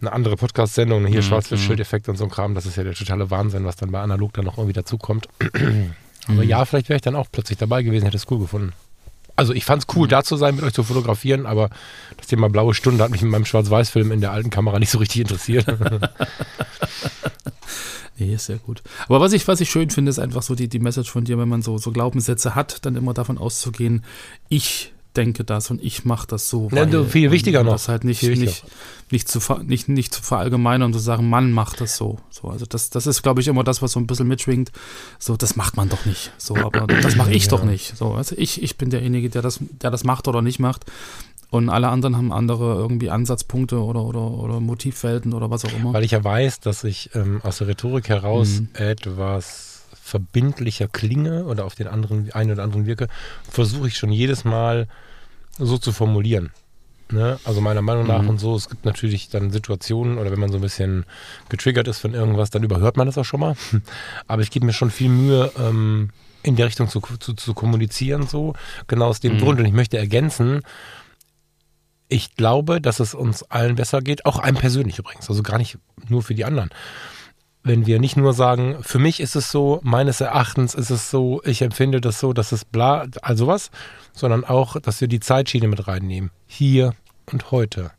eine 0.00 0.12
andere 0.12 0.36
Podcast-Sendung, 0.36 1.06
hier 1.06 1.18
mhm. 1.18 1.22
Schwarzlichtschildeffekt 1.22 2.08
und 2.08 2.16
so 2.16 2.24
ein 2.24 2.30
Kram, 2.30 2.54
das 2.54 2.66
ist 2.66 2.76
ja 2.76 2.84
der 2.84 2.94
totale 2.94 3.30
Wahnsinn, 3.30 3.64
was 3.64 3.76
dann 3.76 3.90
bei 3.90 4.00
analog 4.00 4.32
dann 4.32 4.44
noch 4.44 4.58
irgendwie 4.58 4.74
dazukommt. 4.74 5.28
Aber 6.28 6.42
mhm. 6.42 6.48
ja, 6.48 6.64
vielleicht 6.64 6.88
wäre 6.88 6.96
ich 6.96 7.02
dann 7.02 7.16
auch 7.16 7.26
plötzlich 7.30 7.58
dabei 7.58 7.82
gewesen, 7.82 8.04
hätte 8.04 8.16
es 8.16 8.30
cool 8.30 8.38
gefunden. 8.38 8.72
Also 9.36 9.52
ich 9.54 9.64
fand 9.64 9.82
es 9.82 9.96
cool, 9.96 10.06
mhm. 10.06 10.10
da 10.10 10.24
zu 10.24 10.36
sein, 10.36 10.56
mit 10.56 10.64
euch 10.64 10.74
zu 10.74 10.82
fotografieren, 10.82 11.46
aber 11.46 11.70
das 12.16 12.26
Thema 12.26 12.48
blaue 12.48 12.74
Stunde 12.74 13.04
hat 13.04 13.10
mich 13.10 13.22
in 13.22 13.28
meinem 13.28 13.44
Schwarz-Weiß-Film 13.44 14.10
in 14.10 14.20
der 14.20 14.32
alten 14.32 14.50
Kamera 14.50 14.78
nicht 14.78 14.90
so 14.90 14.98
richtig 14.98 15.20
interessiert. 15.22 15.66
Nee, 18.18 18.34
ist 18.34 18.46
sehr 18.46 18.56
gut. 18.56 18.82
Aber 19.06 19.20
was 19.20 19.32
ich, 19.32 19.46
was 19.46 19.60
ich 19.60 19.70
schön 19.70 19.90
finde, 19.90 20.10
ist 20.10 20.18
einfach 20.18 20.42
so 20.42 20.56
die, 20.56 20.68
die 20.68 20.80
Message 20.80 21.10
von 21.10 21.24
dir, 21.24 21.38
wenn 21.38 21.48
man 21.48 21.62
so, 21.62 21.78
so 21.78 21.92
Glaubenssätze 21.92 22.56
hat, 22.56 22.84
dann 22.84 22.96
immer 22.96 23.14
davon 23.14 23.38
auszugehen, 23.38 24.04
ich 24.48 24.92
denke 25.16 25.44
das 25.44 25.70
und 25.70 25.82
ich 25.82 26.04
mache 26.04 26.26
das 26.26 26.48
so. 26.48 26.68
Ja, 26.72 26.90
weil, 26.90 27.04
viel 27.04 27.30
wichtiger 27.30 27.64
noch. 27.64 27.72
Das 27.72 27.88
halt 27.88 28.04
nicht, 28.04 28.22
nicht, 28.22 28.64
nicht, 29.10 29.28
zu, 29.28 29.40
nicht, 29.62 29.88
nicht 29.88 30.14
zu 30.14 30.22
verallgemeinern 30.22 30.86
und 30.86 30.92
zu 30.92 30.98
sagen, 30.98 31.28
Mann 31.28 31.52
macht 31.52 31.80
das 31.80 31.96
so. 31.96 32.18
so 32.30 32.48
also 32.48 32.66
das, 32.66 32.90
das 32.90 33.06
ist, 33.06 33.22
glaube 33.22 33.40
ich, 33.40 33.48
immer 33.48 33.64
das, 33.64 33.82
was 33.82 33.92
so 33.92 34.00
ein 34.00 34.06
bisschen 34.06 34.28
mitschwingt. 34.28 34.70
So, 35.18 35.36
das 35.36 35.56
macht 35.56 35.76
man 35.76 35.88
doch 35.88 36.04
nicht. 36.04 36.32
So, 36.38 36.56
aber 36.56 36.86
das 36.86 37.16
mache 37.16 37.32
ich 37.32 37.44
ja. 37.44 37.50
doch 37.50 37.64
nicht. 37.64 37.96
So, 37.96 38.12
also 38.12 38.34
ich, 38.38 38.62
ich 38.62 38.76
bin 38.76 38.90
derjenige, 38.90 39.30
der 39.30 39.42
das, 39.42 39.58
der 39.60 39.90
das 39.90 40.04
macht 40.04 40.28
oder 40.28 40.42
nicht 40.42 40.58
macht. 40.58 40.84
Und 41.50 41.70
alle 41.70 41.88
anderen 41.88 42.16
haben 42.16 42.30
andere 42.30 42.74
irgendwie 42.74 43.08
Ansatzpunkte 43.08 43.82
oder, 43.82 44.02
oder, 44.02 44.20
oder 44.20 44.60
Motivwelten 44.60 45.32
oder 45.32 45.50
was 45.50 45.64
auch 45.64 45.72
immer. 45.72 45.94
Weil 45.94 46.04
ich 46.04 46.10
ja 46.10 46.22
weiß, 46.22 46.60
dass 46.60 46.84
ich 46.84 47.10
ähm, 47.14 47.40
aus 47.42 47.58
der 47.58 47.68
Rhetorik 47.68 48.10
heraus 48.10 48.60
mhm. 48.60 48.68
etwas 48.74 49.67
verbindlicher 50.08 50.88
klinge 50.88 51.44
oder 51.44 51.64
auf 51.64 51.74
den 51.74 51.86
anderen, 51.86 52.32
einen 52.32 52.52
oder 52.52 52.62
anderen 52.62 52.86
wirke, 52.86 53.08
versuche 53.48 53.88
ich 53.88 53.96
schon 53.96 54.10
jedes 54.10 54.44
Mal 54.44 54.88
so 55.58 55.78
zu 55.78 55.92
formulieren. 55.92 56.50
Ne? 57.10 57.38
Also 57.44 57.60
meiner 57.60 57.82
Meinung 57.82 58.06
nach 58.06 58.22
mhm. 58.22 58.30
und 58.30 58.38
so, 58.38 58.54
es 58.54 58.68
gibt 58.68 58.84
natürlich 58.84 59.28
dann 59.28 59.50
Situationen 59.50 60.18
oder 60.18 60.30
wenn 60.30 60.40
man 60.40 60.50
so 60.50 60.58
ein 60.58 60.62
bisschen 60.62 61.04
getriggert 61.48 61.88
ist 61.88 61.98
von 61.98 62.14
irgendwas, 62.14 62.50
dann 62.50 62.62
überhört 62.62 62.96
man 62.96 63.06
das 63.06 63.18
auch 63.18 63.24
schon 63.24 63.40
mal. 63.40 63.56
Aber 64.26 64.42
ich 64.42 64.50
gebe 64.50 64.66
mir 64.66 64.72
schon 64.72 64.90
viel 64.90 65.08
Mühe, 65.08 65.52
ähm, 65.58 66.10
in 66.42 66.56
der 66.56 66.66
Richtung 66.66 66.88
zu, 66.88 67.00
zu, 67.00 67.34
zu 67.34 67.54
kommunizieren, 67.54 68.26
so. 68.26 68.54
Genau 68.86 69.06
aus 69.06 69.20
dem 69.20 69.34
mhm. 69.34 69.38
Grund. 69.38 69.60
Und 69.60 69.66
ich 69.66 69.72
möchte 69.72 69.98
ergänzen, 69.98 70.62
ich 72.08 72.36
glaube, 72.36 72.80
dass 72.80 73.00
es 73.00 73.14
uns 73.14 73.42
allen 73.42 73.76
besser 73.76 74.00
geht, 74.00 74.24
auch 74.24 74.38
einem 74.38 74.56
persönlich 74.56 74.98
übrigens, 74.98 75.28
also 75.28 75.42
gar 75.42 75.58
nicht 75.58 75.78
nur 76.08 76.22
für 76.22 76.34
die 76.34 76.44
anderen. 76.44 76.70
Wenn 77.68 77.84
wir 77.84 78.00
nicht 78.00 78.16
nur 78.16 78.32
sagen, 78.32 78.78
für 78.80 78.98
mich 78.98 79.20
ist 79.20 79.36
es 79.36 79.50
so, 79.50 79.80
meines 79.82 80.22
Erachtens 80.22 80.74
ist 80.74 80.88
es 80.88 81.10
so, 81.10 81.42
ich 81.44 81.60
empfinde 81.60 82.00
das 82.00 82.18
so, 82.18 82.32
dass 82.32 82.50
es 82.50 82.64
bla, 82.64 83.06
also 83.20 83.46
was, 83.46 83.70
sondern 84.14 84.42
auch, 84.46 84.80
dass 84.80 85.02
wir 85.02 85.08
die 85.08 85.20
Zeitschiene 85.20 85.68
mit 85.68 85.86
reinnehmen. 85.86 86.30
Hier 86.46 86.94
und 87.26 87.50
heute. 87.50 87.90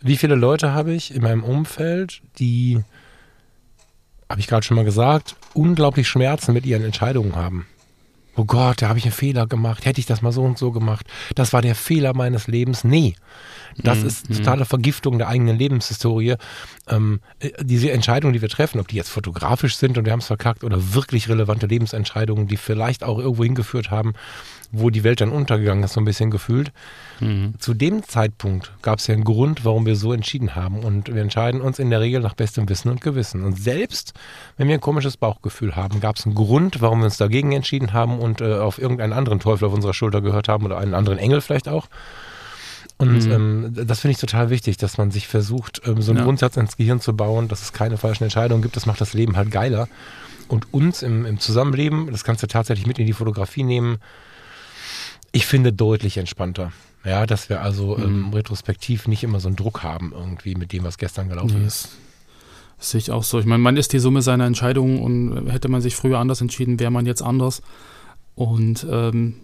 Wie 0.00 0.16
viele 0.16 0.36
Leute 0.36 0.74
habe 0.74 0.92
ich 0.92 1.12
in 1.12 1.22
meinem 1.22 1.42
Umfeld, 1.42 2.22
die, 2.38 2.84
habe 4.28 4.40
ich 4.40 4.46
gerade 4.46 4.64
schon 4.64 4.76
mal 4.76 4.84
gesagt, 4.84 5.34
unglaublich 5.54 6.06
Schmerzen 6.06 6.52
mit 6.52 6.64
ihren 6.64 6.84
Entscheidungen 6.84 7.34
haben 7.34 7.66
oh 8.36 8.44
Gott, 8.44 8.82
da 8.82 8.88
habe 8.88 8.98
ich 8.98 9.04
einen 9.04 9.12
Fehler 9.12 9.46
gemacht, 9.46 9.84
hätte 9.84 10.00
ich 10.00 10.06
das 10.06 10.22
mal 10.22 10.32
so 10.32 10.42
und 10.42 10.58
so 10.58 10.72
gemacht, 10.72 11.06
das 11.34 11.52
war 11.52 11.62
der 11.62 11.74
Fehler 11.74 12.14
meines 12.14 12.46
Lebens. 12.46 12.84
Nee, 12.84 13.14
das 13.82 14.00
mhm. 14.00 14.06
ist 14.06 14.26
totale 14.28 14.64
Vergiftung 14.64 15.18
der 15.18 15.28
eigenen 15.28 15.58
Lebenshistorie. 15.58 16.36
Ähm, 16.88 17.20
äh, 17.40 17.50
diese 17.60 17.90
Entscheidungen, 17.90 18.32
die 18.32 18.42
wir 18.42 18.48
treffen, 18.48 18.80
ob 18.80 18.88
die 18.88 18.96
jetzt 18.96 19.10
fotografisch 19.10 19.76
sind 19.76 19.98
und 19.98 20.04
wir 20.04 20.12
haben 20.12 20.20
es 20.20 20.26
verkackt 20.26 20.64
oder 20.64 20.94
wirklich 20.94 21.28
relevante 21.28 21.66
Lebensentscheidungen, 21.66 22.46
die 22.46 22.56
vielleicht 22.56 23.04
auch 23.04 23.18
irgendwo 23.18 23.44
hingeführt 23.44 23.90
haben, 23.90 24.14
wo 24.72 24.90
die 24.90 25.04
Welt 25.04 25.20
dann 25.20 25.30
untergegangen 25.30 25.84
ist, 25.84 25.92
so 25.94 26.00
ein 26.00 26.04
bisschen 26.04 26.30
gefühlt. 26.30 26.72
Mhm. 27.20 27.54
Zu 27.58 27.74
dem 27.74 28.02
Zeitpunkt 28.02 28.72
gab 28.82 28.98
es 28.98 29.06
ja 29.06 29.14
einen 29.14 29.24
Grund, 29.24 29.64
warum 29.64 29.86
wir 29.86 29.96
so 29.96 30.12
entschieden 30.12 30.54
haben. 30.54 30.80
Und 30.80 31.14
wir 31.14 31.22
entscheiden 31.22 31.60
uns 31.60 31.78
in 31.78 31.90
der 31.90 32.00
Regel 32.00 32.20
nach 32.20 32.34
bestem 32.34 32.68
Wissen 32.68 32.90
und 32.90 33.00
Gewissen. 33.00 33.44
Und 33.44 33.58
selbst 33.58 34.14
wenn 34.56 34.68
wir 34.68 34.74
ein 34.74 34.80
komisches 34.80 35.16
Bauchgefühl 35.16 35.76
haben, 35.76 36.00
gab 36.00 36.16
es 36.16 36.26
einen 36.26 36.34
Grund, 36.34 36.80
warum 36.80 37.00
wir 37.00 37.06
uns 37.06 37.16
dagegen 37.16 37.52
entschieden 37.52 37.92
haben 37.92 38.18
und 38.18 38.40
äh, 38.40 38.54
auf 38.54 38.78
irgendeinen 38.78 39.12
anderen 39.12 39.40
Teufel 39.40 39.66
auf 39.66 39.74
unserer 39.74 39.94
Schulter 39.94 40.20
gehört 40.20 40.48
haben 40.48 40.64
oder 40.64 40.78
einen 40.78 40.94
anderen 40.94 41.18
Engel 41.18 41.40
vielleicht 41.40 41.68
auch. 41.68 41.88
Und 42.96 43.26
mhm. 43.26 43.32
ähm, 43.32 43.86
das 43.86 44.00
finde 44.00 44.12
ich 44.12 44.18
total 44.18 44.50
wichtig, 44.50 44.76
dass 44.76 44.98
man 44.98 45.10
sich 45.10 45.26
versucht, 45.26 45.82
ähm, 45.84 46.00
so 46.00 46.12
einen 46.12 46.18
ja. 46.18 46.24
Grundsatz 46.24 46.56
ins 46.56 46.76
Gehirn 46.76 47.00
zu 47.00 47.14
bauen, 47.16 47.48
dass 47.48 47.62
es 47.62 47.72
keine 47.72 47.96
falschen 47.96 48.24
Entscheidungen 48.24 48.62
gibt. 48.62 48.76
Das 48.76 48.86
macht 48.86 49.00
das 49.00 49.14
Leben 49.14 49.36
halt 49.36 49.50
geiler. 49.50 49.88
Und 50.48 50.72
uns 50.72 51.02
im, 51.02 51.26
im 51.26 51.40
Zusammenleben, 51.40 52.10
das 52.12 52.22
kannst 52.22 52.42
du 52.42 52.46
tatsächlich 52.46 52.86
mit 52.86 52.98
in 52.98 53.06
die 53.06 53.12
Fotografie 53.12 53.64
nehmen, 53.64 53.98
ich 55.32 55.46
finde 55.46 55.72
deutlich 55.72 56.16
entspannter. 56.16 56.72
Ja, 57.04 57.26
dass 57.26 57.48
wir 57.48 57.60
also 57.60 57.96
mhm. 57.96 58.04
ähm, 58.04 58.30
retrospektiv 58.32 59.08
nicht 59.08 59.24
immer 59.24 59.40
so 59.40 59.48
einen 59.48 59.56
Druck 59.56 59.82
haben 59.82 60.12
irgendwie 60.14 60.54
mit 60.54 60.72
dem, 60.72 60.84
was 60.84 60.96
gestern 60.96 61.28
gelaufen 61.28 61.60
nee, 61.60 61.66
ist. 61.66 61.90
Das 62.78 62.90
sehe 62.90 62.98
ich 62.98 63.10
auch 63.10 63.24
so. 63.24 63.38
Ich 63.38 63.46
meine, 63.46 63.62
man 63.62 63.76
ist 63.76 63.92
die 63.92 63.98
Summe 63.98 64.22
seiner 64.22 64.46
Entscheidungen 64.46 65.00
und 65.00 65.50
hätte 65.50 65.68
man 65.68 65.82
sich 65.82 65.96
früher 65.96 66.18
anders 66.18 66.40
entschieden, 66.40 66.80
wäre 66.80 66.90
man 66.90 67.04
jetzt 67.04 67.22
anders. 67.22 67.62
Und 68.36 68.84
ähm, 68.90 69.34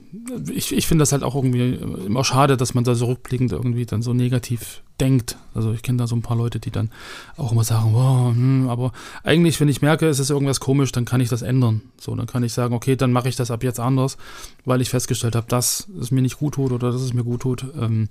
ich, 0.53 0.73
ich 0.77 0.87
finde 0.89 1.03
das 1.03 1.13
halt 1.13 1.23
auch 1.23 1.37
irgendwie 1.37 1.75
immer 2.07 2.25
schade, 2.25 2.57
dass 2.57 2.75
man 2.75 2.83
da 2.83 2.97
so 2.97 3.07
rückblickend 3.07 3.53
irgendwie 3.53 3.87
dann 3.87 4.03
so 4.03 4.13
negativ 4.13 4.83
denkt. 4.99 5.37
Also 5.55 5.73
ich 5.73 5.83
kenne 5.83 5.99
da 5.99 6.07
so 6.09 6.17
ein 6.17 6.23
paar 6.23 6.37
Leute, 6.37 6.59
die 6.59 6.73
dann 6.73 6.91
auch 7.37 7.53
immer 7.53 7.63
sagen, 7.63 7.95
wow, 7.95 8.35
hm, 8.35 8.69
aber 8.69 8.91
eigentlich, 9.23 9.61
wenn 9.61 9.69
ich 9.69 9.81
merke, 9.81 10.09
es 10.09 10.19
ist 10.19 10.31
irgendwas 10.31 10.59
komisch, 10.59 10.91
dann 10.91 11.05
kann 11.05 11.21
ich 11.21 11.29
das 11.29 11.43
ändern. 11.43 11.83
So, 12.01 12.15
dann 12.17 12.27
kann 12.27 12.43
ich 12.43 12.53
sagen, 12.53 12.75
okay, 12.75 12.97
dann 12.97 13.13
mache 13.13 13.29
ich 13.29 13.37
das 13.37 13.53
ab 13.53 13.63
jetzt 13.63 13.79
anders, 13.79 14.17
weil 14.65 14.81
ich 14.81 14.91
festgestellt 14.91 15.37
habe, 15.37 15.47
dass 15.49 15.87
es 16.01 16.11
mir 16.11 16.23
nicht 16.23 16.39
gut 16.39 16.55
tut 16.55 16.73
oder 16.73 16.91
dass 16.91 17.01
es 17.01 17.15
mir 17.15 17.25
gut 17.25 17.43
tut. 17.43 17.65
Ähm, 17.81 18.09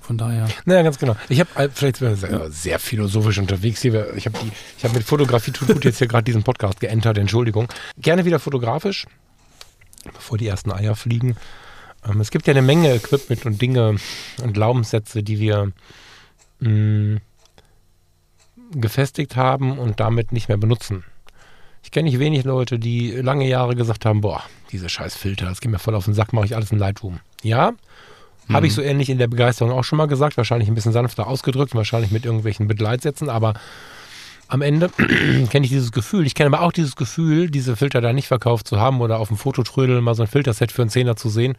von 0.00 0.18
daher. 0.18 0.48
Naja, 0.64 0.82
ganz 0.82 0.98
genau. 0.98 1.16
Ich 1.28 1.38
habe 1.38 1.50
äh, 1.56 1.68
vielleicht 1.72 1.96
sehr, 1.96 2.12
ja. 2.12 2.50
sehr 2.50 2.78
philosophisch 2.78 3.38
unterwegs 3.38 3.82
hier. 3.82 4.14
Ich 4.16 4.26
habe 4.26 4.38
hab 4.82 4.94
mit 4.94 5.04
Fotografie 5.04 5.50
tut 5.50 5.68
gut 5.68 5.84
jetzt 5.84 5.98
hier 5.98 6.08
gerade 6.08 6.24
diesen 6.24 6.42
Podcast 6.42 6.80
geentert, 6.80 7.18
Entschuldigung. 7.18 7.68
Gerne 7.98 8.24
wieder 8.24 8.38
fotografisch 8.38 9.06
bevor 10.04 10.38
die 10.38 10.46
ersten 10.46 10.72
Eier 10.72 10.96
fliegen. 10.96 11.36
Ähm, 12.06 12.20
es 12.20 12.30
gibt 12.30 12.46
ja 12.46 12.52
eine 12.52 12.62
Menge 12.62 12.94
Equipment 12.94 13.46
und 13.46 13.60
Dinge 13.60 13.96
und 14.42 14.52
Glaubenssätze, 14.52 15.22
die 15.22 15.38
wir 15.38 15.72
mh, 16.60 16.70
mm, 16.70 17.20
gefestigt 18.74 19.36
haben 19.36 19.78
und 19.78 20.00
damit 20.00 20.32
nicht 20.32 20.48
mehr 20.48 20.56
benutzen. 20.56 21.04
Ich 21.82 21.90
kenne 21.90 22.08
nicht 22.08 22.18
wenig 22.18 22.44
Leute, 22.44 22.78
die 22.78 23.10
lange 23.10 23.46
Jahre 23.48 23.74
gesagt 23.74 24.06
haben, 24.06 24.20
boah, 24.20 24.42
diese 24.70 24.88
scheiß 24.88 25.16
Filter, 25.16 25.46
das 25.46 25.60
geht 25.60 25.70
mir 25.70 25.78
voll 25.78 25.94
auf 25.94 26.04
den 26.04 26.14
Sack, 26.14 26.32
mache 26.32 26.46
ich 26.46 26.54
alles 26.54 26.70
in 26.70 26.78
Lightroom. 26.78 27.20
Ja, 27.42 27.72
mhm. 27.72 28.54
habe 28.54 28.66
ich 28.66 28.74
so 28.74 28.82
ähnlich 28.82 29.10
in 29.10 29.18
der 29.18 29.26
Begeisterung 29.26 29.72
auch 29.72 29.82
schon 29.84 29.98
mal 29.98 30.06
gesagt, 30.06 30.36
wahrscheinlich 30.36 30.68
ein 30.68 30.74
bisschen 30.74 30.92
sanfter 30.92 31.26
ausgedrückt, 31.26 31.74
wahrscheinlich 31.74 32.12
mit 32.12 32.24
irgendwelchen 32.24 32.68
Begleitsätzen, 32.68 33.28
aber 33.28 33.54
am 34.52 34.60
Ende 34.60 34.88
kenne 35.50 35.64
ich 35.64 35.70
dieses 35.70 35.92
Gefühl. 35.92 36.26
Ich 36.26 36.34
kenne 36.34 36.54
aber 36.54 36.64
auch 36.64 36.72
dieses 36.72 36.94
Gefühl, 36.94 37.50
diese 37.50 37.74
Filter 37.74 38.00
da 38.00 38.12
nicht 38.12 38.28
verkauft 38.28 38.68
zu 38.68 38.78
haben 38.78 39.00
oder 39.00 39.18
auf 39.18 39.28
dem 39.28 39.38
Fototrödel 39.38 40.00
mal 40.02 40.14
so 40.14 40.22
ein 40.22 40.28
Filterset 40.28 40.70
für 40.70 40.82
einen 40.82 40.90
Zehner 40.90 41.16
zu 41.16 41.30
sehen, 41.30 41.56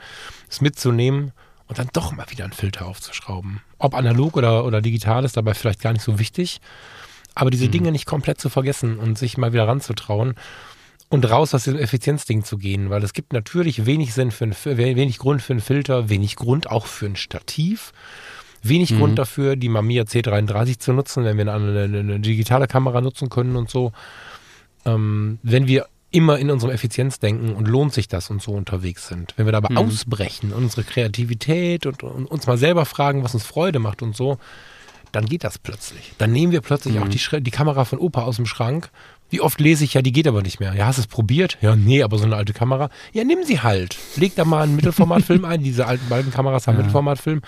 es 0.47 0.61
mitzunehmen 0.61 1.31
und 1.67 1.79
dann 1.79 1.89
doch 1.93 2.11
mal 2.11 2.29
wieder 2.29 2.43
einen 2.43 2.53
Filter 2.53 2.85
aufzuschrauben. 2.85 3.61
Ob 3.79 3.95
analog 3.95 4.37
oder, 4.37 4.63
oder 4.63 4.81
digital 4.81 5.25
ist 5.25 5.37
dabei 5.37 5.55
vielleicht 5.55 5.81
gar 5.81 5.93
nicht 5.93 6.03
so 6.03 6.19
wichtig. 6.19 6.61
Aber 7.33 7.49
diese 7.49 7.65
mhm. 7.65 7.71
Dinge 7.71 7.91
nicht 7.91 8.05
komplett 8.05 8.39
zu 8.39 8.49
vergessen 8.49 8.99
und 8.99 9.17
sich 9.17 9.37
mal 9.37 9.53
wieder 9.53 9.67
ranzutrauen 9.67 10.35
und 11.09 11.29
raus 11.29 11.55
aus 11.55 11.63
diesem 11.63 11.79
Effizienzding 11.79 12.43
zu 12.43 12.59
gehen, 12.59 12.91
weil 12.91 13.03
es 13.03 13.13
gibt 13.13 13.33
natürlich 13.33 13.87
wenig 13.87 14.13
Sinn 14.13 14.29
für, 14.29 14.45
ein, 14.45 14.53
für 14.53 14.77
wenig 14.77 15.17
Grund 15.17 15.41
für 15.41 15.53
einen 15.53 15.61
Filter, 15.61 16.09
wenig 16.09 16.35
Grund 16.35 16.69
auch 16.69 16.85
für 16.85 17.07
ein 17.07 17.15
Stativ 17.15 17.91
wenig 18.63 18.91
mhm. 18.91 18.97
Grund 18.99 19.19
dafür, 19.19 19.55
die 19.55 19.69
Mamiya 19.69 20.03
C33 20.03 20.79
zu 20.79 20.93
nutzen, 20.93 21.23
wenn 21.23 21.37
wir 21.37 21.53
eine, 21.53 21.83
eine, 21.83 21.99
eine 21.99 22.19
digitale 22.19 22.67
Kamera 22.67 23.01
nutzen 23.01 23.29
können 23.29 23.55
und 23.55 23.69
so. 23.69 23.91
Ähm, 24.85 25.39
wenn 25.43 25.67
wir 25.67 25.87
immer 26.13 26.37
in 26.37 26.51
unserem 26.51 26.71
Effizienz 26.71 27.19
denken 27.19 27.55
und 27.55 27.67
lohnt 27.67 27.91
sich 27.91 28.07
das 28.07 28.29
und 28.29 28.41
so 28.41 28.51
unterwegs 28.51 29.07
sind. 29.07 29.33
Wenn 29.35 29.45
wir 29.47 29.51
dabei 29.51 29.69
mhm. 29.71 29.77
ausbrechen, 29.77 30.53
unsere 30.53 30.83
Kreativität 30.83 31.85
und, 31.87 32.03
und, 32.03 32.25
uns 32.27 32.45
mal 32.45 32.57
selber 32.57 32.85
fragen, 32.85 33.23
was 33.23 33.33
uns 33.33 33.43
Freude 33.43 33.79
macht 33.79 34.03
und 34.03 34.15
so, 34.15 34.37
dann 35.11 35.25
geht 35.25 35.43
das 35.43 35.57
plötzlich. 35.57 36.13
Dann 36.19 36.31
nehmen 36.31 36.51
wir 36.51 36.61
plötzlich 36.61 36.95
mhm. 36.95 37.03
auch 37.03 37.07
die, 37.07 37.41
die 37.41 37.51
Kamera 37.51 37.83
von 37.85 37.97
Opa 37.97 38.21
aus 38.21 38.35
dem 38.35 38.45
Schrank. 38.45 38.91
Wie 39.29 39.41
oft 39.41 39.59
lese 39.59 39.83
ich 39.83 39.95
ja, 39.95 40.03
die 40.03 40.11
geht 40.11 40.27
aber 40.27 40.43
nicht 40.43 40.59
mehr. 40.59 40.75
Ja, 40.75 40.85
hast 40.85 40.99
du 40.99 41.01
es 41.01 41.07
probiert? 41.07 41.57
Ja, 41.61 41.75
nee, 41.75 42.03
aber 42.03 42.19
so 42.19 42.25
eine 42.25 42.35
alte 42.35 42.53
Kamera. 42.53 42.89
Ja, 43.13 43.23
nimm 43.23 43.43
sie 43.43 43.61
halt. 43.61 43.97
Leg 44.15 44.35
da 44.35 44.45
mal 44.45 44.63
einen 44.63 44.75
Mittelformatfilm 44.75 45.45
ein. 45.45 45.63
Diese 45.63 45.87
alten 45.87 46.07
beiden 46.09 46.31
Kameras 46.31 46.67
haben 46.67 46.75
ja. 46.75 46.81
Mittelformatfilm 46.81 47.41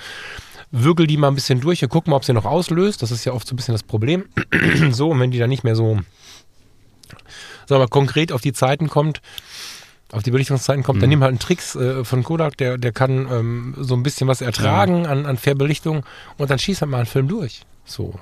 würgel 0.72 1.08
die 1.08 1.18
mal 1.18 1.30
ein 1.30 1.36
bisschen 1.36 1.62
durch 1.62 1.84
und 1.84 1.90
guck 1.90 2.08
mal, 2.08 2.16
ob 2.16 2.26
sie 2.26 2.34
noch 2.34 2.46
auslöst. 2.46 3.02
Das 3.02 3.12
ist 3.12 3.26
ja 3.26 3.34
oft 3.34 3.48
so 3.48 3.54
ein 3.54 3.58
bisschen 3.58 3.74
das 3.74 3.84
Problem. 3.84 4.26
so, 4.92 5.10
und 5.10 5.20
wenn 5.20 5.32
die 5.32 5.40
dann 5.40 5.50
nicht 5.50 5.64
mehr 5.64 5.76
so, 5.76 5.96
sagen 5.96 6.06
wir 7.68 7.80
mal, 7.80 7.88
konkret 7.88 8.32
auf 8.32 8.42
die 8.42 8.54
Zeiten 8.54 8.90
kommt, 8.90 9.22
auf 10.12 10.24
die 10.24 10.32
Belichtungszeiten 10.32 10.84
kommt, 10.84 10.98
mhm. 10.98 11.02
dann 11.02 11.10
nimm 11.10 11.22
halt 11.22 11.32
einen 11.32 11.40
Tricks 11.40 11.76
äh, 11.76 12.04
von 12.04 12.24
Kodak, 12.24 12.58
der, 12.58 12.78
der 12.78 12.92
kann 12.92 13.28
ähm, 13.32 13.76
so 13.78 13.96
ein 13.96 14.04
bisschen 14.04 14.28
was 14.28 14.42
ertragen 14.42 15.04
ja. 15.04 15.10
an, 15.10 15.26
an 15.26 15.38
Fährbelichtung 15.38 16.06
und 16.38 16.50
dann 16.50 16.60
schießt 16.60 16.82
er 16.82 16.88
mal 16.88 16.98
einen 16.98 17.06
Film 17.06 17.28
durch. 17.28 17.62
So. 17.86 18.20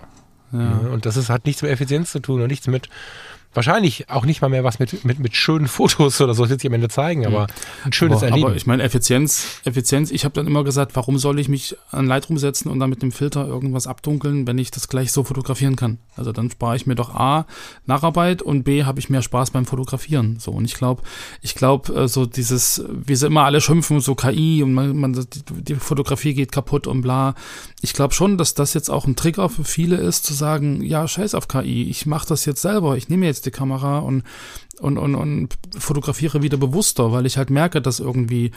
Ja. 0.52 0.60
Ne? 0.60 0.90
Und 0.92 1.06
das 1.06 1.18
ist, 1.18 1.30
hat 1.30 1.46
nichts 1.46 1.62
mit 1.62 1.72
Effizienz 1.72 2.12
zu 2.12 2.20
tun 2.20 2.42
und 2.42 2.48
nichts 2.48 2.68
mit 2.68 2.90
wahrscheinlich 3.54 4.10
auch 4.10 4.26
nicht 4.26 4.42
mal 4.42 4.50
mehr 4.50 4.64
was 4.64 4.80
mit, 4.80 5.06
mit, 5.06 5.20
mit 5.20 5.36
schönen 5.36 5.68
Fotos 5.68 6.20
oder 6.22 6.34
so, 6.34 6.44
das 6.44 6.50
wird 6.50 6.62
sich 6.62 6.70
am 6.70 6.74
Ende 6.74 6.90
zeigen, 6.90 7.26
aber 7.26 7.48
ein 7.84 7.94
schönes 7.94 8.18
aber, 8.18 8.28
Erleben. 8.28 8.48
Aber 8.48 8.56
ich 8.56 8.66
meine, 8.66 8.84
Effizienz, 8.84 9.62
Effizienz, 9.64 10.12
ich 10.12 10.26
habe 10.26 10.34
dann 10.34 10.48
immer 10.48 10.64
gesagt, 10.64 10.96
warum 10.96 11.18
soll 11.18 11.40
ich 11.40 11.50
mich 11.50 11.76
an 11.92 12.08
Lightroom 12.08 12.38
setzen 12.38 12.70
und 12.70 12.80
dann 12.80 12.90
mit 12.90 13.02
dem 13.02 13.12
Filter 13.12 13.48
irgendwas 13.48 13.88
abdunkeln, 13.88 14.48
wenn 14.48 14.58
ich 14.58 14.72
das 14.72 14.88
gleich 14.88 15.12
so 15.12 15.24
fotografieren 15.24 15.76
kann? 15.76 15.98
Also 16.16 16.32
dann 16.32 16.50
spare 16.50 16.76
ich 16.76 16.86
mir 16.86 16.96
doch 16.96 17.14
A, 17.14 17.46
Nacharbeit 17.86 18.42
und 18.42 18.64
B, 18.64 18.84
habe 18.84 19.00
ich 19.00 19.10
mehr 19.10 19.22
Spaß 19.22 19.52
beim 19.52 19.66
Fotografieren. 19.66 20.38
So, 20.40 20.52
und 20.52 20.66
ich 20.66 20.76
glaube, 20.76 21.04
ich 21.42 21.56
glaube, 21.56 21.94
äh, 21.94 22.08
so 22.08 22.26
dieses, 22.26 22.84
wie 22.90 23.16
sie 23.16 23.28
immer 23.28 23.44
alle 23.44 23.62
schimpfen, 23.62 24.00
so 24.00 24.16
KI 24.16 24.64
und 24.64 24.74
man, 24.74 24.96
man 24.96 25.14
die, 25.14 25.64
die 25.64 25.76
Fotografie 25.76 26.34
geht 26.34 26.52
kaputt 26.52 26.88
und 26.88 27.02
bla. 27.02 27.36
Ich 27.82 27.94
glaube 27.94 28.14
schon, 28.14 28.38
dass 28.38 28.54
das 28.54 28.74
jetzt 28.74 28.90
auch 28.90 29.06
ein 29.06 29.16
Trigger 29.16 29.50
für 29.50 29.64
viele 29.64 29.98
ist, 29.98 30.26
zu 30.26 30.34
sagen, 30.34 30.82
ja, 30.82 31.08
scheiß 31.08 31.36
auf 31.36 31.48
KI, 31.48 31.90
ich 31.90 32.06
mache 32.06 32.28
das 32.28 32.46
jetzt 32.46 32.62
selber, 32.62 32.98
ich 32.98 33.10
nehme 33.10 33.26
jetzt 33.26 33.43
die 33.46 33.52
Kamera 33.52 34.00
und, 34.00 34.24
und, 34.80 34.98
und, 34.98 35.16
und 35.16 35.50
fotografiere 35.78 36.42
wieder 36.42 36.58
bewusster, 36.58 37.12
weil 37.12 37.26
ich 37.26 37.38
halt 37.38 37.50
merke, 37.50 37.82
dass 37.82 38.00
irgendwie 38.00 38.52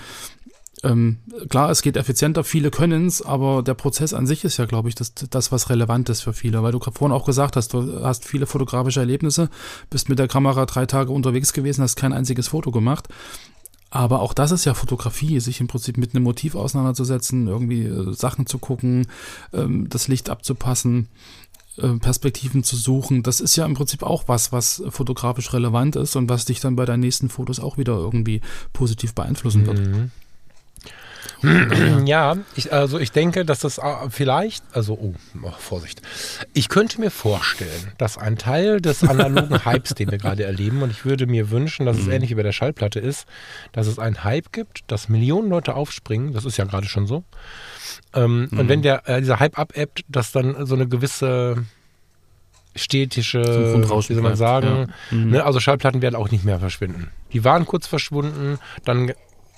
ähm, 0.82 1.18
klar, 1.48 1.70
es 1.70 1.82
geht 1.82 1.96
effizienter, 1.96 2.44
viele 2.44 2.70
können 2.70 3.06
es, 3.06 3.22
aber 3.22 3.62
der 3.62 3.74
Prozess 3.74 4.12
an 4.12 4.26
sich 4.26 4.44
ist 4.44 4.58
ja, 4.58 4.66
glaube 4.66 4.88
ich, 4.88 4.94
das, 4.94 5.14
das, 5.14 5.50
was 5.50 5.70
relevant 5.70 6.08
ist 6.10 6.20
für 6.20 6.32
viele, 6.32 6.62
weil 6.62 6.72
du 6.72 6.80
vorhin 6.80 7.16
auch 7.16 7.24
gesagt 7.24 7.56
hast, 7.56 7.72
du 7.72 8.04
hast 8.04 8.26
viele 8.26 8.46
fotografische 8.46 9.00
Erlebnisse, 9.00 9.48
bist 9.88 10.08
mit 10.08 10.18
der 10.18 10.28
Kamera 10.28 10.66
drei 10.66 10.86
Tage 10.86 11.12
unterwegs 11.12 11.52
gewesen, 11.52 11.82
hast 11.82 11.96
kein 11.96 12.12
einziges 12.12 12.48
Foto 12.48 12.70
gemacht. 12.70 13.08
Aber 13.88 14.20
auch 14.20 14.34
das 14.34 14.50
ist 14.50 14.64
ja 14.64 14.74
Fotografie, 14.74 15.38
sich 15.40 15.60
im 15.60 15.68
Prinzip 15.68 15.96
mit 15.96 16.14
einem 16.14 16.24
Motiv 16.24 16.54
auseinanderzusetzen, 16.54 17.46
irgendwie 17.46 17.84
äh, 17.84 18.12
Sachen 18.12 18.46
zu 18.46 18.58
gucken, 18.58 19.06
ähm, 19.54 19.88
das 19.88 20.08
Licht 20.08 20.28
abzupassen. 20.28 21.08
Äh, 21.78 21.98
Perspektiven 21.98 22.64
zu 22.64 22.76
suchen, 22.76 23.22
das 23.22 23.40
ist 23.40 23.56
ja 23.56 23.66
im 23.66 23.74
Prinzip 23.74 24.02
auch 24.02 24.24
was, 24.28 24.50
was 24.50 24.82
fotografisch 24.88 25.52
relevant 25.52 25.96
ist 25.96 26.16
und 26.16 26.28
was 26.28 26.46
dich 26.46 26.60
dann 26.60 26.76
bei 26.76 26.86
deinen 26.86 27.00
nächsten 27.00 27.28
Fotos 27.28 27.60
auch 27.60 27.76
wieder 27.76 27.94
irgendwie 27.94 28.40
positiv 28.72 29.14
beeinflussen 29.14 29.66
wird. 29.66 29.78
Mhm. 29.80 30.10
Ja, 32.06 32.38
ich, 32.54 32.72
also 32.72 32.98
ich 32.98 33.12
denke, 33.12 33.44
dass 33.44 33.60
das 33.60 33.76
äh, 33.76 33.82
vielleicht, 34.08 34.64
also 34.72 34.94
oh, 34.94 35.14
oh, 35.42 35.50
Vorsicht, 35.58 36.00
ich 36.54 36.68
könnte 36.70 36.98
mir 36.98 37.10
vorstellen, 37.10 37.92
dass 37.98 38.16
ein 38.16 38.38
Teil 38.38 38.80
des 38.80 39.04
analogen 39.04 39.64
Hypes, 39.64 39.94
den 39.94 40.10
wir 40.10 40.18
gerade 40.18 40.44
erleben, 40.44 40.82
und 40.82 40.90
ich 40.90 41.04
würde 41.04 41.26
mir 41.26 41.50
wünschen, 41.50 41.84
dass 41.84 41.98
es 41.98 42.06
mhm. 42.06 42.12
ähnlich 42.12 42.30
wie 42.30 42.36
bei 42.36 42.42
der 42.42 42.52
Schallplatte 42.52 43.00
ist, 43.00 43.26
dass 43.72 43.86
es 43.86 43.98
einen 43.98 44.24
Hype 44.24 44.50
gibt, 44.52 44.84
dass 44.86 45.10
Millionen 45.10 45.50
Leute 45.50 45.74
aufspringen, 45.74 46.32
das 46.32 46.46
ist 46.46 46.56
ja 46.56 46.64
gerade 46.64 46.88
schon 46.88 47.06
so, 47.06 47.22
ähm, 48.14 48.48
mhm. 48.50 48.58
Und 48.58 48.68
wenn 48.68 48.82
der, 48.82 49.08
äh, 49.08 49.20
dieser 49.20 49.40
Hype 49.40 49.58
abebbt, 49.58 50.04
dass 50.08 50.32
dann 50.32 50.66
so 50.66 50.74
eine 50.74 50.86
gewisse 50.88 51.64
städtische, 52.74 53.42
wie 53.42 54.14
soll 54.14 54.22
man 54.22 54.36
sagen, 54.36 54.88
ja. 55.10 55.16
mhm. 55.16 55.30
ne, 55.30 55.44
also 55.44 55.60
Schallplatten 55.60 56.02
werden 56.02 56.14
auch 56.14 56.30
nicht 56.30 56.44
mehr 56.44 56.60
verschwinden. 56.60 57.08
Die 57.32 57.44
waren 57.44 57.64
kurz 57.64 57.86
verschwunden, 57.86 58.58
dann 58.84 59.12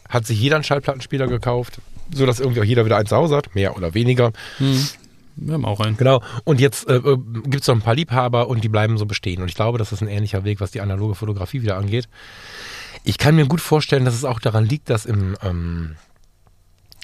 hat 0.09 0.27
sich 0.27 0.41
jeder 0.41 0.57
einen 0.57 0.65
Schallplattenspieler 0.65 1.27
gekauft, 1.27 1.81
sodass 2.13 2.41
irgendwie 2.41 2.61
auch 2.61 2.65
jeder 2.65 2.85
wieder 2.85 2.97
eins 2.97 3.11
zu 3.11 3.17
Hause 3.17 3.37
hat, 3.37 3.55
mehr 3.55 3.77
oder 3.77 3.95
weniger. 3.95 4.33
Mhm. 4.59 4.89
Wir 5.41 5.55
haben 5.55 5.65
auch 5.65 5.81
einen. 5.81 5.97
Genau. 5.97 6.23
Und 6.45 6.61
jetzt 6.61 6.89
äh, 6.89 6.97
äh 6.97 7.17
gibt 7.45 7.63
es 7.63 7.69
noch 7.69 7.77
ein 7.77 7.83
paar 7.83 7.95
Liebhaber 7.95 8.49
und 8.49 8.65
die 8.65 8.69
bleiben 8.69 8.99
so 8.99 9.07
bestehen. 9.07 9.41
Und 9.41 9.49
ich 9.49 9.55
glaube, 9.55 9.79
das 9.79 9.93
ist 9.93 10.03
ein 10.03 10.09
ähnlicher 10.09 10.45
Weg, 10.45 10.61
was 10.61 10.73
die 10.73 10.81
analoge 10.81 11.15
Fotografie 11.15 11.63
wieder 11.63 11.77
angeht. 11.77 12.09
Ich 13.05 13.19
kann 13.19 13.37
mir 13.37 13.47
gut 13.47 13.61
vorstellen, 13.61 14.05
dass 14.05 14.15
es 14.15 14.25
auch 14.25 14.41
daran 14.41 14.65
liegt, 14.65 14.91
dass 14.91 15.07
im 15.07 15.37
ähm, 15.43 15.95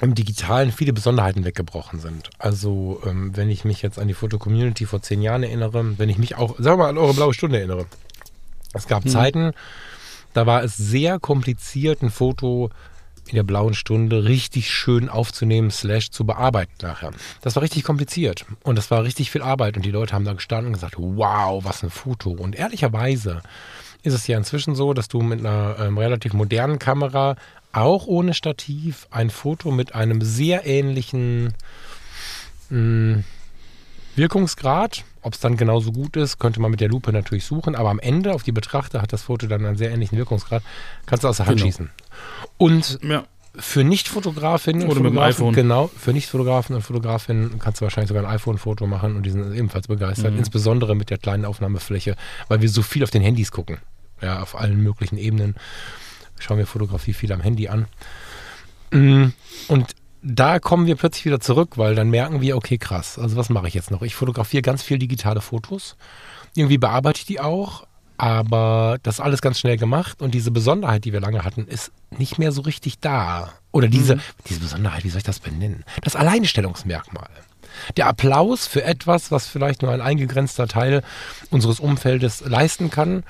im 0.05 0.14
Digitalen 0.14 0.70
viele 0.70 0.92
Besonderheiten 0.92 1.44
weggebrochen 1.44 1.98
sind. 1.98 2.30
Also, 2.38 3.00
ähm, 3.07 3.36
wenn 3.36 3.50
ich 3.50 3.64
mich 3.64 3.82
jetzt 3.82 3.98
an 3.98 4.09
die 4.09 4.14
Foto-Community 4.14 4.86
vor 4.86 5.02
zehn 5.02 5.22
Jahren 5.22 5.42
erinnere, 5.42 5.98
wenn 5.98 6.09
ich 6.09 6.18
mich 6.18 6.36
auch, 6.36 6.57
sagen 6.59 6.78
wir 6.78 6.84
mal, 6.84 6.88
an 6.90 6.98
eure 6.98 7.14
blaue 7.14 7.34
Stunde 7.34 7.59
erinnere. 7.59 7.86
Es 8.72 8.86
gab 8.86 9.05
hm. 9.05 9.11
Zeiten, 9.11 9.52
da 10.32 10.46
war 10.46 10.62
es 10.62 10.76
sehr 10.76 11.18
kompliziert, 11.18 12.02
ein 12.02 12.11
Foto 12.11 12.70
in 13.26 13.36
der 13.36 13.42
blauen 13.42 13.74
Stunde 13.74 14.24
richtig 14.24 14.70
schön 14.70 15.09
aufzunehmen, 15.09 15.70
slash 15.70 16.11
zu 16.11 16.26
bearbeiten 16.26 16.72
nachher. 16.82 17.12
Das 17.40 17.57
war 17.57 17.62
richtig 17.62 17.84
kompliziert 17.84 18.44
und 18.62 18.76
das 18.76 18.90
war 18.90 19.02
richtig 19.02 19.30
viel 19.30 19.42
Arbeit 19.42 19.76
und 19.76 19.84
die 19.84 19.90
Leute 19.90 20.14
haben 20.14 20.26
da 20.26 20.34
gestanden 20.34 20.66
und 20.66 20.72
gesagt, 20.74 20.96
wow, 20.98 21.64
was 21.64 21.82
ein 21.82 21.90
Foto. 21.90 22.30
Und 22.30 22.55
ehrlicherweise 22.55 23.42
ist 24.02 24.12
es 24.12 24.26
ja 24.26 24.36
inzwischen 24.36 24.74
so, 24.74 24.92
dass 24.92 25.09
du 25.09 25.22
mit 25.22 25.40
einer 25.40 25.76
ähm, 25.78 25.96
relativ 25.96 26.34
modernen 26.34 26.78
Kamera 26.78 27.36
auch 27.75 28.07
ohne 28.07 28.35
Stativ 28.35 29.07
ein 29.11 29.31
Foto 29.31 29.70
mit 29.70 29.95
einem 29.95 30.22
sehr 30.22 30.66
ähnlichen 30.66 31.55
mh, 32.70 33.14
hm, 33.14 33.25
Wirkungsgrad. 34.16 35.05
Ob 35.22 35.33
es 35.33 35.41
dann 35.41 35.57
genauso 35.57 35.91
gut 35.91 36.16
ist, 36.16 36.39
könnte 36.39 36.61
man 36.61 36.70
mit 36.70 36.81
der 36.81 36.89
Lupe 36.89 37.11
natürlich 37.11 37.47
suchen, 37.47 37.75
aber 37.75 37.89
am 37.89 37.99
Ende 37.99 38.35
auf 38.35 38.43
die 38.43 38.53
Betrachter 38.53 39.01
hat 39.01 39.12
das 39.12 39.22
Foto 39.22 39.47
dann 39.47 39.64
einen 39.64 39.77
sehr 39.77 39.91
ähnlichen 39.91 40.18
Wirkungsgrad. 40.18 40.62
Kannst 41.07 41.25
du 41.25 41.29
aus 41.29 41.39
der 41.39 41.47
Hand 41.47 41.57
genau. 41.57 41.66
schießen. 41.66 41.91
Und 42.59 42.99
ja. 43.03 43.25
für 43.55 43.85
Nicht-Fotografinnen 43.85 44.83
und 44.87 44.97
Fotografen, 44.97 45.53
genau, 45.53 45.91
für 45.97 46.12
Nicht-Fotografen 46.12 46.77
und 46.77 46.83
Fotografinnen 46.83 47.59
kannst 47.59 47.81
du 47.81 47.85
wahrscheinlich 47.85 48.09
sogar 48.09 48.25
ein 48.25 48.31
iPhone-Foto 48.31 48.87
machen 48.87 49.16
und 49.16 49.25
die 49.25 49.31
sind 49.31 49.55
ebenfalls 49.55 49.89
begeistert, 49.89 50.33
mhm. 50.33 50.41
insbesondere 50.41 50.95
mit 50.95 51.09
der 51.09 51.16
kleinen 51.16 51.47
Aufnahmefläche, 51.47 52.16
weil 52.49 52.61
wir 52.61 52.68
so 52.68 52.83
viel 52.83 53.03
auf 53.03 53.11
den 53.11 53.22
Handys 53.22 53.51
gucken. 53.51 53.79
Ja, 54.20 54.43
auf 54.43 54.55
allen 54.55 54.83
möglichen 54.83 55.16
Ebenen. 55.16 55.57
Ich 56.39 56.45
schaue 56.45 56.57
mir 56.57 56.66
Fotografie 56.66 57.12
viel 57.12 57.32
am 57.32 57.41
Handy 57.41 57.68
an. 57.68 57.87
Mm, 58.91 59.32
Und 59.68 59.95
da 60.22 60.59
kommen 60.59 60.87
wir 60.87 60.97
plötzlich 60.97 61.26
wieder 61.26 61.41
zurück, 61.41 61.76
weil 61.76 61.95
dann 61.95 62.11
merken 62.11 62.41
wir, 62.41 62.57
okay, 62.57 62.78
krass, 62.78 63.18
also 63.18 63.37
was 63.37 63.51
mache 63.51 63.68
ich 63.68 63.74
jetzt 63.74 63.91
noch? 63.91 64.03
Ich 64.03 64.14
fotografiere 64.14 64.62
ganz 64.62 64.82
viel 64.82 64.99
digitale 64.99 65.41
Fotos. 65.41 65.97
Irgendwie 66.55 66.78
bearbeite 66.78 67.18
ich 67.18 67.26
die 67.26 67.41
auch, 67.41 67.87
aber 68.16 68.99
das 69.03 69.16
ist 69.16 69.20
alles 69.20 69.43
ganz 69.43 69.59
schnell 69.59 69.76
gemacht 69.76 70.22
und 70.22 70.32
diese 70.35 70.51
Besonderheit, 70.51 71.05
die 71.05 71.12
wir 71.12 71.20
lange 71.20 71.45
hatten, 71.45 71.66
ist 71.66 71.93
nicht 72.11 72.39
mehr 72.39 72.53
so 72.53 72.62
richtig 72.62 73.01
da. 73.01 73.53
Oder 73.72 73.89
diese, 73.89 74.18
diese 74.49 74.61
Besonderheit, 74.61 75.05
wie 75.05 75.11
soll 75.11 75.18
ich 75.18 75.24
das 75.24 75.41
benennen? 75.41 75.85
Das 76.03 76.16
Alleinstellungsmerkmal. 76.16 77.28
Der 77.97 78.07
Applaus 78.07 78.66
für 78.66 78.85
etwas, 78.85 79.32
was 79.32 79.49
vielleicht 79.49 79.82
nur 79.82 79.91
ein 79.93 80.01
eingegrenzter 80.01 80.68
Teil 80.68 81.03
unseres 81.51 81.80
Umfeldes 81.80 82.41
leisten 82.47 82.89
kann, 82.89 83.24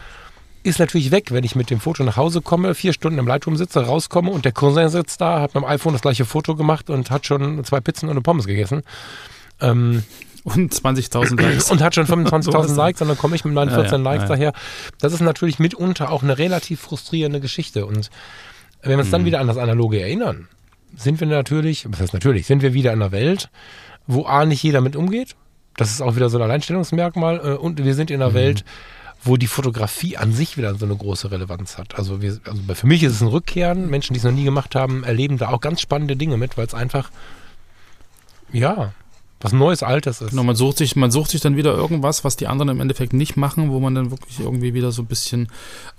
ist 0.64 0.78
natürlich 0.80 1.10
weg, 1.12 1.30
wenn 1.30 1.44
ich 1.44 1.54
mit 1.54 1.70
dem 1.70 1.78
Foto 1.78 2.02
nach 2.04 2.16
Hause 2.16 2.40
komme, 2.40 2.74
vier 2.74 2.92
Stunden 2.92 3.18
im 3.18 3.26
Lightroom 3.26 3.56
sitze, 3.56 3.86
rauskomme 3.86 4.30
und 4.30 4.44
der 4.44 4.52
Cousin 4.52 4.88
sitzt 4.88 5.20
da, 5.20 5.40
hat 5.40 5.54
mit 5.54 5.62
dem 5.62 5.68
iPhone 5.68 5.92
das 5.92 6.02
gleiche 6.02 6.24
Foto 6.24 6.56
gemacht 6.56 6.90
und 6.90 7.10
hat 7.10 7.26
schon 7.26 7.62
zwei 7.64 7.80
Pizzen 7.80 8.06
und 8.08 8.12
eine 8.12 8.22
Pommes 8.22 8.46
gegessen. 8.46 8.82
Ähm, 9.60 10.02
Und 10.42 10.74
20.000 10.74 11.40
Likes. 11.42 11.70
und 11.70 11.80
hat 11.82 11.94
schon 11.94 12.06
So 12.06 12.14
25.000 12.14 12.64
ist 12.66 12.76
Likes 12.76 13.00
und 13.02 13.08
dann 13.08 13.16
komme 13.18 13.36
ich 13.36 13.44
mit 13.44 13.54
meinen 13.54 13.70
Ja, 13.70 13.76
14 13.76 14.04
ja, 14.04 14.10
Likes 14.10 14.28
ja, 14.28 14.34
ja. 14.36 14.50
daher. 14.50 14.52
Das 15.00 15.12
ist 15.12 15.20
natürlich 15.20 15.58
mitunter 15.58 16.10
auch 16.10 16.22
eine 16.22 16.36
relativ 16.38 16.80
frustrierende 16.80 17.40
Geschichte. 17.40 17.86
Und 17.86 18.10
wenn 18.82 18.92
wir 18.92 18.98
uns 18.98 19.08
Mhm. 19.08 19.12
dann 19.12 19.24
wieder 19.26 19.40
an 19.40 19.46
das 19.46 19.56
Analoge 19.58 20.00
erinnern, 20.00 20.48
sind 20.96 21.20
wir 21.20 21.26
natürlich, 21.26 21.86
was 21.90 22.00
heißt 22.00 22.14
natürlich, 22.14 22.46
sind 22.46 22.62
wir 22.62 22.72
wieder 22.74 22.92
in 22.92 23.00
einer 23.02 23.12
Welt, 23.12 23.48
wo 24.06 24.26
A, 24.26 24.44
nicht 24.44 24.62
jeder 24.62 24.80
mit 24.80 24.96
umgeht. 24.96 25.34
Das 25.76 25.90
ist 25.90 26.00
auch 26.02 26.14
wieder 26.16 26.28
so 26.30 26.38
ein 26.38 26.42
Alleinstellungsmerkmal. 26.42 27.40
äh, 27.44 27.50
Und 27.56 27.82
wir 27.84 27.94
sind 27.94 28.10
in 28.10 28.20
einer 28.22 28.30
Mhm. 28.30 28.34
Welt, 28.34 28.64
wo 29.24 29.36
die 29.36 29.46
Fotografie 29.46 30.16
an 30.16 30.32
sich 30.32 30.56
wieder 30.56 30.74
so 30.74 30.84
eine 30.84 30.96
große 30.96 31.30
Relevanz 31.30 31.78
hat. 31.78 31.96
Also, 31.96 32.20
wir, 32.20 32.38
also 32.44 32.74
für 32.74 32.86
mich 32.86 33.02
ist 33.02 33.12
es 33.12 33.20
ein 33.20 33.28
Rückkehren. 33.28 33.88
Menschen, 33.88 34.14
die 34.14 34.18
es 34.18 34.24
noch 34.24 34.32
nie 34.32 34.44
gemacht 34.44 34.74
haben, 34.74 35.04
erleben 35.04 35.38
da 35.38 35.48
auch 35.48 35.60
ganz 35.60 35.80
spannende 35.80 36.16
Dinge 36.16 36.36
mit, 36.36 36.56
weil 36.56 36.66
es 36.66 36.74
einfach, 36.74 37.10
ja, 38.52 38.92
was 39.44 39.52
Neues, 39.52 39.82
Altes 39.82 40.20
ist. 40.22 40.30
Genau, 40.30 40.42
man 40.42 40.56
sucht 40.56 40.78
sich, 40.78 40.96
man 40.96 41.10
sucht 41.10 41.30
sich 41.30 41.40
dann 41.40 41.56
wieder 41.56 41.74
irgendwas, 41.74 42.24
was 42.24 42.36
die 42.36 42.46
anderen 42.46 42.70
im 42.70 42.80
Endeffekt 42.80 43.12
nicht 43.12 43.36
machen, 43.36 43.70
wo 43.70 43.78
man 43.78 43.94
dann 43.94 44.10
wirklich 44.10 44.40
irgendwie 44.40 44.74
wieder 44.74 44.90
so 44.90 45.02
ein 45.02 45.06
bisschen 45.06 45.48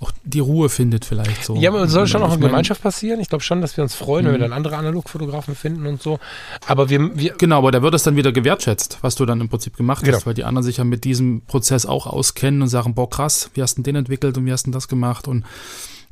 auch 0.00 0.10
die 0.24 0.40
Ruhe 0.40 0.68
findet 0.68 1.04
vielleicht 1.04 1.44
so. 1.44 1.56
Ja, 1.56 1.70
aber 1.70 1.84
es 1.84 1.92
soll 1.92 2.06
schon 2.08 2.22
auch 2.22 2.34
in 2.34 2.40
mein, 2.40 2.50
Gemeinschaft 2.50 2.82
passieren. 2.82 3.20
Ich 3.20 3.28
glaube 3.28 3.44
schon, 3.44 3.60
dass 3.60 3.76
wir 3.76 3.84
uns 3.84 3.94
freuen, 3.94 4.26
wenn 4.26 4.32
wir 4.32 4.38
dann 4.40 4.52
andere 4.52 4.76
Analogfotografen 4.76 5.54
finden 5.54 5.86
und 5.86 6.02
so. 6.02 6.18
Aber 6.66 6.90
wir, 6.90 7.16
wir 7.16 7.34
Genau, 7.38 7.58
aber 7.58 7.70
da 7.70 7.82
wird 7.82 7.94
es 7.94 8.02
dann 8.02 8.16
wieder 8.16 8.32
gewertschätzt, 8.32 8.98
was 9.02 9.14
du 9.14 9.24
dann 9.26 9.40
im 9.40 9.48
Prinzip 9.48 9.76
gemacht 9.76 10.04
Genau. 10.04 10.16
hast, 10.16 10.26
weil 10.26 10.34
die 10.34 10.44
anderen 10.44 10.64
sich 10.64 10.78
ja 10.78 10.84
mit 10.84 11.04
diesem 11.04 11.42
Prozess 11.42 11.86
auch 11.86 12.06
auskennen 12.06 12.62
und 12.62 12.68
sagen, 12.68 12.94
boah 12.94 13.08
krass, 13.08 13.50
wie 13.54 13.62
hast 13.62 13.78
du 13.78 13.82
den 13.82 13.94
entwickelt 13.96 14.36
und 14.36 14.46
wie 14.46 14.52
hast 14.52 14.66
du 14.66 14.72
das 14.72 14.88
gemacht 14.88 15.28
und 15.28 15.44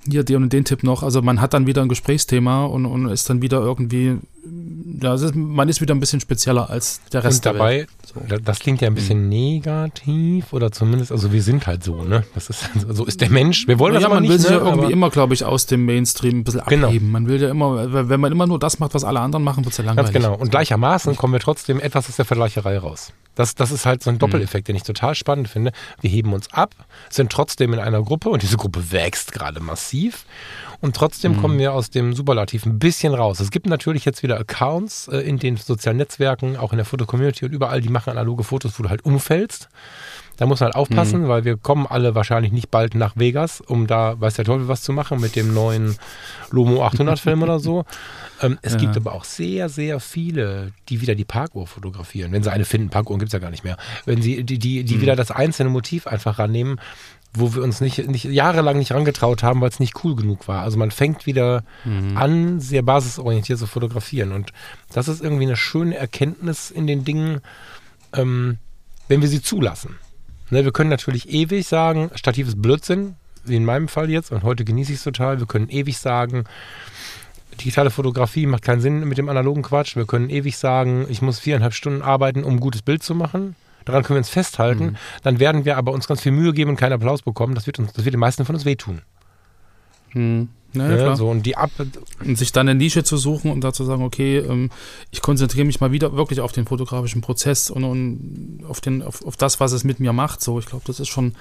hier 0.08 0.24
den 0.24 0.42
und 0.44 0.52
den 0.52 0.64
Tipp 0.64 0.82
noch. 0.82 1.02
Also 1.02 1.22
man 1.22 1.40
hat 1.40 1.54
dann 1.54 1.66
wieder 1.66 1.82
ein 1.82 1.88
Gesprächsthema 1.88 2.64
und, 2.64 2.86
und 2.86 3.08
ist 3.08 3.28
dann 3.30 3.42
wieder 3.42 3.60
irgendwie, 3.60 4.18
ja, 5.00 5.14
ist, 5.14 5.34
man 5.34 5.68
ist 5.68 5.80
wieder 5.80 5.94
ein 5.94 6.00
bisschen 6.00 6.20
spezieller 6.20 6.68
als 6.70 7.00
der 7.12 7.24
Rest 7.24 7.38
und 7.38 7.44
der 7.46 7.52
dabei, 7.54 7.76
Welt. 7.78 7.88
So. 8.12 8.20
da- 8.28 8.38
das 8.38 8.58
klingt 8.60 8.80
ja 8.80 8.88
ein 8.88 8.94
bisschen 8.94 9.28
negativ 9.28 10.52
oder 10.52 10.70
zumindest, 10.72 11.10
also 11.12 11.32
wir 11.32 11.42
sind 11.42 11.66
halt 11.66 11.82
so, 11.84 12.02
ne? 12.02 12.24
Das 12.34 12.50
ist, 12.50 12.68
so 12.88 13.04
ist 13.04 13.20
der 13.20 13.30
Mensch. 13.30 13.66
Wir 13.66 13.78
wollen 13.78 13.94
das 13.94 14.02
ja, 14.02 14.06
aber 14.08 14.16
man 14.16 14.22
nicht, 14.22 14.32
will 14.32 14.38
sich 14.38 14.50
ne? 14.50 14.56
ja 14.56 14.62
irgendwie 14.62 14.84
aber, 14.84 14.92
immer, 14.92 15.10
glaube 15.10 15.34
ich, 15.34 15.44
aus 15.44 15.66
dem 15.66 15.84
Mainstream 15.84 16.38
ein 16.40 16.44
bisschen 16.44 16.62
Genau. 16.68 16.88
abheben. 16.88 17.10
Man 17.10 17.26
will 17.28 17.40
ja 17.40 17.50
immer, 17.50 18.08
wenn 18.08 18.20
man 18.20 18.32
immer 18.32 18.46
nur 18.46 18.58
das 18.58 18.78
macht, 18.78 18.94
was 18.94 19.04
alle 19.04 19.20
anderen 19.20 19.44
machen, 19.44 19.64
wird 19.64 19.72
es 19.72 19.78
ja 19.78 19.84
langweilig. 19.84 20.12
Ganz 20.12 20.24
genau. 20.24 20.36
Und 20.38 20.50
gleichermaßen 20.50 21.16
kommen 21.16 21.32
wir 21.32 21.40
trotzdem 21.40 21.80
etwas 21.80 22.08
aus 22.08 22.16
der 22.16 22.24
Vergleicherei 22.24 22.78
raus. 22.78 23.12
Das, 23.34 23.54
das 23.54 23.70
ist 23.70 23.84
halt 23.86 24.02
so 24.02 24.10
Mhm. 24.10 24.16
ein 24.16 24.18
Doppeleffekt, 24.20 24.68
den 24.68 24.76
ich 24.76 24.82
total 24.84 25.14
spannend 25.14 25.48
finde. 25.48 25.72
Wir 26.00 26.10
heben 26.10 26.32
uns 26.32 26.52
ab, 26.52 26.74
sind 27.10 27.32
trotzdem 27.32 27.72
in 27.72 27.80
einer 27.80 28.02
Gruppe 28.02 28.28
und 28.30 28.42
diese 28.42 28.56
Gruppe 28.56 28.92
wächst 28.92 29.32
gerade 29.32 29.60
massiv. 29.60 30.24
Und 30.80 30.96
trotzdem 30.96 31.32
Mhm. 31.32 31.40
kommen 31.40 31.58
wir 31.58 31.72
aus 31.72 31.90
dem 31.90 32.12
Superlativ 32.14 32.66
ein 32.66 32.78
bisschen 32.78 33.14
raus. 33.14 33.40
Es 33.40 33.50
gibt 33.50 33.66
natürlich 33.66 34.04
jetzt 34.04 34.22
wieder 34.22 34.38
Accounts 34.38 35.08
äh, 35.08 35.18
in 35.18 35.38
den 35.38 35.56
sozialen 35.56 35.96
Netzwerken, 35.98 36.56
auch 36.56 36.72
in 36.72 36.76
der 36.78 36.84
Foto-Community 36.86 37.44
und 37.46 37.52
überall, 37.52 37.80
die 37.80 37.88
machen 37.88 38.10
analoge 38.10 38.44
Fotos, 38.44 38.78
wo 38.78 38.82
du 38.82 38.88
halt 38.90 39.04
umfällst. 39.04 39.68
Da 40.36 40.46
muss 40.46 40.58
man 40.58 40.66
halt 40.66 40.74
aufpassen, 40.74 41.22
Mhm. 41.22 41.28
weil 41.28 41.44
wir 41.44 41.56
kommen 41.56 41.86
alle 41.88 42.16
wahrscheinlich 42.16 42.50
nicht 42.50 42.68
bald 42.68 42.96
nach 42.96 43.12
Vegas, 43.16 43.60
um 43.60 43.86
da, 43.86 44.20
weiß 44.20 44.34
der 44.34 44.44
Teufel, 44.44 44.66
was 44.66 44.82
zu 44.82 44.92
machen 44.92 45.20
mit 45.20 45.36
dem 45.36 45.54
neuen 45.54 45.96
Lomo 46.50 46.84
800 46.84 47.18
Film 47.20 47.42
oder 47.42 47.60
so. 47.60 47.84
Ähm, 48.42 48.58
es 48.62 48.72
Ja. 48.72 48.78
gibt 48.80 48.96
aber 48.96 49.12
auch 49.12 49.22
sehr, 49.22 49.68
sehr 49.68 50.00
viele, 50.00 50.72
die 50.88 51.00
wieder 51.00 51.14
die 51.14 51.24
Parkuhr 51.24 51.68
fotografieren. 51.68 52.32
Wenn 52.32 52.42
sie 52.42 52.50
eine 52.52 52.64
finden, 52.64 52.90
Parkuhren 52.90 53.20
gibt 53.20 53.28
es 53.28 53.32
ja 53.32 53.38
gar 53.38 53.52
nicht 53.52 53.62
mehr. 53.62 53.76
Wenn 54.06 54.20
sie, 54.22 54.42
die, 54.42 54.58
die, 54.58 54.82
Mhm. 54.82 54.86
die 54.86 55.00
wieder 55.00 55.14
das 55.14 55.30
einzelne 55.30 55.70
Motiv 55.70 56.08
einfach 56.08 56.40
rannehmen, 56.40 56.80
wo 57.36 57.54
wir 57.54 57.62
uns 57.62 57.80
nicht, 57.80 58.06
nicht 58.08 58.24
jahrelang 58.24 58.78
nicht 58.78 58.92
rangetraut 58.92 59.42
haben, 59.42 59.60
weil 59.60 59.68
es 59.68 59.80
nicht 59.80 60.04
cool 60.04 60.14
genug 60.14 60.46
war. 60.46 60.62
Also 60.62 60.78
man 60.78 60.90
fängt 60.92 61.26
wieder 61.26 61.64
Mhm. 61.84 62.16
an, 62.16 62.60
sehr 62.60 62.82
basisorientiert 62.82 63.58
zu 63.58 63.66
fotografieren. 63.66 64.32
Und 64.32 64.52
das 64.92 65.08
ist 65.08 65.20
irgendwie 65.22 65.44
eine 65.44 65.56
schöne 65.56 65.96
Erkenntnis 65.96 66.70
in 66.70 66.86
den 66.86 67.04
Dingen, 67.04 67.40
ähm, 68.12 68.58
wenn 69.08 69.20
wir 69.20 69.28
sie 69.28 69.42
zulassen. 69.42 69.96
Ne, 70.50 70.64
wir 70.64 70.72
können 70.72 70.90
natürlich 70.90 71.28
ewig 71.30 71.66
sagen, 71.66 72.10
Stativ 72.14 72.46
ist 72.48 72.62
Blödsinn, 72.62 73.16
wie 73.44 73.56
in 73.56 73.64
meinem 73.64 73.88
Fall 73.88 74.08
jetzt, 74.10 74.30
und 74.30 74.42
heute 74.42 74.64
genieße 74.64 74.92
ich 74.92 74.98
es 74.98 75.04
total. 75.04 75.38
Wir 75.40 75.46
können 75.46 75.68
ewig 75.68 75.98
sagen, 75.98 76.44
digitale 77.60 77.90
Fotografie 77.90 78.46
macht 78.46 78.62
keinen 78.62 78.80
Sinn 78.80 79.06
mit 79.08 79.18
dem 79.18 79.28
analogen 79.28 79.62
Quatsch. 79.62 79.96
Wir 79.96 80.06
können 80.06 80.30
ewig 80.30 80.56
sagen, 80.56 81.06
ich 81.08 81.22
muss 81.22 81.38
viereinhalb 81.40 81.72
Stunden 81.74 82.02
arbeiten, 82.02 82.44
um 82.44 82.54
ein 82.54 82.60
gutes 82.60 82.82
Bild 82.82 83.02
zu 83.02 83.14
machen. 83.14 83.56
Daran 83.84 84.02
können 84.02 84.16
wir 84.16 84.20
uns 84.20 84.28
festhalten. 84.30 84.96
Dann 85.22 85.38
werden 85.40 85.64
wir 85.64 85.76
aber 85.76 85.92
uns 85.92 86.06
ganz 86.06 86.20
viel 86.20 86.32
Mühe 86.32 86.52
geben 86.52 86.70
und 86.70 86.76
keinen 86.76 86.92
Applaus 86.92 87.22
bekommen. 87.22 87.54
Das 87.54 87.66
wird, 87.66 87.78
uns, 87.78 87.92
das 87.92 88.04
wird 88.04 88.14
den 88.14 88.20
meisten 88.20 88.44
von 88.44 88.54
uns 88.54 88.64
wehtun. 88.64 89.02
Hm. 90.10 90.48
Ja, 90.74 90.90
ja, 90.90 91.10
Ne? 91.10 91.16
So, 91.16 91.28
und 91.30 91.46
die 91.46 91.56
Ab 91.56 91.70
Und 92.24 92.36
sich 92.36 92.52
dann 92.52 92.68
eine 92.68 92.76
Nische 92.76 93.04
zu 93.04 93.16
suchen 93.16 93.50
und 93.50 93.62
da 93.62 93.72
zu 93.72 93.84
sagen, 93.84 94.02
okay, 94.02 94.38
ähm, 94.38 94.70
ich 95.10 95.22
konzentriere 95.22 95.64
mich 95.64 95.80
mal 95.80 95.92
wieder 95.92 96.16
wirklich 96.16 96.40
auf 96.40 96.52
den 96.52 96.66
fotografischen 96.66 97.20
Prozess 97.20 97.70
und, 97.70 97.84
und 97.84 98.60
auf, 98.68 98.80
den, 98.80 99.02
auf, 99.02 99.24
auf 99.24 99.36
das, 99.36 99.60
was 99.60 99.72
es 99.72 99.84
mit 99.84 100.00
mir 100.00 100.12
macht. 100.12 100.40
So, 100.40 100.58
ich 100.58 100.66
glaube, 100.66 100.84
das 100.86 101.00
ist 101.00 101.08
schon, 101.08 101.34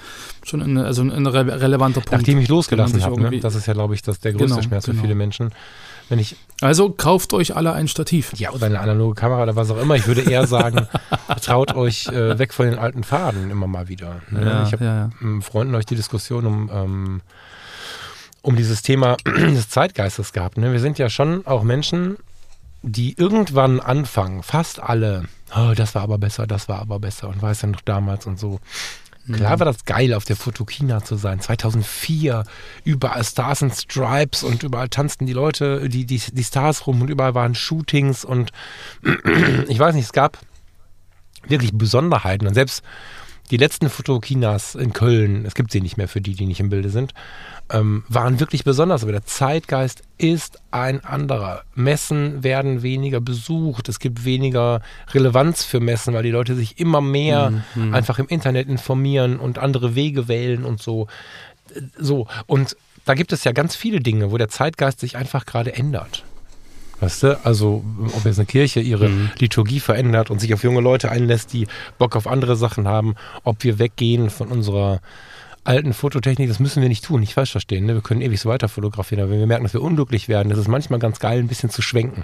schon 0.43 0.61
ein, 0.61 0.77
also 0.77 1.01
ein, 1.01 1.11
ein 1.11 1.25
re 1.25 1.61
relevanter 1.61 2.01
Punkt. 2.01 2.11
nachdem 2.11 2.39
ich 2.39 2.47
losgelassen 2.47 3.03
habe, 3.03 3.19
ne? 3.19 3.39
das 3.39 3.55
ist 3.55 3.65
ja, 3.65 3.73
glaube 3.73 3.95
ich, 3.95 4.01
das 4.01 4.19
der 4.19 4.33
größte 4.33 4.47
Genau, 4.47 4.61
Schmerz 4.61 4.85
für 4.85 4.91
genau. 4.91 5.01
viele 5.01 5.15
Menschen. 5.15 5.51
Wenn 6.13 6.19
ich 6.19 6.35
Also 6.61 6.91
kauft 6.91 7.33
euch 7.33 7.55
alle 7.55 7.73
ein 7.73 7.87
Stativ. 7.87 8.33
Ja, 8.35 8.51
oder 8.51 8.67
eine 8.67 8.79
analoge 8.79 9.15
Kamera 9.15 9.41
oder 9.41 9.55
was 9.55 9.71
auch 9.71 9.81
immer. 9.81 9.95
Ich 9.95 10.05
würde 10.05 10.21
eher 10.21 10.45
sagen, 10.45 10.87
traut 11.41 11.73
euch 11.73 12.05
äh, 12.09 12.37
weg 12.37 12.53
von 12.53 12.67
den 12.67 12.77
alten 12.77 13.03
Faden 13.03 13.49
immer 13.49 13.65
mal 13.65 13.87
wieder. 13.87 14.21
Ne? 14.29 14.61
ich 14.67 14.73
habe 14.73 14.85
ja, 14.85 14.95
ja. 14.95 15.09
mit 15.19 15.43
Freunden 15.43 15.73
euch 15.73 15.87
die 15.87 15.95
Diskussion 15.95 16.45
um, 16.45 16.69
ähm, 16.71 17.21
um 18.43 18.55
dieses 18.55 18.83
Thema 18.83 19.17
des 19.25 19.69
Zeitgeistes 19.69 20.33
gehabt. 20.33 20.59
Ne? 20.59 20.71
Wir 20.71 20.79
sind 20.79 20.99
ja 20.99 21.09
schon 21.09 21.47
auch 21.47 21.63
Menschen, 21.63 22.17
die 22.83 23.17
irgendwann 23.17 23.79
anfangen, 23.79 24.43
fast 24.43 24.79
alle, 24.83 25.23
oh, 25.55 25.73
das 25.75 25.95
war 25.95 26.03
aber 26.03 26.19
besser, 26.19 26.45
das 26.45 26.69
war 26.69 26.77
aber 26.77 26.99
besser 26.99 27.27
und 27.27 27.41
weiß 27.41 27.63
ja 27.63 27.69
noch 27.69 27.81
damals 27.81 28.27
und 28.27 28.37
so. 28.37 28.59
Klar 29.31 29.59
war 29.59 29.65
das 29.65 29.85
geil, 29.85 30.13
auf 30.13 30.25
der 30.25 30.35
Fotokina 30.35 31.03
zu 31.03 31.15
sein. 31.15 31.39
2004, 31.39 32.43
überall 32.83 33.23
Stars 33.23 33.63
and 33.63 33.73
Stripes 33.73 34.43
und 34.43 34.63
überall 34.63 34.89
tanzten 34.89 35.25
die 35.25 35.33
Leute, 35.33 35.87
die, 35.87 36.05
die, 36.05 36.19
die 36.19 36.43
Stars 36.43 36.87
rum 36.87 37.01
und 37.01 37.09
überall 37.09 37.33
waren 37.33 37.55
Shootings 37.55 38.25
und 38.25 38.51
ich 39.67 39.79
weiß 39.79 39.95
nicht, 39.95 40.05
es 40.05 40.13
gab 40.13 40.39
wirklich 41.47 41.71
Besonderheiten 41.73 42.47
und 42.47 42.53
selbst 42.53 42.83
die 43.51 43.57
letzten 43.57 43.89
Fotokinas 43.89 44.75
in 44.75 44.93
Köln, 44.93 45.45
es 45.45 45.55
gibt 45.55 45.71
sie 45.71 45.81
nicht 45.81 45.97
mehr 45.97 46.07
für 46.07 46.21
die, 46.21 46.33
die 46.33 46.45
nicht 46.45 46.59
im 46.59 46.69
Bilde 46.69 46.89
sind, 46.89 47.13
ähm, 47.73 48.03
waren 48.07 48.39
wirklich 48.39 48.63
besonders. 48.63 49.03
Aber 49.03 49.11
der 49.11 49.25
Zeitgeist 49.25 50.03
ist 50.17 50.61
ein 50.71 51.03
anderer. 51.03 51.63
Messen 51.75 52.43
werden 52.43 52.83
weniger 52.83 53.19
besucht. 53.19 53.89
Es 53.89 53.99
gibt 53.99 54.23
weniger 54.23 54.81
Relevanz 55.13 55.65
für 55.65 55.79
Messen, 55.79 56.13
weil 56.13 56.23
die 56.23 56.31
Leute 56.31 56.55
sich 56.55 56.79
immer 56.79 57.01
mehr 57.01 57.63
einfach 57.91 58.19
im 58.19 58.27
Internet 58.27 58.69
informieren 58.69 59.37
und 59.37 59.57
andere 59.57 59.95
Wege 59.95 60.27
wählen 60.27 60.63
und 60.63 60.81
so. 60.81 61.07
So. 61.97 62.27
Und 62.45 62.77
da 63.05 63.15
gibt 63.15 63.33
es 63.33 63.43
ja 63.43 63.51
ganz 63.51 63.75
viele 63.75 63.99
Dinge, 63.99 64.31
wo 64.31 64.37
der 64.37 64.49
Zeitgeist 64.49 64.99
sich 64.99 65.17
einfach 65.17 65.45
gerade 65.45 65.73
ändert. 65.75 66.23
Weißt 66.99 67.23
du, 67.23 67.45
also 67.45 67.83
ob 68.15 68.23
jetzt 68.23 68.39
eine 68.39 68.45
Kirche 68.45 68.79
ihre 68.79 69.09
Liturgie 69.37 69.81
verändert 69.81 70.29
und 70.31 70.39
sich 70.39 70.53
auf 70.53 70.63
junge 70.63 70.79
Leute 70.79 71.11
einlässt, 71.11 71.51
die 71.51 71.67
Bock 71.97 72.15
auf 72.15 72.27
andere 72.27 72.55
Sachen 72.55 72.87
haben, 72.87 73.15
ob 73.43 73.63
wir 73.63 73.77
weggehen 73.77 74.29
von 74.29 74.47
unserer 74.47 75.01
alten 75.63 75.93
Fototechnik, 75.93 76.49
das 76.49 76.59
müssen 76.59 76.81
wir 76.81 76.89
nicht 76.89 77.05
tun, 77.05 77.21
nicht 77.21 77.33
falsch 77.33 77.51
verstehen. 77.51 77.85
Ne? 77.85 77.93
Wir 77.93 78.01
können 78.01 78.21
ewig 78.21 78.39
so 78.39 78.49
weiter 78.49 78.67
fotografieren, 78.69 79.21
aber 79.23 79.31
wenn 79.31 79.39
wir 79.39 79.47
merken, 79.47 79.63
dass 79.63 79.73
wir 79.73 79.81
unglücklich 79.81 80.27
werden, 80.27 80.49
das 80.49 80.59
ist 80.59 80.67
manchmal 80.67 80.99
ganz 80.99 81.19
geil, 81.19 81.39
ein 81.39 81.47
bisschen 81.47 81.69
zu 81.69 81.81
schwenken. 81.81 82.23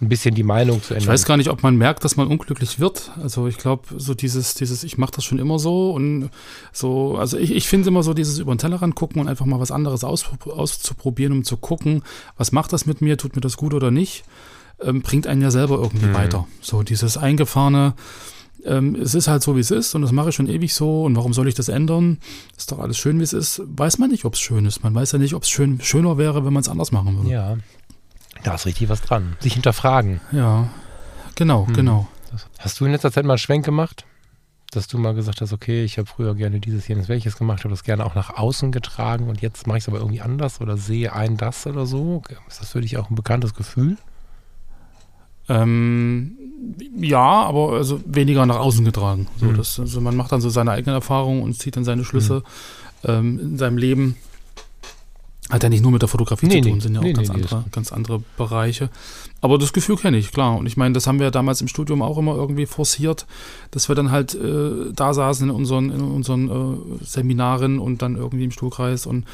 Ein 0.00 0.08
bisschen 0.08 0.36
die 0.36 0.44
Meinung 0.44 0.80
zu 0.80 0.94
ändern. 0.94 1.02
Ich 1.02 1.08
weiß 1.08 1.24
gar 1.24 1.36
nicht, 1.36 1.50
ob 1.50 1.64
man 1.64 1.76
merkt, 1.76 2.04
dass 2.04 2.14
man 2.16 2.28
unglücklich 2.28 2.78
wird. 2.78 3.10
Also 3.20 3.48
ich 3.48 3.58
glaube, 3.58 3.82
so 3.96 4.14
dieses, 4.14 4.54
dieses, 4.54 4.84
ich 4.84 4.96
mache 4.96 5.10
das 5.16 5.24
schon 5.24 5.40
immer 5.40 5.58
so 5.58 5.90
und 5.90 6.30
so, 6.72 7.16
also 7.16 7.36
ich, 7.36 7.50
ich 7.50 7.66
finde 7.66 7.88
immer 7.88 8.04
so 8.04 8.14
dieses 8.14 8.38
über 8.38 8.54
den 8.54 8.58
Tellerrand 8.58 8.94
gucken 8.94 9.20
und 9.20 9.26
einfach 9.26 9.44
mal 9.44 9.58
was 9.58 9.72
anderes 9.72 10.04
aus, 10.04 10.24
auszuprobieren, 10.46 11.32
um 11.32 11.42
zu 11.42 11.56
gucken, 11.56 12.04
was 12.36 12.52
macht 12.52 12.72
das 12.72 12.86
mit 12.86 13.00
mir, 13.00 13.16
tut 13.18 13.34
mir 13.34 13.40
das 13.40 13.56
gut 13.56 13.74
oder 13.74 13.90
nicht, 13.90 14.22
ähm, 14.80 15.02
bringt 15.02 15.26
einen 15.26 15.42
ja 15.42 15.50
selber 15.50 15.78
irgendwie 15.82 16.06
Mhm. 16.06 16.14
weiter. 16.14 16.46
So 16.60 16.84
dieses 16.84 17.16
eingefahrene, 17.16 17.94
ähm, 18.68 18.94
es 18.96 19.14
ist 19.14 19.26
halt 19.28 19.42
so, 19.42 19.56
wie 19.56 19.60
es 19.60 19.70
ist 19.70 19.94
und 19.94 20.02
das 20.02 20.12
mache 20.12 20.28
ich 20.28 20.34
schon 20.34 20.48
ewig 20.48 20.74
so 20.74 21.04
und 21.04 21.16
warum 21.16 21.32
soll 21.32 21.48
ich 21.48 21.54
das 21.54 21.68
ändern? 21.68 22.18
Ist 22.56 22.70
doch 22.72 22.78
alles 22.78 22.98
schön, 22.98 23.18
wie 23.18 23.24
es 23.24 23.32
ist. 23.32 23.62
Weiß 23.66 23.98
man 23.98 24.10
nicht, 24.10 24.24
ob 24.24 24.34
es 24.34 24.40
schön 24.40 24.66
ist. 24.66 24.82
Man 24.84 24.94
weiß 24.94 25.12
ja 25.12 25.18
nicht, 25.18 25.34
ob 25.34 25.42
es 25.42 25.50
schön, 25.50 25.80
schöner 25.80 26.18
wäre, 26.18 26.44
wenn 26.44 26.52
man 26.52 26.60
es 26.60 26.68
anders 26.68 26.92
machen 26.92 27.16
würde. 27.16 27.30
Ja, 27.30 27.56
da 28.44 28.54
ist 28.54 28.66
richtig 28.66 28.88
was 28.88 29.00
dran. 29.02 29.36
Sich 29.40 29.54
hinterfragen. 29.54 30.20
Ja, 30.32 30.68
genau, 31.34 31.66
Hm. 31.66 31.74
genau. 31.74 32.08
Hast 32.58 32.78
du 32.78 32.84
in 32.84 32.92
letzter 32.92 33.10
Zeit 33.10 33.24
mal 33.24 33.32
einen 33.32 33.38
Schwenk 33.38 33.64
gemacht? 33.64 34.04
Dass 34.70 34.86
du 34.86 34.98
mal 34.98 35.14
gesagt 35.14 35.40
hast, 35.40 35.54
okay, 35.54 35.82
ich 35.82 35.96
habe 35.96 36.06
früher 36.06 36.34
gerne 36.34 36.60
dieses, 36.60 36.86
jenes, 36.88 37.08
welches 37.08 37.38
gemacht, 37.38 37.60
habe 37.64 37.70
das 37.70 37.84
gerne 37.84 38.04
auch 38.04 38.14
nach 38.14 38.36
außen 38.36 38.70
getragen 38.70 39.28
und 39.30 39.40
jetzt 39.40 39.66
mache 39.66 39.78
ich 39.78 39.84
es 39.84 39.88
aber 39.88 39.96
irgendwie 39.98 40.20
anders 40.20 40.60
oder 40.60 40.76
sehe 40.76 41.14
ein 41.14 41.38
das 41.38 41.66
oder 41.66 41.86
so. 41.86 42.22
Ist 42.48 42.60
das 42.60 42.72
für 42.72 42.82
dich 42.82 42.98
auch 42.98 43.08
ein 43.08 43.14
bekanntes 43.14 43.54
Gefühl? 43.54 43.96
Ähm, 45.48 46.32
ja, 47.00 47.18
aber 47.44 47.72
also 47.72 48.00
weniger 48.04 48.44
nach 48.46 48.58
außen 48.58 48.84
getragen. 48.84 49.28
So, 49.38 49.46
Mhm. 49.46 49.56
das, 49.56 49.78
also 49.80 50.00
man 50.00 50.16
macht 50.16 50.32
dann 50.32 50.40
so 50.40 50.50
seine 50.50 50.72
eigenen 50.72 50.94
Erfahrungen 50.96 51.42
und 51.42 51.54
zieht 51.58 51.76
dann 51.76 51.84
seine 51.84 52.04
Schlüsse 52.04 52.42
ähm, 53.04 53.38
in 53.40 53.58
seinem 53.58 53.78
Leben. 53.78 54.16
Hat 55.50 55.62
ja 55.62 55.70
nicht 55.70 55.82
nur 55.82 55.92
mit 55.92 56.02
der 56.02 56.08
Fotografie 56.08 56.46
Nee, 56.46 56.60
zu 56.60 56.68
tun, 56.68 56.74
nee. 56.74 56.80
sind 56.80 56.94
ja 56.94 57.00
auch 57.00 57.04
Nee, 57.04 57.12
ganz, 57.14 57.30
andere, 57.30 57.64
ganz 57.70 57.92
andere 57.92 58.22
Bereiche. 58.36 58.90
Aber 59.40 59.56
das 59.56 59.72
Gefühl 59.72 59.96
kenne 59.96 60.18
ich, 60.18 60.30
klar. 60.32 60.58
Und 60.58 60.66
ich 60.66 60.76
meine, 60.76 60.92
das 60.92 61.06
haben 61.06 61.20
wir 61.20 61.30
damals 61.30 61.60
im 61.60 61.68
Studium 61.68 62.02
auch 62.02 62.18
immer 62.18 62.34
irgendwie 62.34 62.66
forciert, 62.66 63.26
dass 63.70 63.88
wir 63.88 63.94
dann 63.94 64.10
halt 64.10 64.34
äh, 64.34 64.92
da 64.94 65.14
saßen 65.14 65.48
in 65.48 65.54
unseren, 65.54 65.90
in 65.90 66.00
unseren 66.02 66.48
äh, 66.48 67.04
Seminaren 67.04 67.78
und 67.78 68.02
dann 68.02 68.16
irgendwie 68.16 68.44
im 68.44 68.50
Stuhlkreis 68.50 69.06
und 69.06 69.24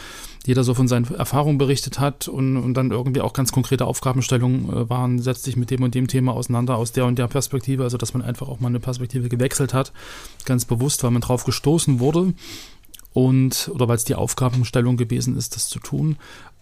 jeder 0.47 0.63
so 0.63 0.75
von 0.75 0.89
seinen 0.89 1.13
Erfahrungen 1.15 1.57
berichtet 1.59 2.01
hat 2.01 2.29
und, 2.29 2.59
und 2.59 2.75
dann 2.75 2.91
irgendwie 2.91 3.23
auch 3.23 3.33
ganz 3.33 3.51
konkrete 3.51 3.87
Aufgabenstellungen 3.87 4.69
äh, 4.69 4.91
waren, 4.91 5.19
setz 5.21 5.43
dich 5.43 5.57
mit 5.57 5.71
dem 5.71 5.83
und 5.83 5.95
dem 5.95 6.07
Thema 6.07 6.33
auseinander 6.35 6.77
aus 6.77 6.93
der 6.93 7.07
und 7.07 7.19
der 7.19 7.27
Perspektive, 7.27 7.83
also 7.83 7.97
dass 7.97 8.13
man 8.13 8.23
einfach 8.23 8.49
auch 8.49 8.61
mal 8.61 8.69
eine 8.69 8.81
Perspektive 8.81 9.29
gewechselt 9.29 9.73
hat, 9.73 9.93
ganz 10.45 10.65
bewusst, 10.67 11.03
weil 11.03 11.11
man 11.11 11.23
drauf 11.23 11.45
gestoßen 11.45 11.99
wurde 11.99 12.35
und 13.15 13.71
oder 13.73 13.89
weil 13.89 13.97
es 13.97 14.05
die 14.05 14.17
Aufgabenstellung 14.17 14.99
gewesen 14.99 15.39
ist, 15.39 15.57
das 15.57 15.69
zu 15.71 15.79
tun. 15.79 16.17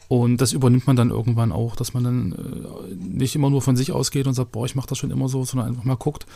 Und 0.06 0.42
das 0.42 0.52
übernimmt 0.52 0.86
man 0.86 0.94
dann 0.94 1.08
irgendwann 1.08 1.52
auch, 1.52 1.74
dass 1.74 1.94
man 1.94 2.04
dann 2.04 2.32
äh, 2.32 2.94
nicht 2.94 3.34
immer 3.34 3.48
nur 3.48 3.62
von 3.62 3.76
sich 3.76 3.92
ausgeht 3.92 4.26
und 4.26 4.34
sagt, 4.34 4.52
boah, 4.52 4.66
ich 4.66 4.74
mache 4.74 4.88
das 4.88 4.98
schon 4.98 5.10
immer 5.10 5.28
so, 5.28 5.44
sondern 5.44 5.68
einfach 5.68 5.84
mal 5.84 5.96
guckt. 5.96 6.26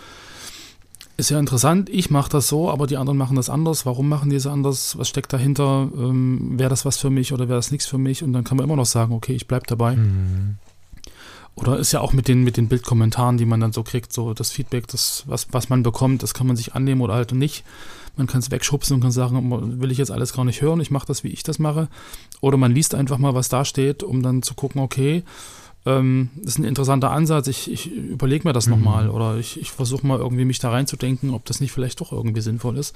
Ist 1.19 1.31
ja 1.31 1.39
interessant, 1.39 1.91
ich 1.91 2.11
mache 2.11 2.31
das 2.31 2.49
so, 2.49 2.71
aber 2.71 2.87
die 2.87 2.97
anderen 2.97 3.19
machen 3.19 3.37
das 3.37 3.51
anders. 3.51 3.85
Warum 3.85 4.09
machen 4.09 4.31
die 4.31 4.37
es 4.37 4.47
anders? 4.47 4.99
Was 4.99 5.09
steckt 5.09 5.33
dahinter? 5.33 5.89
Ähm, 5.95 6.59
wäre 6.59 6.71
das 6.71 6.87
was 6.87 6.97
für 6.97 7.11
mich 7.11 7.35
oder 7.35 7.49
wäre 7.49 7.59
das 7.59 7.71
nichts 7.71 7.87
für 7.87 7.99
mich? 7.99 8.23
Und 8.23 8.33
dann 8.33 8.45
kann 8.45 8.57
man 8.57 8.65
immer 8.65 8.77
noch 8.77 8.87
sagen, 8.87 9.13
okay, 9.13 9.35
ich 9.35 9.47
bleib 9.47 9.67
dabei. 9.67 9.97
Mhm. 9.97 10.57
Oder 11.55 11.79
ist 11.79 11.93
ja 11.93 12.01
auch 12.01 12.13
mit 12.13 12.29
den, 12.29 12.45
mit 12.45 12.59
den 12.59 12.69
Bildkommentaren, 12.69 13.39
die 13.39 13.47
man 13.47 13.61
dann 13.61 13.73
so 13.73 13.83
kriegt, 13.83 14.13
so 14.13 14.35
das 14.35 14.51
Feedback, 14.51 14.89
das, 14.89 15.25
was, 15.27 15.49
was 15.53 15.71
man 15.71 15.83
bekommt, 15.83 16.23
das 16.23 16.35
kann 16.35 16.47
man 16.47 16.57
sich 16.57 16.75
annehmen 16.75 17.01
oder 17.01 17.15
halt 17.15 17.33
nicht. 17.33 17.65
Man 18.17 18.27
kann 18.27 18.41
es 18.41 18.51
wegschubsen 18.51 18.95
und 18.95 19.01
kann 19.03 19.11
sagen, 19.11 19.81
will 19.81 19.91
ich 19.91 19.99
jetzt 19.99 20.11
alles 20.11 20.33
gar 20.33 20.45
nicht 20.45 20.63
hören, 20.63 20.81
ich 20.81 20.91
mache 20.91 21.07
das, 21.07 21.23
wie 21.25 21.29
ich 21.29 21.43
das 21.43 21.59
mache. 21.59 21.89
Oder 22.41 22.57
man 22.57 22.73
liest 22.73 22.95
einfach 22.95 23.19
mal, 23.19 23.35
was 23.35 23.49
da 23.49 23.65
steht, 23.65 24.03
um 24.03 24.23
dann 24.23 24.43
zu 24.43 24.55
gucken, 24.55 24.81
okay, 24.81 25.23
ähm, 25.85 26.31
das 26.37 26.53
ist 26.55 26.59
ein 26.59 26.65
interessanter 26.65 27.11
Ansatz, 27.13 27.47
ich, 27.47 27.71
ich 27.71 27.93
überlege 27.93 28.49
mir 28.49 28.53
das 28.55 28.67
Mhm. 28.67 28.73
nochmal 28.73 29.11
oder 29.11 29.37
ich, 29.37 29.61
ich 29.61 29.71
versuche 29.71 30.07
mal 30.07 30.19
irgendwie 30.19 30.45
mich 30.45 30.59
da 30.59 30.71
reinzudenken, 30.71 31.31
ob 31.31 31.45
das 31.45 31.61
nicht 31.61 31.73
vielleicht 31.73 32.01
doch 32.01 32.11
irgendwie 32.13 32.41
sinnvoll 32.41 32.77
ist. 32.79 32.95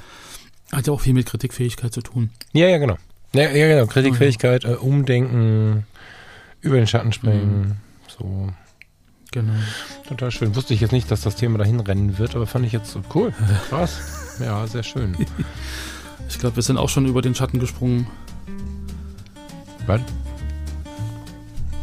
Hat 0.72 0.86
ja 0.86 0.92
auch 0.92 1.00
viel 1.00 1.14
mit 1.14 1.26
Kritikfähigkeit 1.26 1.92
zu 1.92 2.00
tun. 2.00 2.30
Ja, 2.52 2.66
ja, 2.68 2.78
genau. 2.78 2.96
Ja, 3.32 3.50
ja 3.50 3.68
genau. 3.68 3.86
Kritikfähigkeit, 3.86 4.64
äh, 4.64 4.74
Umdenken, 4.74 5.84
über 6.62 6.76
den 6.76 6.86
Schatten 6.86 7.12
springen. 7.12 7.76
So, 8.08 8.48
Genau. 9.32 9.52
total 10.08 10.32
schön. 10.32 10.56
Wusste 10.56 10.74
ich 10.74 10.80
jetzt 10.80 10.90
nicht, 10.90 11.08
dass 11.10 11.20
das 11.20 11.36
Thema 11.36 11.58
dahin 11.58 11.78
rennen 11.78 12.18
wird, 12.18 12.34
aber 12.34 12.46
fand 12.48 12.66
ich 12.66 12.72
jetzt 12.72 12.90
so 12.90 13.00
cool. 13.14 13.32
Krass. 13.68 14.19
Ja, 14.39 14.66
sehr 14.66 14.83
schön. 14.83 15.16
Ich 16.28 16.39
glaube, 16.39 16.57
wir 16.57 16.62
sind 16.62 16.76
auch 16.78 16.89
schon 16.89 17.07
über 17.07 17.22
den 17.22 17.35
Schatten 17.35 17.59
gesprungen, 17.59 18.07
Was? 19.87 20.01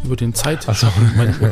über 0.03 0.15
den 0.15 0.33
Zeit. 0.33 0.67
Achso, 0.67 0.87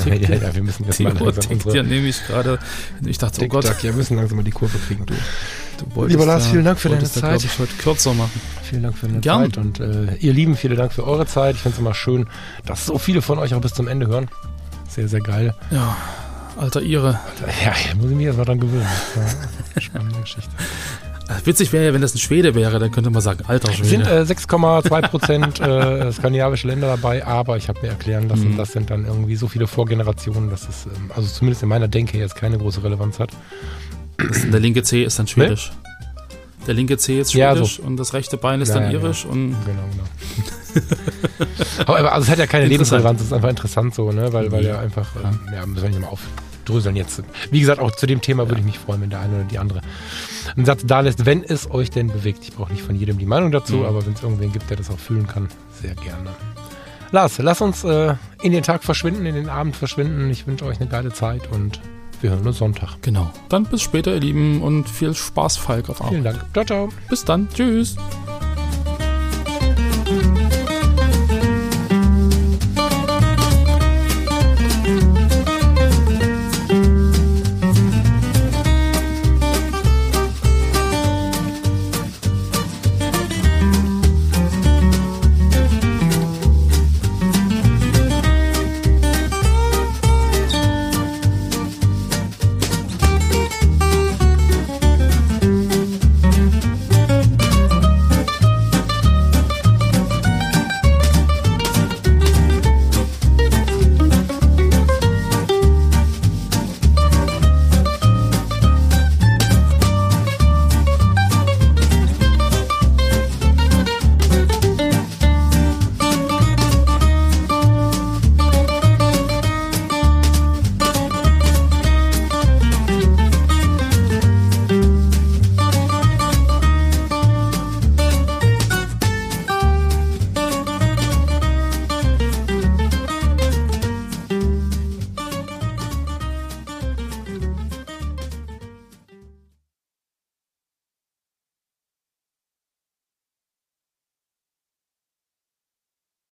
tickt 0.04 0.30
ja, 0.30 0.36
ja, 0.36 0.56
wir 0.56 0.64
müssen 0.64 0.86
jetzt 0.86 1.00
Die 1.00 1.04
mal 1.04 1.14
langsam 1.14 1.52
unsere 1.52 1.76
ja 1.76 1.84
nämlich 1.84 2.26
gerade. 2.26 2.58
Ich 3.06 3.18
dachte, 3.18 3.44
oh 3.44 3.48
Gott, 3.48 3.66
ja, 3.66 3.84
wir 3.84 3.94
müssen 3.94 4.16
langsam 4.18 4.38
mal 4.38 4.44
die 4.44 4.52
Kurve 4.52 4.78
kriegen. 4.88 5.06
Du. 5.06 5.14
du 5.14 5.96
wolltest 5.96 6.12
Lieber 6.18 6.26
Lars, 6.26 6.46
ja- 6.46 6.52
vielen 6.52 6.66
Dank 6.66 6.80
für 6.80 6.90
deine 6.90 7.02
ja, 7.02 7.10
Zeit. 7.10 7.22
glaub 7.22 7.44
ich, 7.44 7.60
heute 7.60 7.74
kürzer 7.76 8.14
machen. 8.14 8.42
Vielen 8.64 8.84
Dank 8.84 8.98
für 8.98 9.08
deine 9.08 9.20
Gern. 9.20 9.52
Zeit 9.52 9.58
und 9.58 9.80
äh, 9.80 10.16
ihr 10.16 10.34
Lieben, 10.34 10.56
vielen 10.56 10.78
Dank 10.78 10.94
für 10.94 11.06
eure 11.06 11.26
Zeit. 11.26 11.56
Ich 11.56 11.62
finde 11.62 11.76
es 11.76 11.80
immer 11.80 11.94
schön, 11.94 12.28
dass 12.66 12.86
so 12.86 12.98
viele 12.98 13.22
von 13.22 13.40
euch 13.40 13.54
auch 13.54 13.62
bis 13.62 13.74
zum 13.74 13.88
Ende 13.88 14.08
hören. 14.08 14.28
Sehr, 14.88 15.10
sehr 15.10 15.22
geil. 15.22 15.54
Ja, 15.72 15.98
alter 16.58 16.82
Ihre. 16.82 17.20
Ja, 17.64 17.72
ja 17.90 17.96
muss 17.96 18.10
ich 18.12 18.16
mich 18.18 18.26
erst 18.26 18.38
mal 18.38 18.46
dran 18.46 18.60
gewöhnen. 18.60 18.86
Spannende 19.80 20.20
Geschichte. 20.22 20.50
Witzig 21.44 21.74
wäre 21.74 21.86
ja, 21.88 21.94
wenn 21.94 22.02
das 22.02 22.14
ein 22.14 22.20
Schwede 22.20 22.54
wäre, 22.54 22.78
dann 22.78 22.92
könnte 22.92 23.10
man 23.10 23.20
sagen, 23.22 23.44
alter 23.48 23.70
Es 23.72 23.78
sind 23.78 24.06
Schwede. 24.06 24.20
äh, 24.20 24.22
6,2 24.22 25.08
Prozent 25.08 25.60
äh, 25.60 26.12
skandinavische 26.14 26.68
Länder 26.68 26.86
dabei, 26.88 27.26
aber 27.26 27.58
ich 27.58 27.68
habe 27.68 27.80
mir 27.82 27.88
erklären 27.90 28.30
lassen, 28.30 28.52
Mhm. 28.54 28.58
das 28.58 28.74
sind 28.74 28.92
dann 28.92 29.06
irgendwie 29.06 29.36
so 29.36 29.48
viele 29.48 29.66
Vorgenerationen, 29.66 30.52
dass 30.52 30.70
es, 30.70 30.86
ähm, 30.86 31.10
also 31.16 31.28
zumindest 31.28 31.64
in 31.64 31.70
meiner 31.70 31.88
Denke 31.88 32.20
jetzt 32.20 32.36
keine 32.36 32.60
große 32.60 32.84
Relevanz 32.84 33.20
hat. 33.20 33.32
Der 34.52 34.60
linke 34.60 34.84
C 34.84 35.04
ist 35.04 35.18
dann 35.18 35.26
Schwedisch. 35.28 35.72
Der 36.68 36.76
linke 36.76 36.98
C 36.98 37.20
ist 37.20 37.34
Ja, 37.34 37.54
Schwedisch 37.56 37.80
und 37.80 37.98
das 37.98 38.14
rechte 38.14 38.38
Bein 38.38 38.62
ist 38.62 38.70
Ja, 38.70 38.76
dann 38.76 38.84
ja, 38.92 38.92
Irisch 39.00 39.26
und 39.26 39.56
Genau, 39.66 39.84
genau. 39.92 40.86
aber 41.88 42.12
also 42.14 42.26
es 42.26 42.30
hat 42.32 42.38
ja 42.40 42.48
keine. 42.48 42.66
Lebensrelevanz, 42.68 43.22
es 43.22 43.28
ist 43.28 43.34
einfach 43.34 43.50
interessant 43.50 43.96
so, 43.96 44.12
ne? 44.12 44.32
weil, 44.32 44.52
weil 44.52 44.64
Ja. 44.66 44.80
einfach, 44.80 45.08
ähm, 45.24 45.40
ja, 45.54 45.66
müssen 45.66 45.84
wir 45.84 45.90
nicht 45.90 46.02
mal 46.02 46.10
aufdröseln 46.66 46.96
jetzt. 46.96 47.22
Wie 47.52 47.60
gesagt, 47.60 47.80
auch 47.80 47.92
zu 47.92 48.08
dem 48.08 48.22
Thema 48.22 48.48
würde 48.50 48.60
ich 48.60 48.66
mich 48.66 48.80
freuen, 48.80 49.02
wenn 49.02 49.10
der 49.10 49.20
eine 49.20 49.36
oder 49.36 49.44
die 49.44 49.60
andere 49.60 49.82
einen 50.56 50.66
Satz 50.66 50.82
da 50.86 51.02
lässt, 51.02 51.26
wenn 51.26 51.44
es 51.44 51.70
euch 51.70 51.92
denn 51.92 52.08
bewegt. 52.08 52.40
Ich 52.44 52.54
brauche 52.54 52.72
nicht 52.74 52.82
von 52.84 52.96
jedem 52.96 53.18
die 53.20 53.26
Meinung 53.26 53.52
dazu, 53.52 53.78
Mhm. 53.78 53.86
aber 53.86 54.06
wenn 54.06 54.14
es 54.14 54.24
irgendwen 54.24 54.52
gibt, 54.52 54.70
der 54.70 54.78
das 54.78 54.90
auch 54.90 54.98
fühlen 55.00 55.28
kann, 55.28 55.48
sehr 55.82 55.94
gerne. 55.96 56.30
Lars, 57.12 57.38
lass 57.38 57.62
uns 57.62 57.84
äh, 57.84 58.16
in 58.42 58.52
den 58.52 58.64
Tag 58.64 58.84
verschwinden, 58.84 59.26
in 59.26 59.36
den 59.36 59.48
Abend 59.50 59.76
verschwinden. 59.76 60.30
Ich 60.32 60.48
wünsche 60.48 60.66
euch 60.66 60.80
eine 60.82 60.90
geile 60.90 61.14
Zeit 61.14 61.50
und 61.52 61.80
wir 62.22 62.32
hören 62.32 62.46
uns 62.48 62.58
Sonntag. 62.58 62.98
genau. 63.02 63.32
Dann 63.50 63.66
bis 63.66 63.82
später, 63.84 64.14
ihr 64.14 64.20
Lieben, 64.22 64.62
und 64.62 64.90
viel 64.90 65.14
Spaß, 65.14 65.58
Falk, 65.58 65.90
auf 65.90 65.98
Vielen 66.10 66.26
Arbeit. 66.26 66.42
Dank. 66.42 66.54
Ciao, 66.54 66.66
ciao. 66.66 66.90
Bis 67.10 67.24
dann. 67.24 67.48
Tschüss. 67.54 67.96